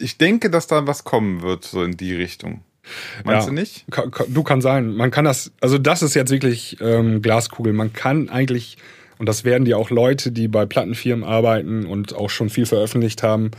ich 0.00 0.16
denke, 0.18 0.48
dass 0.50 0.66
da 0.66 0.86
was 0.86 1.04
kommen 1.04 1.42
wird, 1.42 1.64
so 1.64 1.82
in 1.84 1.96
die 1.96 2.14
Richtung. 2.14 2.62
Meinst 3.24 3.46
Ja. 3.46 3.50
du 3.50 3.54
nicht? 3.54 3.84
Du 4.28 4.42
kann 4.42 4.60
sein. 4.60 4.94
Man 4.94 5.10
kann 5.10 5.24
das, 5.24 5.52
also 5.60 5.78
das 5.78 6.02
ist 6.02 6.14
jetzt 6.14 6.30
wirklich 6.30 6.76
ähm, 6.80 7.22
Glaskugel. 7.22 7.72
Man 7.72 7.92
kann 7.92 8.28
eigentlich, 8.28 8.76
und 9.18 9.28
das 9.28 9.44
werden 9.44 9.64
die 9.64 9.74
auch 9.74 9.90
Leute, 9.90 10.32
die 10.32 10.48
bei 10.48 10.66
Plattenfirmen 10.66 11.24
arbeiten 11.24 11.86
und 11.86 12.14
auch 12.14 12.30
schon 12.30 12.50
viel 12.50 12.66
veröffentlicht 12.66 13.22
haben, 13.22 13.50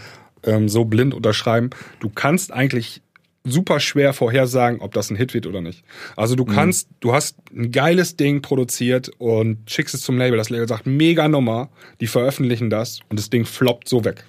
ähm, 0.44 0.70
so 0.70 0.86
blind 0.86 1.14
unterschreiben. 1.14 1.70
Du 2.00 2.10
kannst 2.10 2.52
eigentlich 2.52 3.02
super 3.46 3.80
schwer 3.80 4.14
vorhersagen, 4.14 4.82
ob 4.82 4.94
das 4.94 5.10
ein 5.10 5.16
Hit 5.16 5.34
wird 5.34 5.46
oder 5.46 5.62
nicht. 5.62 5.84
Also 6.16 6.36
du 6.36 6.46
kannst, 6.46 6.90
du 7.00 7.14
hast 7.14 7.38
ein 7.56 7.72
geiles 7.72 8.18
Ding 8.18 8.42
produziert 8.42 9.12
und 9.20 9.70
schickst 9.70 9.94
es 9.94 10.02
zum 10.02 10.18
Label. 10.18 10.38
Das 10.38 10.50
Label 10.50 10.68
sagt, 10.68 10.88
mega 10.88 11.28
Nummer, 11.28 11.70
die 12.02 12.08
veröffentlichen 12.08 12.70
das 12.70 13.00
und 13.10 13.20
das 13.20 13.30
Ding 13.30 13.46
floppt 13.46 13.88
so 13.88 14.04
weg. 14.04 14.26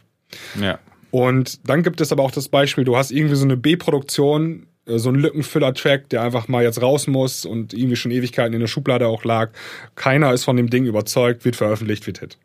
Ja. 0.60 0.78
Und 1.10 1.66
dann 1.66 1.82
gibt 1.82 2.00
es 2.00 2.12
aber 2.12 2.22
auch 2.22 2.30
das 2.30 2.48
Beispiel, 2.48 2.84
du 2.84 2.96
hast 2.96 3.10
irgendwie 3.10 3.36
so 3.36 3.44
eine 3.44 3.56
B-Produktion, 3.56 4.66
so 4.86 5.08
einen 5.08 5.18
Lückenfüller-Track, 5.20 6.08
der 6.10 6.22
einfach 6.22 6.48
mal 6.48 6.62
jetzt 6.62 6.80
raus 6.80 7.06
muss 7.06 7.44
und 7.44 7.74
irgendwie 7.74 7.96
schon 7.96 8.10
Ewigkeiten 8.12 8.54
in 8.54 8.60
der 8.60 8.68
Schublade 8.68 9.08
auch 9.08 9.24
lag. 9.24 9.50
Keiner 9.96 10.32
ist 10.32 10.44
von 10.44 10.56
dem 10.56 10.70
Ding 10.70 10.84
überzeugt, 10.86 11.44
wird 11.44 11.56
veröffentlicht, 11.56 12.06
wird 12.06 12.18
Hit. 12.20 12.38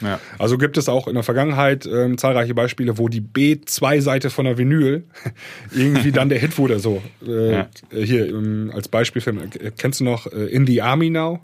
Ja. 0.00 0.20
Also 0.38 0.56
gibt 0.56 0.78
es 0.78 0.88
auch 0.88 1.08
in 1.08 1.14
der 1.14 1.22
Vergangenheit 1.24 1.84
ähm, 1.84 2.16
zahlreiche 2.16 2.54
Beispiele, 2.54 2.96
wo 2.96 3.08
die 3.08 3.20
B2-Seite 3.20 4.30
von 4.30 4.44
der 4.44 4.56
Vinyl 4.56 5.04
irgendwie 5.74 6.12
dann 6.12 6.28
der 6.28 6.38
Hit 6.38 6.58
wurde. 6.58 6.78
So 6.78 7.02
äh, 7.26 7.52
Ja. 7.54 7.68
hier 7.92 8.28
ähm, 8.28 8.70
als 8.74 8.88
Beispielfilm. 8.88 9.38
Äh, 9.38 9.72
Kennst 9.76 10.00
du 10.00 10.04
noch 10.04 10.26
äh, 10.26 10.46
In 10.46 10.66
the 10.66 10.80
Army 10.80 11.10
Now? 11.10 11.40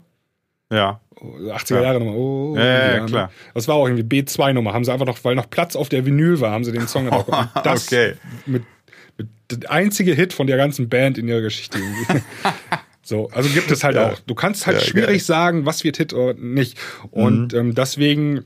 Ja. 0.71 1.01
80er 1.19 1.75
Ja. 1.75 1.81
Jahre 1.81 1.99
Nummer. 1.99 2.15
Oh, 2.15 2.55
Ja, 2.57 2.95
ja, 2.97 3.05
klar. 3.05 3.31
Das 3.53 3.67
war 3.67 3.75
auch 3.75 3.87
irgendwie 3.87 4.21
B2-Nummer. 4.21 4.73
Haben 4.73 4.85
sie 4.85 4.93
einfach 4.93 5.05
noch, 5.07 5.17
weil 5.23 5.35
noch 5.35 5.49
Platz 5.49 5.75
auf 5.75 5.89
der 5.89 6.05
Vinyl 6.05 6.39
war, 6.39 6.51
haben 6.51 6.63
sie 6.63 6.71
den 6.71 6.87
Song. 6.87 7.09
Und 7.09 7.25
das 7.63 7.87
Okay. 7.87 8.13
mit 8.45 8.63
der 9.51 9.71
einzige 9.71 10.13
Hit 10.13 10.33
von 10.33 10.47
der 10.47 10.57
ganzen 10.57 10.89
Band 10.89 11.17
in 11.17 11.27
ihrer 11.27 11.41
Geschichte. 11.41 11.79
So, 13.03 13.29
also 13.29 13.47
gibt 13.47 13.71
es 13.71 13.85
halt 13.85 13.95
Ja. 13.95 14.11
auch. 14.11 14.19
Du 14.19 14.35
kannst 14.35 14.67
halt 14.67 14.81
Ja, 14.81 14.83
schwierig 14.85 15.07
geil. 15.07 15.19
sagen, 15.21 15.65
was 15.65 15.85
wird 15.85 15.95
Hit 15.95 16.11
oder 16.11 16.33
nicht. 16.33 16.77
Und 17.11 17.53
ähm, 17.53 17.73
deswegen 17.73 18.43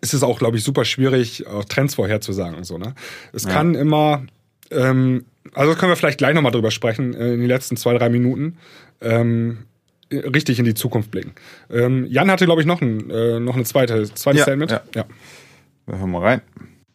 ist 0.00 0.14
es 0.14 0.22
auch, 0.22 0.38
glaube 0.38 0.56
ich, 0.58 0.62
super 0.62 0.84
schwierig, 0.84 1.44
auch 1.48 1.64
Trends 1.64 1.96
vorherzusagen 1.96 2.54
und 2.56 2.62
so. 2.62 2.78
Ne? 2.78 2.94
Es 3.32 3.48
kann 3.48 3.74
immer, 3.74 4.22
ähm, 4.70 5.24
also 5.54 5.74
können 5.74 5.90
wir 5.90 5.96
vielleicht 5.96 6.18
gleich 6.18 6.34
nochmal 6.36 6.52
drüber 6.52 6.70
sprechen, 6.70 7.14
äh, 7.14 7.32
in 7.34 7.40
den 7.40 7.48
letzten 7.48 7.76
zwei, 7.76 7.98
drei 7.98 8.08
Minuten. 8.10 8.58
Ähm, 9.00 9.64
richtig 10.12 10.60
in 10.60 10.64
die 10.64 10.74
Zukunft 10.74 11.10
blicken. 11.10 11.32
Ähm, 11.68 12.06
Jan 12.08 12.30
hatte, 12.30 12.44
glaube 12.44 12.60
ich, 12.60 12.66
noch, 12.68 12.80
ein, 12.80 13.10
äh, 13.10 13.40
noch 13.40 13.56
eine 13.56 13.64
zweite, 13.64 14.04
zweites 14.14 14.38
Ja, 14.38 14.44
Statement. 14.44 14.70
ja. 14.70 14.82
ja. 14.94 15.04
Wir 15.86 15.98
hören 15.98 16.12
mal 16.12 16.22
rein. 16.22 16.42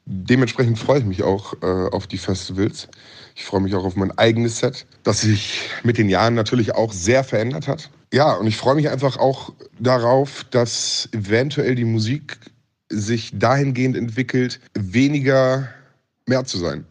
Dementsprechend 0.06 0.78
freue 0.78 1.00
ich 1.00 1.06
mich 1.06 1.24
auch 1.24 1.54
äh, 1.62 1.66
auf 1.66 2.08
die 2.08 2.18
Festivals. 2.18 2.90
Ich 3.36 3.46
freue 3.46 3.62
mich 3.62 3.74
auch 3.74 3.86
auf 3.86 3.96
mein 3.96 4.12
eigenes 4.18 4.60
Set, 4.60 4.86
das 5.04 5.22
sich 5.22 5.70
mit 5.84 5.98
den 5.98 6.10
Jahren 6.10 6.36
natürlich 6.36 6.76
auch 6.76 6.92
sehr 6.92 7.24
verändert 7.24 7.68
hat. 7.68 7.90
Ja, 8.14 8.34
und 8.34 8.46
ich 8.46 8.58
freue 8.58 8.76
mich 8.76 8.90
einfach 8.90 9.18
auch 9.18 9.54
darauf, 9.80 10.46
dass 10.52 11.10
eventuell 11.14 11.76
die 11.76 11.86
Musik 11.86 12.38
sich 12.90 13.32
dahingehend 13.34 13.96
entwickelt, 13.96 14.60
weniger 14.74 15.70
mehr 16.28 16.46
zu 16.46 16.58
sein. 16.58 16.86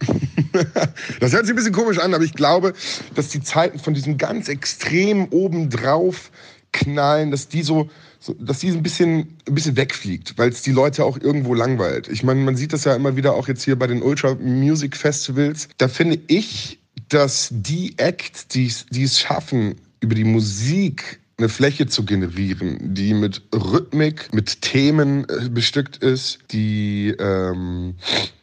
das 1.21 1.33
hört 1.33 1.47
sich 1.47 1.53
ein 1.53 1.57
bisschen 1.57 1.73
komisch 1.73 1.99
an, 1.99 2.15
aber 2.15 2.25
ich 2.25 2.35
glaube, 2.35 2.73
dass 3.15 3.29
die 3.29 3.41
Zeiten 3.41 3.79
von 3.79 3.95
diesem 3.95 4.19
ganz 4.19 4.49
extrem 4.49 5.29
obendrauf 5.29 6.31
knallen, 6.73 7.31
dass 7.31 7.49
die 7.49 7.63
so, 7.63 7.91
so 8.19 8.35
dass 8.35 8.61
die 8.61 8.69
ein 8.69 8.83
bisschen, 8.83 9.37
ein 9.47 9.55
bisschen 9.55 9.77
wegfliegt, 9.77 10.37
weil 10.39 10.51
es 10.51 10.63
die 10.63 10.73
Leute 10.73 11.05
auch 11.05 11.19
irgendwo 11.19 11.55
langweilt. 11.55 12.09
Ich 12.09 12.23
meine, 12.23 12.41
man 12.41 12.57
sieht 12.57 12.73
das 12.73 12.85
ja 12.85 12.95
immer 12.95 13.17
wieder 13.17 13.35
auch 13.35 13.49
jetzt 13.49 13.63
hier 13.65 13.79
bei 13.79 13.87
den 13.87 14.03
Ultra 14.03 14.35
Music 14.35 14.97
Festivals. 14.97 15.69
Da 15.79 15.89
finde 15.89 16.19
ich, 16.29 16.79
dass 17.09 17.49
die 17.53 17.95
Acts, 17.99 18.49
die 18.49 18.67
es- 18.67 19.21
schaffen, 19.21 19.77
über 20.01 20.15
die 20.15 20.25
Musik 20.25 21.21
eine 21.39 21.49
Fläche 21.49 21.87
zu 21.87 22.05
generieren, 22.05 22.95
die 22.95 23.15
mit 23.15 23.43
Rhythmik, 23.55 24.33
mit 24.33 24.63
Themen 24.63 25.27
äh, 25.29 25.49
bestückt 25.49 25.97
ist, 25.99 26.39
die 26.53 27.15
ähm, 27.19 27.95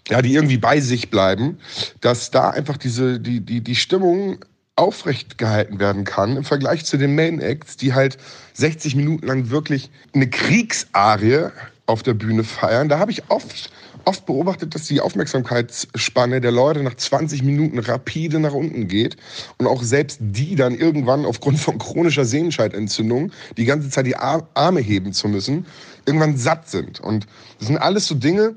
ja, 0.09 0.21
die 0.21 0.33
irgendwie 0.33 0.57
bei 0.57 0.79
sich 0.81 1.09
bleiben, 1.09 1.59
dass 2.01 2.31
da 2.31 2.49
einfach 2.49 2.77
diese 2.77 3.19
die 3.19 3.41
die 3.41 3.61
die 3.61 3.75
Stimmung 3.75 4.43
aufrecht 4.79 5.37
gehalten 5.37 5.79
werden 5.79 6.05
kann 6.05 6.37
im 6.37 6.43
Vergleich 6.43 6.85
zu 6.85 6.97
den 6.97 7.13
Main 7.13 7.41
Acts, 7.41 7.77
die 7.77 7.93
halt 7.93 8.17
60 8.53 8.95
Minuten 8.95 9.27
lang 9.27 9.49
wirklich 9.49 9.91
eine 10.13 10.29
Kriegsarie 10.29 11.49
auf 11.85 12.01
der 12.01 12.13
Bühne 12.13 12.43
feiern. 12.43 12.87
Da 12.89 12.99
habe 12.99 13.11
ich 13.11 13.29
oft 13.29 13.71
oft 14.05 14.25
beobachtet, 14.25 14.73
dass 14.73 14.87
die 14.87 15.01
Aufmerksamkeitsspanne 15.01 16.41
der 16.41 16.51
Leute 16.51 16.81
nach 16.81 16.95
20 16.95 17.43
Minuten 17.43 17.79
rapide 17.79 18.39
nach 18.39 18.53
unten 18.53 18.87
geht 18.87 19.17
und 19.57 19.67
auch 19.67 19.83
selbst 19.83 20.19
die 20.21 20.55
dann 20.55 20.73
irgendwann 20.73 21.25
aufgrund 21.25 21.59
von 21.59 21.77
chronischer 21.77 22.25
Sehenscheidentzündung 22.25 23.31
die 23.57 23.65
ganze 23.65 23.89
Zeit 23.89 24.07
die 24.07 24.15
Ar- 24.15 24.47
Arme 24.53 24.79
heben 24.79 25.13
zu 25.13 25.27
müssen, 25.27 25.65
irgendwann 26.05 26.37
satt 26.37 26.69
sind. 26.69 26.99
Und 26.99 27.27
das 27.59 27.67
sind 27.67 27.77
alles 27.77 28.07
so 28.07 28.15
Dinge, 28.15 28.55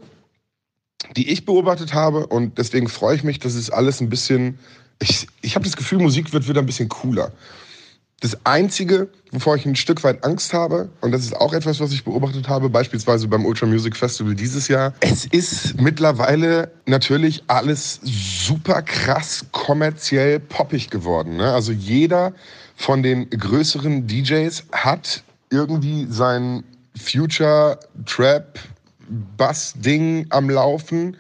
die 1.16 1.30
ich 1.30 1.44
beobachtet 1.44 1.92
habe 1.92 2.26
und 2.26 2.58
deswegen 2.58 2.88
freue 2.88 3.16
ich 3.16 3.24
mich, 3.24 3.38
dass 3.38 3.54
es 3.54 3.70
alles 3.70 4.00
ein 4.00 4.08
bisschen, 4.08 4.58
ich, 5.03 5.26
ich 5.42 5.55
habe 5.55 5.64
das 5.64 5.76
Gefühl, 5.76 5.98
Musik 5.98 6.32
wird 6.32 6.48
wieder 6.48 6.61
ein 6.61 6.66
bisschen 6.66 6.88
cooler. 6.88 7.32
Das 8.20 8.38
Einzige, 8.44 9.09
wovor 9.32 9.57
ich 9.57 9.66
ein 9.66 9.74
Stück 9.74 10.05
weit 10.05 10.24
Angst 10.24 10.55
habe, 10.55 10.90
und 11.00 11.11
das 11.11 11.22
ist 11.22 11.34
auch 11.34 11.53
etwas, 11.53 11.80
was 11.80 11.90
ich 11.90 12.05
beobachtet 12.05 12.48
habe, 12.48 12.70
beispielsweise 12.70 13.26
beim 13.26 13.44
Ultra 13.44 13.66
Music 13.66 13.96
Festival 13.96 14.36
dieses 14.36 14.68
Jahr, 14.68 14.94
es 15.00 15.26
ist 15.26 15.80
mittlerweile 15.80 16.70
natürlich 16.86 17.42
alles 17.48 17.98
super 18.05 18.82
krass 18.82 19.44
kommerziell 19.50 20.38
poppig 20.38 20.88
geworden. 20.88 21.36
Ne? 21.36 21.53
Also 21.53 21.72
jeder 21.72 22.32
von 22.76 23.03
den 23.03 23.28
größeren 23.28 24.07
DJs 24.07 24.66
hat 24.70 25.24
irgendwie 25.50 26.07
sein 26.09 26.62
Future 26.96 27.80
Trap 28.07 28.61
Bass-Ding 29.36 30.26
am 30.30 30.48
Laufen, 30.48 31.16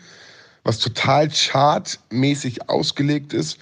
was 0.64 0.78
total 0.78 1.28
chartmäßig 1.28 2.68
ausgelegt 2.68 3.32
ist 3.32 3.58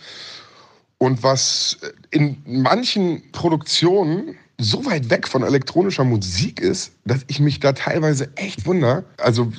und 0.99 1.23
was 1.23 1.79
in 2.11 2.43
manchen 2.45 3.33
Produktionen 3.33 4.37
so 4.59 4.85
weit 4.85 5.09
weg 5.09 5.27
von 5.27 5.43
elektronischer 5.43 6.05
Musik 6.05 6.61
ist, 6.61 6.93
dass 7.07 7.25
ich 7.29 7.41
mich 7.41 7.61
da 7.61 7.73
teilweise 7.73 8.31
echt 8.37 8.67
wundere. 8.67 9.05
Also 9.17 9.51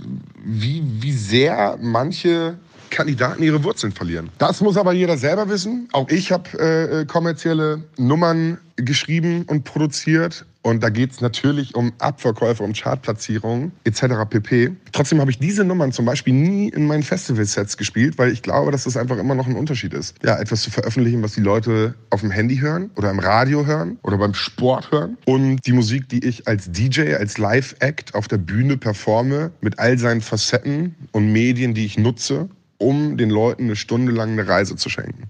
wie, 0.43 0.83
wie 1.01 1.13
sehr 1.13 1.77
manche 1.81 2.59
Kandidaten 2.91 3.41
ihre 3.41 3.63
Wurzeln 3.63 3.91
verlieren. 3.91 4.29
Das 4.37 4.61
muss 4.61 4.77
aber 4.77 4.93
jeder 4.93 5.17
selber 5.17 5.49
wissen. 5.49 5.89
Auch 5.93 6.09
ich 6.09 6.31
habe 6.31 6.59
äh, 6.59 7.05
kommerzielle 7.05 7.83
Nummern 7.97 8.59
geschrieben 8.75 9.45
und 9.47 9.63
produziert. 9.63 10.45
Und 10.63 10.83
da 10.83 10.89
geht 10.89 11.11
es 11.11 11.21
natürlich 11.21 11.73
um 11.73 11.91
Abverkäufe, 11.97 12.61
um 12.61 12.73
Chartplatzierungen 12.73 13.71
etc. 13.83 14.03
pp. 14.29 14.71
Trotzdem 14.91 15.19
habe 15.19 15.31
ich 15.31 15.39
diese 15.39 15.63
Nummern 15.63 15.91
zum 15.91 16.05
Beispiel 16.05 16.35
nie 16.35 16.69
in 16.69 16.85
meinen 16.85 17.01
Festivalsets 17.01 17.77
gespielt, 17.77 18.19
weil 18.19 18.31
ich 18.31 18.43
glaube, 18.43 18.71
dass 18.71 18.83
das 18.83 18.95
einfach 18.95 19.17
immer 19.17 19.33
noch 19.33 19.47
ein 19.47 19.55
Unterschied 19.55 19.93
ist. 19.93 20.15
Ja, 20.23 20.37
etwas 20.39 20.61
zu 20.61 20.69
veröffentlichen, 20.69 21.23
was 21.23 21.33
die 21.33 21.41
Leute 21.41 21.95
auf 22.11 22.21
dem 22.21 22.29
Handy 22.29 22.57
hören 22.57 22.91
oder 22.95 23.09
im 23.09 23.17
Radio 23.17 23.65
hören 23.65 23.97
oder 24.03 24.19
beim 24.19 24.35
Sport 24.35 24.91
hören. 24.91 25.17
Und 25.25 25.65
die 25.65 25.73
Musik, 25.73 26.09
die 26.09 26.23
ich 26.23 26.47
als 26.47 26.71
DJ, 26.71 27.15
als 27.15 27.39
Live-Act 27.39 28.13
auf 28.13 28.27
der 28.27 28.37
Bühne 28.37 28.77
performe, 28.77 29.51
mit 29.61 29.79
all 29.79 29.97
seinen 29.97 30.21
Facetten 30.21 30.95
und 31.11 31.31
Medien, 31.31 31.73
die 31.73 31.85
ich 31.85 31.97
nutze, 31.97 32.49
um 32.81 33.17
den 33.17 33.29
Leuten 33.29 33.65
eine 33.65 33.75
Stunde 33.75 34.11
lang 34.11 34.31
eine 34.31 34.47
Reise 34.47 34.75
zu 34.75 34.89
schenken. 34.89 35.29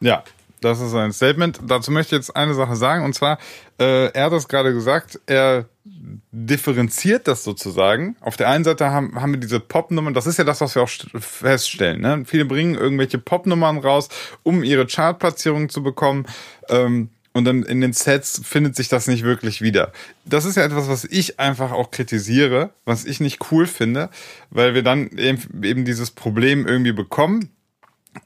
Ja, 0.00 0.24
das 0.60 0.80
ist 0.80 0.94
ein 0.94 1.12
Statement. 1.12 1.60
Dazu 1.66 1.90
möchte 1.90 2.14
ich 2.14 2.20
jetzt 2.20 2.36
eine 2.36 2.54
Sache 2.54 2.76
sagen. 2.76 3.04
Und 3.04 3.14
zwar, 3.14 3.38
äh, 3.78 4.12
er 4.12 4.26
hat 4.26 4.32
das 4.32 4.48
gerade 4.48 4.72
gesagt, 4.72 5.20
er 5.26 5.66
differenziert 5.84 7.26
das 7.26 7.44
sozusagen. 7.44 8.16
Auf 8.20 8.36
der 8.36 8.48
einen 8.48 8.64
Seite 8.64 8.90
haben, 8.90 9.20
haben 9.20 9.32
wir 9.32 9.40
diese 9.40 9.60
Popnummern, 9.60 10.14
das 10.14 10.26
ist 10.26 10.38
ja 10.38 10.44
das, 10.44 10.60
was 10.60 10.74
wir 10.74 10.82
auch 10.82 10.90
feststellen. 11.20 12.00
Ne? 12.00 12.22
Viele 12.26 12.44
bringen 12.44 12.74
irgendwelche 12.74 13.18
Popnummern 13.18 13.78
raus, 13.78 14.08
um 14.42 14.62
ihre 14.62 14.86
Chartplatzierung 14.86 15.68
zu 15.68 15.82
bekommen. 15.82 16.26
Ähm, 16.68 17.10
und 17.32 17.44
dann 17.44 17.62
in 17.62 17.80
den 17.80 17.92
Sets 17.92 18.40
findet 18.44 18.76
sich 18.76 18.88
das 18.88 19.06
nicht 19.06 19.24
wirklich 19.24 19.62
wieder. 19.62 19.92
Das 20.24 20.44
ist 20.44 20.56
ja 20.56 20.64
etwas, 20.64 20.88
was 20.88 21.04
ich 21.04 21.40
einfach 21.40 21.72
auch 21.72 21.90
kritisiere, 21.90 22.70
was 22.84 23.04
ich 23.04 23.20
nicht 23.20 23.50
cool 23.50 23.66
finde, 23.66 24.10
weil 24.50 24.74
wir 24.74 24.82
dann 24.82 25.08
eben 25.16 25.84
dieses 25.84 26.10
Problem 26.10 26.66
irgendwie 26.66 26.92
bekommen, 26.92 27.50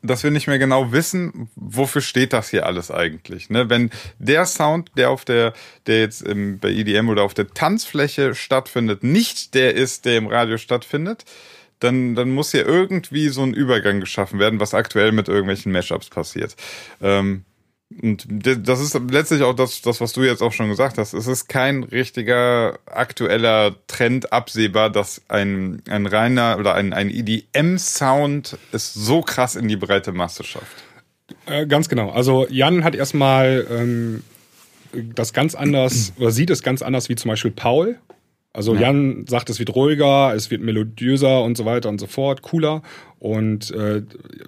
dass 0.03 0.25
wir 0.25 0.31
nicht 0.31 0.49
mehr 0.49 0.59
genau 0.59 0.93
wissen, 0.93 1.49
wofür 1.55 2.03
steht 2.03 2.33
das 2.33 2.51
hier 2.51 2.67
alles 2.67 2.91
eigentlich. 2.91 3.51
Ne? 3.51 3.71
Wenn 3.71 3.91
der 4.19 4.45
Sound, 4.47 4.91
der 4.97 5.11
auf 5.11 5.25
der, 5.25 5.53
der 5.87 6.01
jetzt 6.01 6.23
im, 6.23 6.59
bei 6.59 6.71
EDM 6.71 7.09
oder 7.09 7.23
auf 7.23 7.35
der 7.35 7.49
Tanzfläche 7.49 8.35
stattfindet, 8.35 9.05
nicht 9.05 9.55
der 9.55 9.75
ist, 9.75 10.05
der 10.05 10.17
im 10.17 10.27
Radio 10.27 10.59
stattfindet, 10.59 11.25
dann, 11.79 12.15
dann 12.15 12.31
muss 12.31 12.51
hier 12.51 12.67
irgendwie 12.67 13.29
so 13.29 13.43
ein 13.43 13.55
Übergang 13.55 14.01
geschaffen 14.01 14.39
werden, 14.39 14.61
was 14.61 14.75
aktuell 14.75 15.13
mit 15.13 15.29
irgendwelchen 15.29 15.73
Mashups 15.73 16.09
passiert. 16.09 16.57
Ähm, 17.01 17.45
und 18.03 18.27
das 18.29 18.81
ist 18.81 18.99
letztlich 19.11 19.43
auch 19.43 19.55
das, 19.55 19.81
das, 19.81 20.01
was 20.01 20.13
du 20.13 20.23
jetzt 20.23 20.43
auch 20.43 20.53
schon 20.53 20.69
gesagt 20.69 20.99
hast. 20.99 21.15
Es 21.15 21.27
ist 21.27 21.49
kein 21.49 21.83
richtiger 21.83 22.79
aktueller 22.87 23.75
Trend 23.87 24.33
absehbar, 24.33 24.91
dass 24.91 25.23
ein, 25.29 25.83
ein 25.89 26.07
reiner 26.07 26.57
oder 26.59 26.75
ein, 26.75 26.93
ein 26.93 27.11
EDM-Sound 27.11 28.59
es 28.73 28.93
so 28.93 29.23
krass 29.23 29.57
in 29.57 29.69
die 29.69 29.77
breite 29.77 30.13
Masse 30.13 30.45
schafft. 30.45 30.85
Äh, 31.47 31.67
ganz 31.67 31.89
genau. 31.89 32.11
Also 32.11 32.47
Jan 32.49 32.85
hat 32.85 32.95
erstmal 32.95 33.67
ähm, 33.71 34.23
das 35.15 35.33
ganz 35.33 35.55
anders 35.55 36.13
oder 36.19 36.31
sieht 36.31 36.51
es 36.51 36.63
ganz 36.63 36.83
anders 36.83 37.09
wie 37.09 37.17
zum 37.17 37.31
Beispiel 37.31 37.51
Paul. 37.51 37.99
Also 38.53 38.75
ja. 38.75 38.83
Jan 38.83 39.27
sagt, 39.27 39.51
es 39.51 39.59
wird 39.59 39.75
ruhiger, 39.75 40.35
es 40.35 40.51
wird 40.51 40.63
melodiöser 40.63 41.43
und 41.43 41.57
so 41.57 41.65
weiter 41.65 41.89
und 41.89 41.99
so 41.99 42.07
fort, 42.07 42.43
cooler. 42.43 42.83
Und 43.19 43.71
äh, 43.71 44.03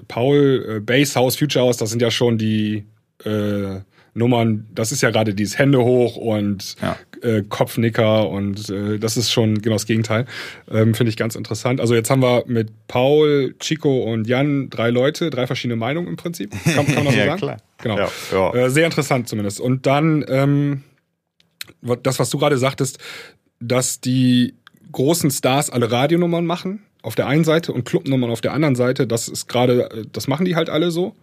Paul, 0.07 0.77
äh, 0.77 0.81
Bass 0.81 1.15
House, 1.15 1.37
Future 1.37 1.65
House, 1.65 1.77
das 1.77 1.91
sind 1.91 2.01
ja 2.01 2.11
schon 2.11 2.39
die 2.39 2.87
äh, 3.25 3.81
Nummern, 4.15 4.67
das 4.75 4.91
ist 4.93 5.01
ja 5.01 5.11
gerade 5.11 5.35
dieses 5.35 5.59
Hände 5.59 5.83
hoch 5.83 6.17
und 6.17 6.75
ja. 6.83 6.97
äh, 7.23 7.43
Kopfnicker 7.43 8.29
und 8.29 8.69
äh, 8.69 8.99
das 8.99 9.17
ist 9.17 9.31
schon 9.31 9.63
genau 9.63 9.77
das 9.77 9.87
Gegenteil. 9.87 10.27
Ähm, 10.71 10.95
Finde 10.95 11.11
ich 11.11 11.17
ganz 11.17 11.37
interessant. 11.37 11.81
Also 11.81 11.95
jetzt 11.95 12.11
haben 12.11 12.23
wir 12.23 12.45
mit 12.47 12.71
Paul, 12.89 13.55
Chico 13.61 14.03
und 14.03 14.27
Jan 14.27 14.71
drei 14.71 14.91
Leute, 14.91 15.31
drei 15.31 15.47
verschiedene 15.47 15.77
Meinungen 15.77 16.09
im 16.09 16.17
Prinzip. 16.17 16.51
Kann, 16.65 16.87
kann 16.87 17.05
man 17.05 17.05
das 17.05 17.15
so 17.15 17.19
ja, 17.21 17.27
sagen? 17.27 17.39
Klar. 17.39 17.57
Genau. 17.83 17.99
Ja, 17.99 18.09
ja. 18.33 18.55
Äh, 18.55 18.71
sehr 18.71 18.87
interessant 18.87 19.29
zumindest. 19.29 19.61
Und 19.61 19.87
dann 19.87 20.25
ähm, 20.29 20.83
das, 22.03 22.19
was 22.19 22.31
du 22.31 22.39
gerade 22.39 22.59
sagtest, 22.59 22.99
dass 23.61 24.01
die 24.01 24.55
großen 24.93 25.31
Stars 25.31 25.71
alle 25.71 25.91
Radionummern 25.91 26.47
machen 26.47 26.83
auf 27.03 27.15
der 27.15 27.27
einen 27.27 27.45
Seite 27.45 27.73
und 27.73 27.85
Clubnummern 27.85 28.31
auf 28.31 28.41
der 28.41 28.53
anderen 28.53 28.75
Seite, 28.75 29.07
das 29.07 29.29
ist 29.29 29.49
gerade, 29.49 29.91
äh, 29.91 30.05
das 30.13 30.27
machen 30.29 30.45
die 30.45 30.57
halt 30.57 30.71
alle 30.71 30.91
so. 30.91 31.15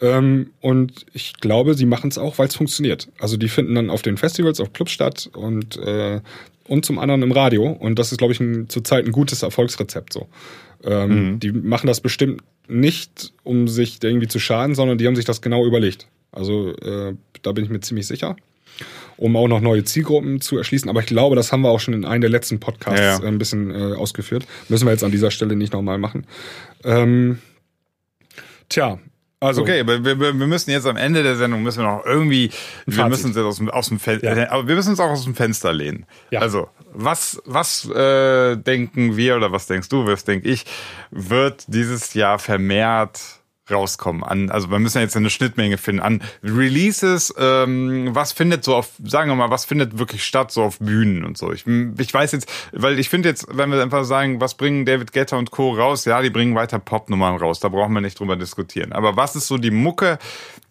Ähm, 0.00 0.50
und 0.60 1.06
ich 1.12 1.34
glaube, 1.34 1.74
sie 1.74 1.86
machen 1.86 2.10
es 2.10 2.18
auch, 2.18 2.38
weil 2.38 2.48
es 2.48 2.56
funktioniert. 2.56 3.08
Also 3.18 3.36
die 3.36 3.48
finden 3.48 3.74
dann 3.74 3.90
auf 3.90 4.02
den 4.02 4.16
Festivals, 4.16 4.60
auf 4.60 4.72
Clubs 4.72 4.92
statt 4.92 5.30
und, 5.32 5.76
äh, 5.78 6.20
und 6.64 6.84
zum 6.84 6.98
anderen 6.98 7.22
im 7.22 7.32
Radio. 7.32 7.70
Und 7.70 7.98
das 7.98 8.12
ist, 8.12 8.18
glaube 8.18 8.32
ich, 8.32 8.40
ein, 8.40 8.68
zurzeit 8.68 9.06
ein 9.06 9.12
gutes 9.12 9.42
Erfolgsrezept 9.42 10.12
so. 10.12 10.28
Ähm, 10.84 11.32
mhm. 11.32 11.40
Die 11.40 11.52
machen 11.52 11.86
das 11.86 12.00
bestimmt 12.00 12.42
nicht, 12.68 13.32
um 13.42 13.68
sich 13.68 14.02
irgendwie 14.02 14.28
zu 14.28 14.38
schaden, 14.38 14.74
sondern 14.74 14.98
die 14.98 15.06
haben 15.06 15.16
sich 15.16 15.24
das 15.24 15.40
genau 15.40 15.64
überlegt. 15.64 16.06
Also 16.32 16.74
äh, 16.76 17.14
da 17.42 17.52
bin 17.52 17.64
ich 17.64 17.70
mir 17.70 17.80
ziemlich 17.80 18.06
sicher. 18.06 18.36
Um 19.16 19.34
auch 19.36 19.48
noch 19.48 19.62
neue 19.62 19.82
Zielgruppen 19.82 20.42
zu 20.42 20.58
erschließen. 20.58 20.90
Aber 20.90 21.00
ich 21.00 21.06
glaube, 21.06 21.36
das 21.36 21.50
haben 21.50 21.62
wir 21.62 21.70
auch 21.70 21.80
schon 21.80 21.94
in 21.94 22.04
einem 22.04 22.20
der 22.20 22.28
letzten 22.28 22.60
Podcasts 22.60 23.00
ja, 23.00 23.18
ja. 23.18 23.26
ein 23.26 23.38
bisschen 23.38 23.70
äh, 23.70 23.94
ausgeführt. 23.94 24.46
Müssen 24.68 24.84
wir 24.84 24.92
jetzt 24.92 25.04
an 25.04 25.10
dieser 25.10 25.30
Stelle 25.30 25.56
nicht 25.56 25.72
nochmal 25.72 25.96
machen. 25.96 26.26
Ähm, 26.84 27.38
tja, 28.68 28.98
also, 29.46 29.62
okay, 29.62 29.80
aber 29.80 30.04
wir, 30.04 30.18
wir 30.18 30.32
müssen 30.32 30.70
jetzt 30.70 30.86
am 30.86 30.96
Ende 30.96 31.22
der 31.22 31.36
Sendung 31.36 31.62
müssen 31.62 31.82
wir 31.82 31.90
noch 31.90 32.04
irgendwie, 32.04 32.50
wir 32.86 33.06
müssen 33.06 33.26
uns 33.26 33.36
jetzt 33.36 33.44
aus 33.44 33.56
dem, 33.56 33.70
aus 33.70 33.88
dem 33.88 33.98
Fenster, 33.98 34.36
ja. 34.36 34.50
aber 34.50 34.68
wir 34.68 34.74
müssen 34.74 34.90
uns 34.90 35.00
auch 35.00 35.10
aus 35.10 35.24
dem 35.24 35.34
Fenster 35.34 35.72
lehnen. 35.72 36.06
Ja. 36.30 36.40
Also, 36.40 36.68
was, 36.92 37.40
was 37.44 37.88
äh, 37.90 38.56
denken 38.56 39.16
wir 39.16 39.36
oder 39.36 39.52
was 39.52 39.66
denkst 39.66 39.88
du, 39.88 40.06
was 40.06 40.24
denke 40.24 40.48
ich, 40.48 40.64
wird 41.10 41.64
dieses 41.68 42.14
Jahr 42.14 42.38
vermehrt 42.38 43.35
rauskommen 43.70 44.22
an, 44.22 44.50
also 44.50 44.70
wir 44.70 44.78
müssen 44.78 45.00
jetzt 45.00 45.16
eine 45.16 45.30
Schnittmenge 45.30 45.78
finden 45.78 46.02
an 46.02 46.22
Releases, 46.42 47.34
ähm, 47.38 48.14
was 48.14 48.32
findet 48.32 48.64
so 48.64 48.74
auf, 48.74 48.90
sagen 49.04 49.30
wir 49.30 49.34
mal, 49.34 49.50
was 49.50 49.64
findet 49.64 49.98
wirklich 49.98 50.24
statt 50.24 50.52
so 50.52 50.62
auf 50.62 50.78
Bühnen 50.78 51.24
und 51.24 51.36
so. 51.36 51.52
Ich, 51.52 51.64
ich 51.66 52.14
weiß 52.14 52.32
jetzt, 52.32 52.50
weil 52.72 52.98
ich 52.98 53.08
finde 53.08 53.28
jetzt, 53.28 53.46
wenn 53.50 53.70
wir 53.70 53.82
einfach 53.82 54.04
sagen, 54.04 54.40
was 54.40 54.54
bringen 54.54 54.84
David 54.84 55.12
Guetta 55.12 55.36
und 55.36 55.50
Co. 55.50 55.72
raus, 55.72 56.04
ja, 56.04 56.22
die 56.22 56.30
bringen 56.30 56.54
weiter 56.54 56.78
Popnummern 56.78 57.36
raus, 57.36 57.60
da 57.60 57.68
brauchen 57.68 57.92
wir 57.92 58.00
nicht 58.00 58.18
drüber 58.18 58.36
diskutieren. 58.36 58.92
Aber 58.92 59.16
was 59.16 59.36
ist 59.36 59.48
so 59.48 59.58
die 59.58 59.70
Mucke, 59.70 60.18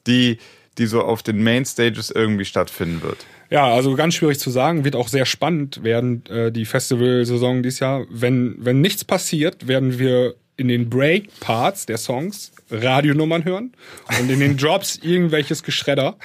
die, 0.08 0.38
die 0.78 0.86
so 0.86 1.02
auf 1.02 1.24
den 1.24 1.43
Mainstages 1.43 2.12
irgendwie 2.12 2.46
stattfinden 2.46 3.02
wird? 3.02 3.26
Ja, 3.50 3.68
also 3.68 3.96
ganz 3.96 4.16
schwierig 4.16 4.39
zu 4.39 4.50
sagen, 4.50 4.86
wird 4.86 4.96
auch 4.96 5.08
sehr 5.08 5.26
spannend 5.26 5.84
werden, 5.84 6.26
äh, 6.28 6.52
die 6.52 6.66
Festivalsaison 6.66 7.62
dieses 7.62 7.80
Jahr. 7.80 8.06
Wenn, 8.10 8.56
wenn 8.58 8.82
nichts 8.82 9.04
passiert, 9.04 9.68
werden 9.68 10.00
wir 10.00 10.36
in 10.58 10.68
den 10.68 10.89
Break-Parts 10.89 11.86
der 11.86 11.98
Songs 11.98 12.52
Radionummern 12.72 13.45
hören 13.45 13.74
und 14.20 14.30
in 14.30 14.39
den 14.39 14.57
Drops 14.57 14.97
irgendwelches 15.01 15.63
Geschredder. 15.63 16.16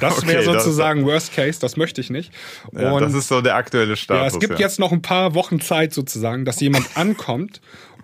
Das 0.00 0.18
okay, 0.18 0.28
wäre 0.28 0.44
sozusagen 0.44 1.00
das, 1.00 1.12
Worst 1.12 1.34
Case, 1.34 1.60
das 1.60 1.76
möchte 1.76 2.00
ich 2.00 2.10
nicht. 2.10 2.32
Ja, 2.72 2.92
und, 2.92 3.02
das 3.02 3.14
ist 3.14 3.28
so 3.28 3.40
der 3.40 3.56
aktuelle 3.56 3.96
Status. 3.96 4.20
Ja, 4.20 4.26
es 4.26 4.40
gibt 4.40 4.58
ja. 4.58 4.66
jetzt 4.66 4.78
noch 4.78 4.92
ein 4.92 5.02
paar 5.02 5.34
Wochen 5.34 5.60
Zeit 5.60 5.92
sozusagen, 5.92 6.44
dass 6.44 6.60
jemand 6.60 6.86
ankommt 6.96 7.60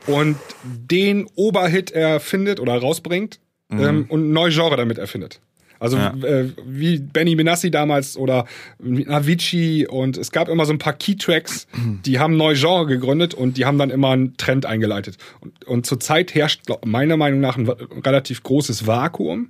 und 0.06 0.36
den 0.62 1.28
Oberhit 1.34 1.90
erfindet 1.90 2.60
oder 2.60 2.78
rausbringt 2.78 3.40
mhm. 3.68 3.80
ähm, 3.80 4.06
und 4.08 4.28
ein 4.28 4.32
neues 4.32 4.54
Genre 4.54 4.76
damit 4.76 4.98
erfindet. 4.98 5.40
Also 5.78 5.96
ja. 5.96 6.14
äh, 6.22 6.50
wie 6.66 6.98
Benny 6.98 7.34
Benassi 7.34 7.70
damals 7.70 8.16
oder 8.16 8.46
Avicii 8.80 9.86
und 9.86 10.16
es 10.16 10.32
gab 10.32 10.48
immer 10.48 10.64
so 10.66 10.72
ein 10.72 10.78
paar 10.78 10.94
Key-Tracks, 10.94 11.66
die 12.04 12.18
haben 12.18 12.36
neue 12.36 12.54
Genre 12.54 12.86
gegründet 12.86 13.34
und 13.34 13.56
die 13.56 13.64
haben 13.64 13.78
dann 13.78 13.90
immer 13.90 14.10
einen 14.10 14.36
Trend 14.36 14.66
eingeleitet. 14.66 15.18
Und, 15.40 15.64
und 15.66 15.86
zurzeit 15.86 16.34
herrscht 16.34 16.62
meiner 16.84 17.16
Meinung 17.16 17.40
nach 17.40 17.56
ein 17.56 17.68
relativ 17.68 18.42
großes 18.42 18.86
Vakuum. 18.86 19.48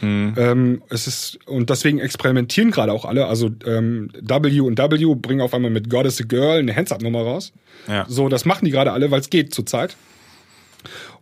Mhm. 0.00 0.34
Ähm, 0.36 0.82
es 0.88 1.06
ist, 1.06 1.38
und 1.46 1.68
deswegen 1.68 1.98
experimentieren 1.98 2.70
gerade 2.70 2.92
auch 2.92 3.04
alle. 3.04 3.26
Also 3.26 3.50
ähm, 3.66 4.10
W 4.20 4.60
und 4.60 4.78
W 4.78 5.14
bringen 5.14 5.42
auf 5.42 5.52
einmal 5.52 5.70
mit 5.70 5.90
God 5.90 6.06
is 6.06 6.20
a 6.20 6.24
Girl 6.24 6.58
eine 6.58 6.74
Hands-Up-Nummer 6.74 7.20
raus. 7.20 7.52
Ja. 7.86 8.06
So, 8.08 8.28
das 8.28 8.44
machen 8.44 8.64
die 8.64 8.70
gerade 8.70 8.92
alle, 8.92 9.10
weil 9.10 9.20
es 9.20 9.30
geht 9.30 9.54
zurzeit. 9.54 9.96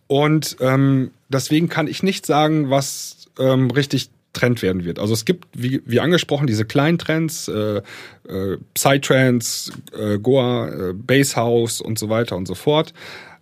Und 0.07 0.57
ähm, 0.61 1.11
deswegen 1.29 1.69
kann 1.69 1.89
ich 1.89 2.03
nicht 2.03 2.25
sagen, 2.25 2.71
was 2.71 3.29
ähm, 3.39 3.71
richtig 3.71 4.11
Trend 4.39 4.63
werden 4.63 4.85
wird. 4.85 4.99
Also 4.99 5.15
es 5.15 5.25
gibt, 5.25 5.47
wie, 5.55 5.83
wie 5.85 6.01
angesprochen, 6.01 6.47
diese 6.47 6.65
kleinen 6.65 6.99
Trends, 6.99 7.49
äh, 7.49 7.83
äh, 8.29 8.59
Psytrance, 8.75 9.73
äh, 9.99 10.19
Goa, 10.19 10.69
äh, 10.69 10.93
Bass 10.95 11.37
House 11.37 11.81
und 11.81 11.99
so 11.99 12.09
weiter 12.09 12.37
und 12.37 12.47
so 12.47 12.55
fort. 12.55 12.95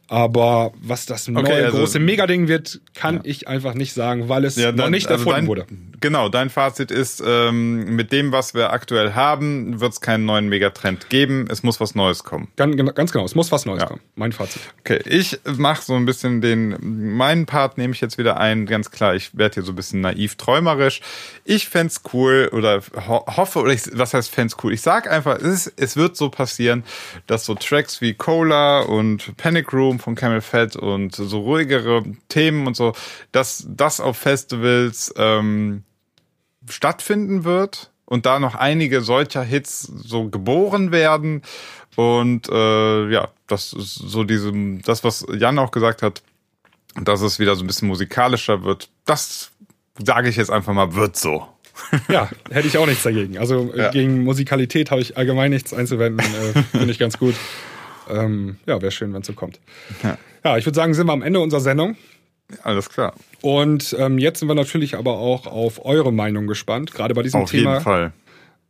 Aber 0.09 0.73
was 0.81 1.07
das 1.07 1.27
neue 1.27 1.43
okay, 1.43 1.65
also, 1.65 1.79
große 1.79 1.99
Megading 1.99 2.47
wird, 2.47 2.81
kann 2.95 3.17
ja. 3.17 3.21
ich 3.25 3.49
einfach 3.49 3.75
nicht 3.75 3.93
sagen, 3.93 4.29
weil 4.29 4.45
es 4.45 4.55
ja, 4.57 4.67
dann, 4.71 4.77
noch 4.77 4.91
nicht 4.91 5.09
also 5.09 5.25
erfunden 5.25 5.41
dein, 5.41 5.47
wurde. 5.49 5.67
Genau, 6.01 6.29
dein 6.29 6.51
Fazit 6.51 6.93
ist, 6.93 7.23
ähm, 7.27 7.97
mit 7.97 8.13
dem, 8.13 8.31
was 8.31 8.55
wir 8.55 8.73
aktuell 8.73 9.15
haben, 9.15 9.81
wird 9.81 9.95
es 9.95 10.01
keinen 10.01 10.25
neuen 10.25 10.49
Megatrend 10.49 11.11
geben. 11.11 11.47
Es 11.51 11.65
muss 11.65 11.81
was 11.81 11.97
Neues 11.97 12.23
kommen. 12.23 12.49
Ganz, 12.57 12.77
ganz 12.95 13.13
genau, 13.13 13.25
es 13.25 13.35
muss 13.35 13.51
was 13.51 13.67
Neues 13.67 13.83
ja. 13.83 13.89
kommen. 13.89 14.01
Mein 14.15 14.31
Fazit. 14.31 14.63
Okay, 14.81 15.01
ich 15.07 15.41
mache 15.57 15.83
so 15.83 15.95
ein 15.95 16.05
bisschen 16.05 16.41
den, 16.41 16.77
meinen 17.17 17.47
Part 17.47 17.77
nehme 17.77 17.93
ich 17.93 18.01
jetzt 18.01 18.17
wieder 18.17 18.39
ein. 18.39 18.67
Ganz 18.67 18.93
klar, 18.93 19.17
ich 19.17 19.37
werde 19.37 19.55
hier 19.55 19.63
so 19.65 19.73
ein 19.73 19.77
bisschen 19.77 20.03
naiv 20.03 20.37
träumerisch. 20.37 21.01
Ich 21.45 21.69
fände 21.69 21.93
cool 22.13 22.49
oder 22.53 22.81
ho 23.09 23.25
hoffe, 23.27 23.61
oder 23.61 23.73
ich, 23.73 23.83
was 23.93 24.15
heißt 24.15 24.31
fände 24.31 24.55
cool? 24.63 24.73
Ich 24.73 24.83
sag 24.83 25.11
einfach, 25.11 25.37
es, 25.37 25.67
ist, 25.67 25.73
es 25.77 25.97
wird 25.97 26.17
so 26.17 26.29
passieren, 26.31 26.85
dass 27.27 27.45
so 27.45 27.55
Tracks 27.55 28.01
wie 28.01 28.15
Cola 28.15 28.81
und 28.81 29.37
Panic 29.37 29.73
Room 29.73 29.96
Album 29.97 29.99
von 30.01 30.15
Camel 30.15 30.41
Fat 30.41 30.77
und 30.77 31.15
so 31.15 31.41
ruhigere 31.41 32.03
Themen 32.29 32.67
und 32.67 32.77
so, 32.77 32.93
dass 33.33 33.67
das 33.69 34.01
auf 34.01 34.17
Festivals 34.19 35.13
ähm, 35.17 35.83
stattfinden 36.69 37.45
wird 37.45 37.91
und 38.05 38.27
da 38.27 38.39
noch 38.39 38.55
einige 38.55 39.01
solcher 39.01 39.43
Hits 39.43 39.81
so 39.83 40.29
geboren 40.29 40.93
werden. 40.93 41.43
Und 41.97 42.49
äh, 42.51 43.09
ja, 43.11 43.29
das 43.47 43.73
ist 43.73 43.95
so 43.95 44.25
diese, 44.25 44.53
das, 44.85 45.03
was 45.03 45.27
Jan 45.33 45.59
auch 45.59 45.71
gesagt 45.71 46.03
hat, 46.03 46.23
dass 47.01 47.23
es 47.23 47.39
wieder 47.39 47.57
so 47.57 47.65
ein 47.65 47.67
bisschen 47.67 47.89
musikalischer 47.89 48.65
wird. 48.65 48.89
Das 49.07 49.51
sage 50.05 50.29
ich 50.29 50.37
jetzt 50.37 50.51
einfach 50.51 50.75
mal, 50.75 50.95
wird 50.95 51.17
so. 51.17 51.47
Ja, 52.09 52.31
hätte 52.51 52.69
ich 52.69 52.79
auch 52.79 52.87
nichts 52.87 53.03
dagegen. 53.03 53.39
Also 53.39 53.73
Ja. 53.75 53.91
gegen 53.91 54.25
Musikalität 54.25 54.91
habe 54.91 55.01
ich 55.01 55.17
allgemein 55.17 55.51
nichts 55.51 55.73
einzuwenden. 55.75 56.25
Äh, 56.27 56.63
Finde 56.79 56.91
ich 56.91 56.99
ganz 56.99 57.19
gut. 57.19 57.35
Ähm, 58.09 58.57
ja, 58.67 58.81
wäre 58.81 58.93
schön, 58.93 59.13
wenn 59.13 59.21
es 59.23 59.27
so 59.27 59.33
kommt. 59.33 59.61
Ja. 60.03 60.19
Ja, 60.45 60.57
ich 60.59 60.65
würde 60.67 60.77
sagen, 60.77 60.95
sind 60.95 61.07
wir 61.07 61.13
am 61.13 61.23
Ende 61.23 61.41
unserer 61.41 61.61
Sendung. 61.61 61.97
Alles 62.63 62.89
klar. 62.89 63.15
Und 63.41 63.97
ähm, 63.99 64.19
jetzt 64.19 64.39
sind 64.39 64.49
wir 64.49 64.55
natürlich 64.55 64.95
aber 64.97 65.19
auch 65.19 65.47
auf 65.47 65.85
eure 65.85 66.13
Meinung 66.13 66.47
gespannt. 66.47 66.93
Gerade 66.93 67.15
bei 67.15 67.23
diesem 67.23 67.41
Auf 67.43 67.51
Thema 67.51 67.73
jeden 67.73 67.83
Fall. 67.83 68.13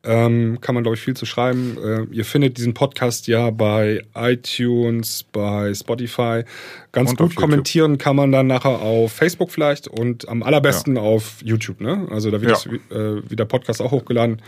ähm, 0.04 0.58
kann 0.62 0.74
man, 0.74 0.82
glaube 0.84 0.96
ich, 0.96 1.02
viel 1.02 1.14
zu 1.14 1.26
schreiben. 1.26 1.76
Äh, 1.84 2.14
ihr 2.14 2.24
findet 2.24 2.56
diesen 2.56 2.72
Podcast 2.72 3.26
ja 3.26 3.50
bei 3.50 4.00
iTunes, 4.14 5.24
bei 5.30 5.74
Spotify. 5.74 6.44
Ganz 6.92 7.10
Und 7.10 7.16
auf 7.20 7.26
gut 7.26 7.32
YouTube. 7.32 7.36
kommentieren 7.42 7.98
kann 7.98 8.16
man 8.16 8.32
dann 8.32 8.46
nachher 8.46 8.80
auf 8.80 9.12
Facebook 9.12 9.50
vielleicht 9.50 9.88
und 9.88 10.28
am 10.28 10.42
allerbesten 10.42 10.96
auf 10.96 11.42
YouTube. 11.42 11.80
Ne? 11.82 12.06
Also 12.10 12.30
da 12.30 12.40
wird 12.40 12.52
Ja. 12.52 12.72
das, 12.88 12.96
äh, 12.98 13.22
wie 13.30 13.36
der 13.36 13.44
Podcast 13.44 13.82
auch 13.82 13.90
hochgeladen. 13.90 14.40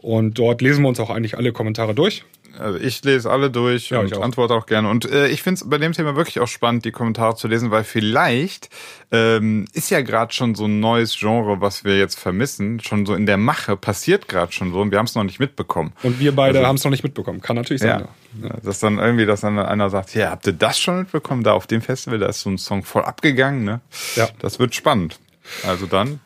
Und 0.00 0.38
dort 0.38 0.62
lesen 0.62 0.82
wir 0.84 0.88
uns 0.88 1.00
auch 1.00 1.10
eigentlich 1.10 1.36
alle 1.36 1.50
Kommentare 1.52 1.92
durch. 1.94 2.24
Also 2.56 2.78
ich 2.78 3.02
lese 3.04 3.30
alle 3.30 3.50
durch 3.50 3.90
Ja, 3.90 4.00
und 4.00 4.16
auch. 4.16 4.22
antworte 4.22 4.54
auch 4.54 4.66
gerne. 4.66 4.88
Und 4.88 5.04
äh, 5.10 5.28
ich 5.28 5.42
finde 5.42 5.60
es 5.62 5.68
bei 5.68 5.78
dem 5.78 5.92
Thema 5.92 6.16
wirklich 6.16 6.40
auch 6.40 6.48
spannend, 6.48 6.84
die 6.84 6.90
Kommentare 6.92 7.34
zu 7.36 7.48
lesen, 7.48 7.70
weil 7.70 7.84
vielleicht 7.84 8.68
ähm, 9.12 9.66
ist 9.72 9.90
ja 9.90 10.00
gerade 10.02 10.32
schon 10.32 10.54
so 10.54 10.66
ein 10.66 10.80
neues 10.80 11.16
Genre, 11.18 11.60
was 11.60 11.84
wir 11.84 11.98
jetzt 11.98 12.18
vermissen, 12.18 12.80
schon 12.80 13.06
so 13.06 13.14
in 13.14 13.26
der 13.26 13.36
Mache, 13.36 13.76
passiert 13.76 14.28
gerade 14.28 14.50
schon 14.52 14.72
so 14.72 14.80
und 14.80 14.90
wir 14.90 14.98
haben 14.98 15.06
es 15.06 15.14
noch 15.14 15.24
nicht 15.24 15.38
mitbekommen. 15.40 15.92
Und 16.02 16.18
wir 16.20 16.34
beide 16.34 16.58
Also- 16.58 16.68
haben 16.68 16.76
es 16.76 16.84
noch 16.84 16.90
nicht 16.90 17.04
mitbekommen. 17.04 17.40
Kann 17.40 17.56
natürlich 17.56 17.82
Ja. 17.82 18.00
sein. 18.00 18.08
ja. 18.42 18.56
Dass 18.62 18.80
dann 18.80 18.98
irgendwie, 18.98 19.26
dass 19.26 19.42
dann 19.42 19.58
einer 19.58 19.88
sagt, 19.90 20.14
ja, 20.14 20.30
habt 20.30 20.46
ihr 20.46 20.52
das 20.52 20.80
schon 20.80 20.98
mitbekommen? 21.00 21.42
Da 21.44 21.52
auf 21.52 21.66
dem 21.66 21.80
Festival, 21.82 22.18
da 22.18 22.26
ist 22.26 22.40
so 22.40 22.50
ein 22.50 22.58
Song 22.58 22.82
voll 22.82 23.02
abgegangen, 23.04 23.64
ne? 23.64 23.80
Ja. 24.16 24.28
Das 24.40 24.58
wird 24.58 24.74
spannend. 24.74 25.18
Also 25.66 25.86
dann, 25.86 26.20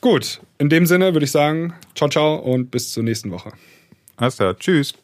Gut, 0.00 0.40
in 0.58 0.68
dem 0.68 0.86
Sinne 0.86 1.12
würde 1.14 1.24
ich 1.24 1.30
sagen, 1.30 1.72
ciao, 1.94 2.08
ciao 2.10 2.36
und 2.36 2.70
bis 2.70 2.92
zur 2.92 3.02
nächsten 3.02 3.30
Woche. 3.30 3.52
alles 4.16 4.36
klar, 4.36 4.56
tschüss. 4.58 4.94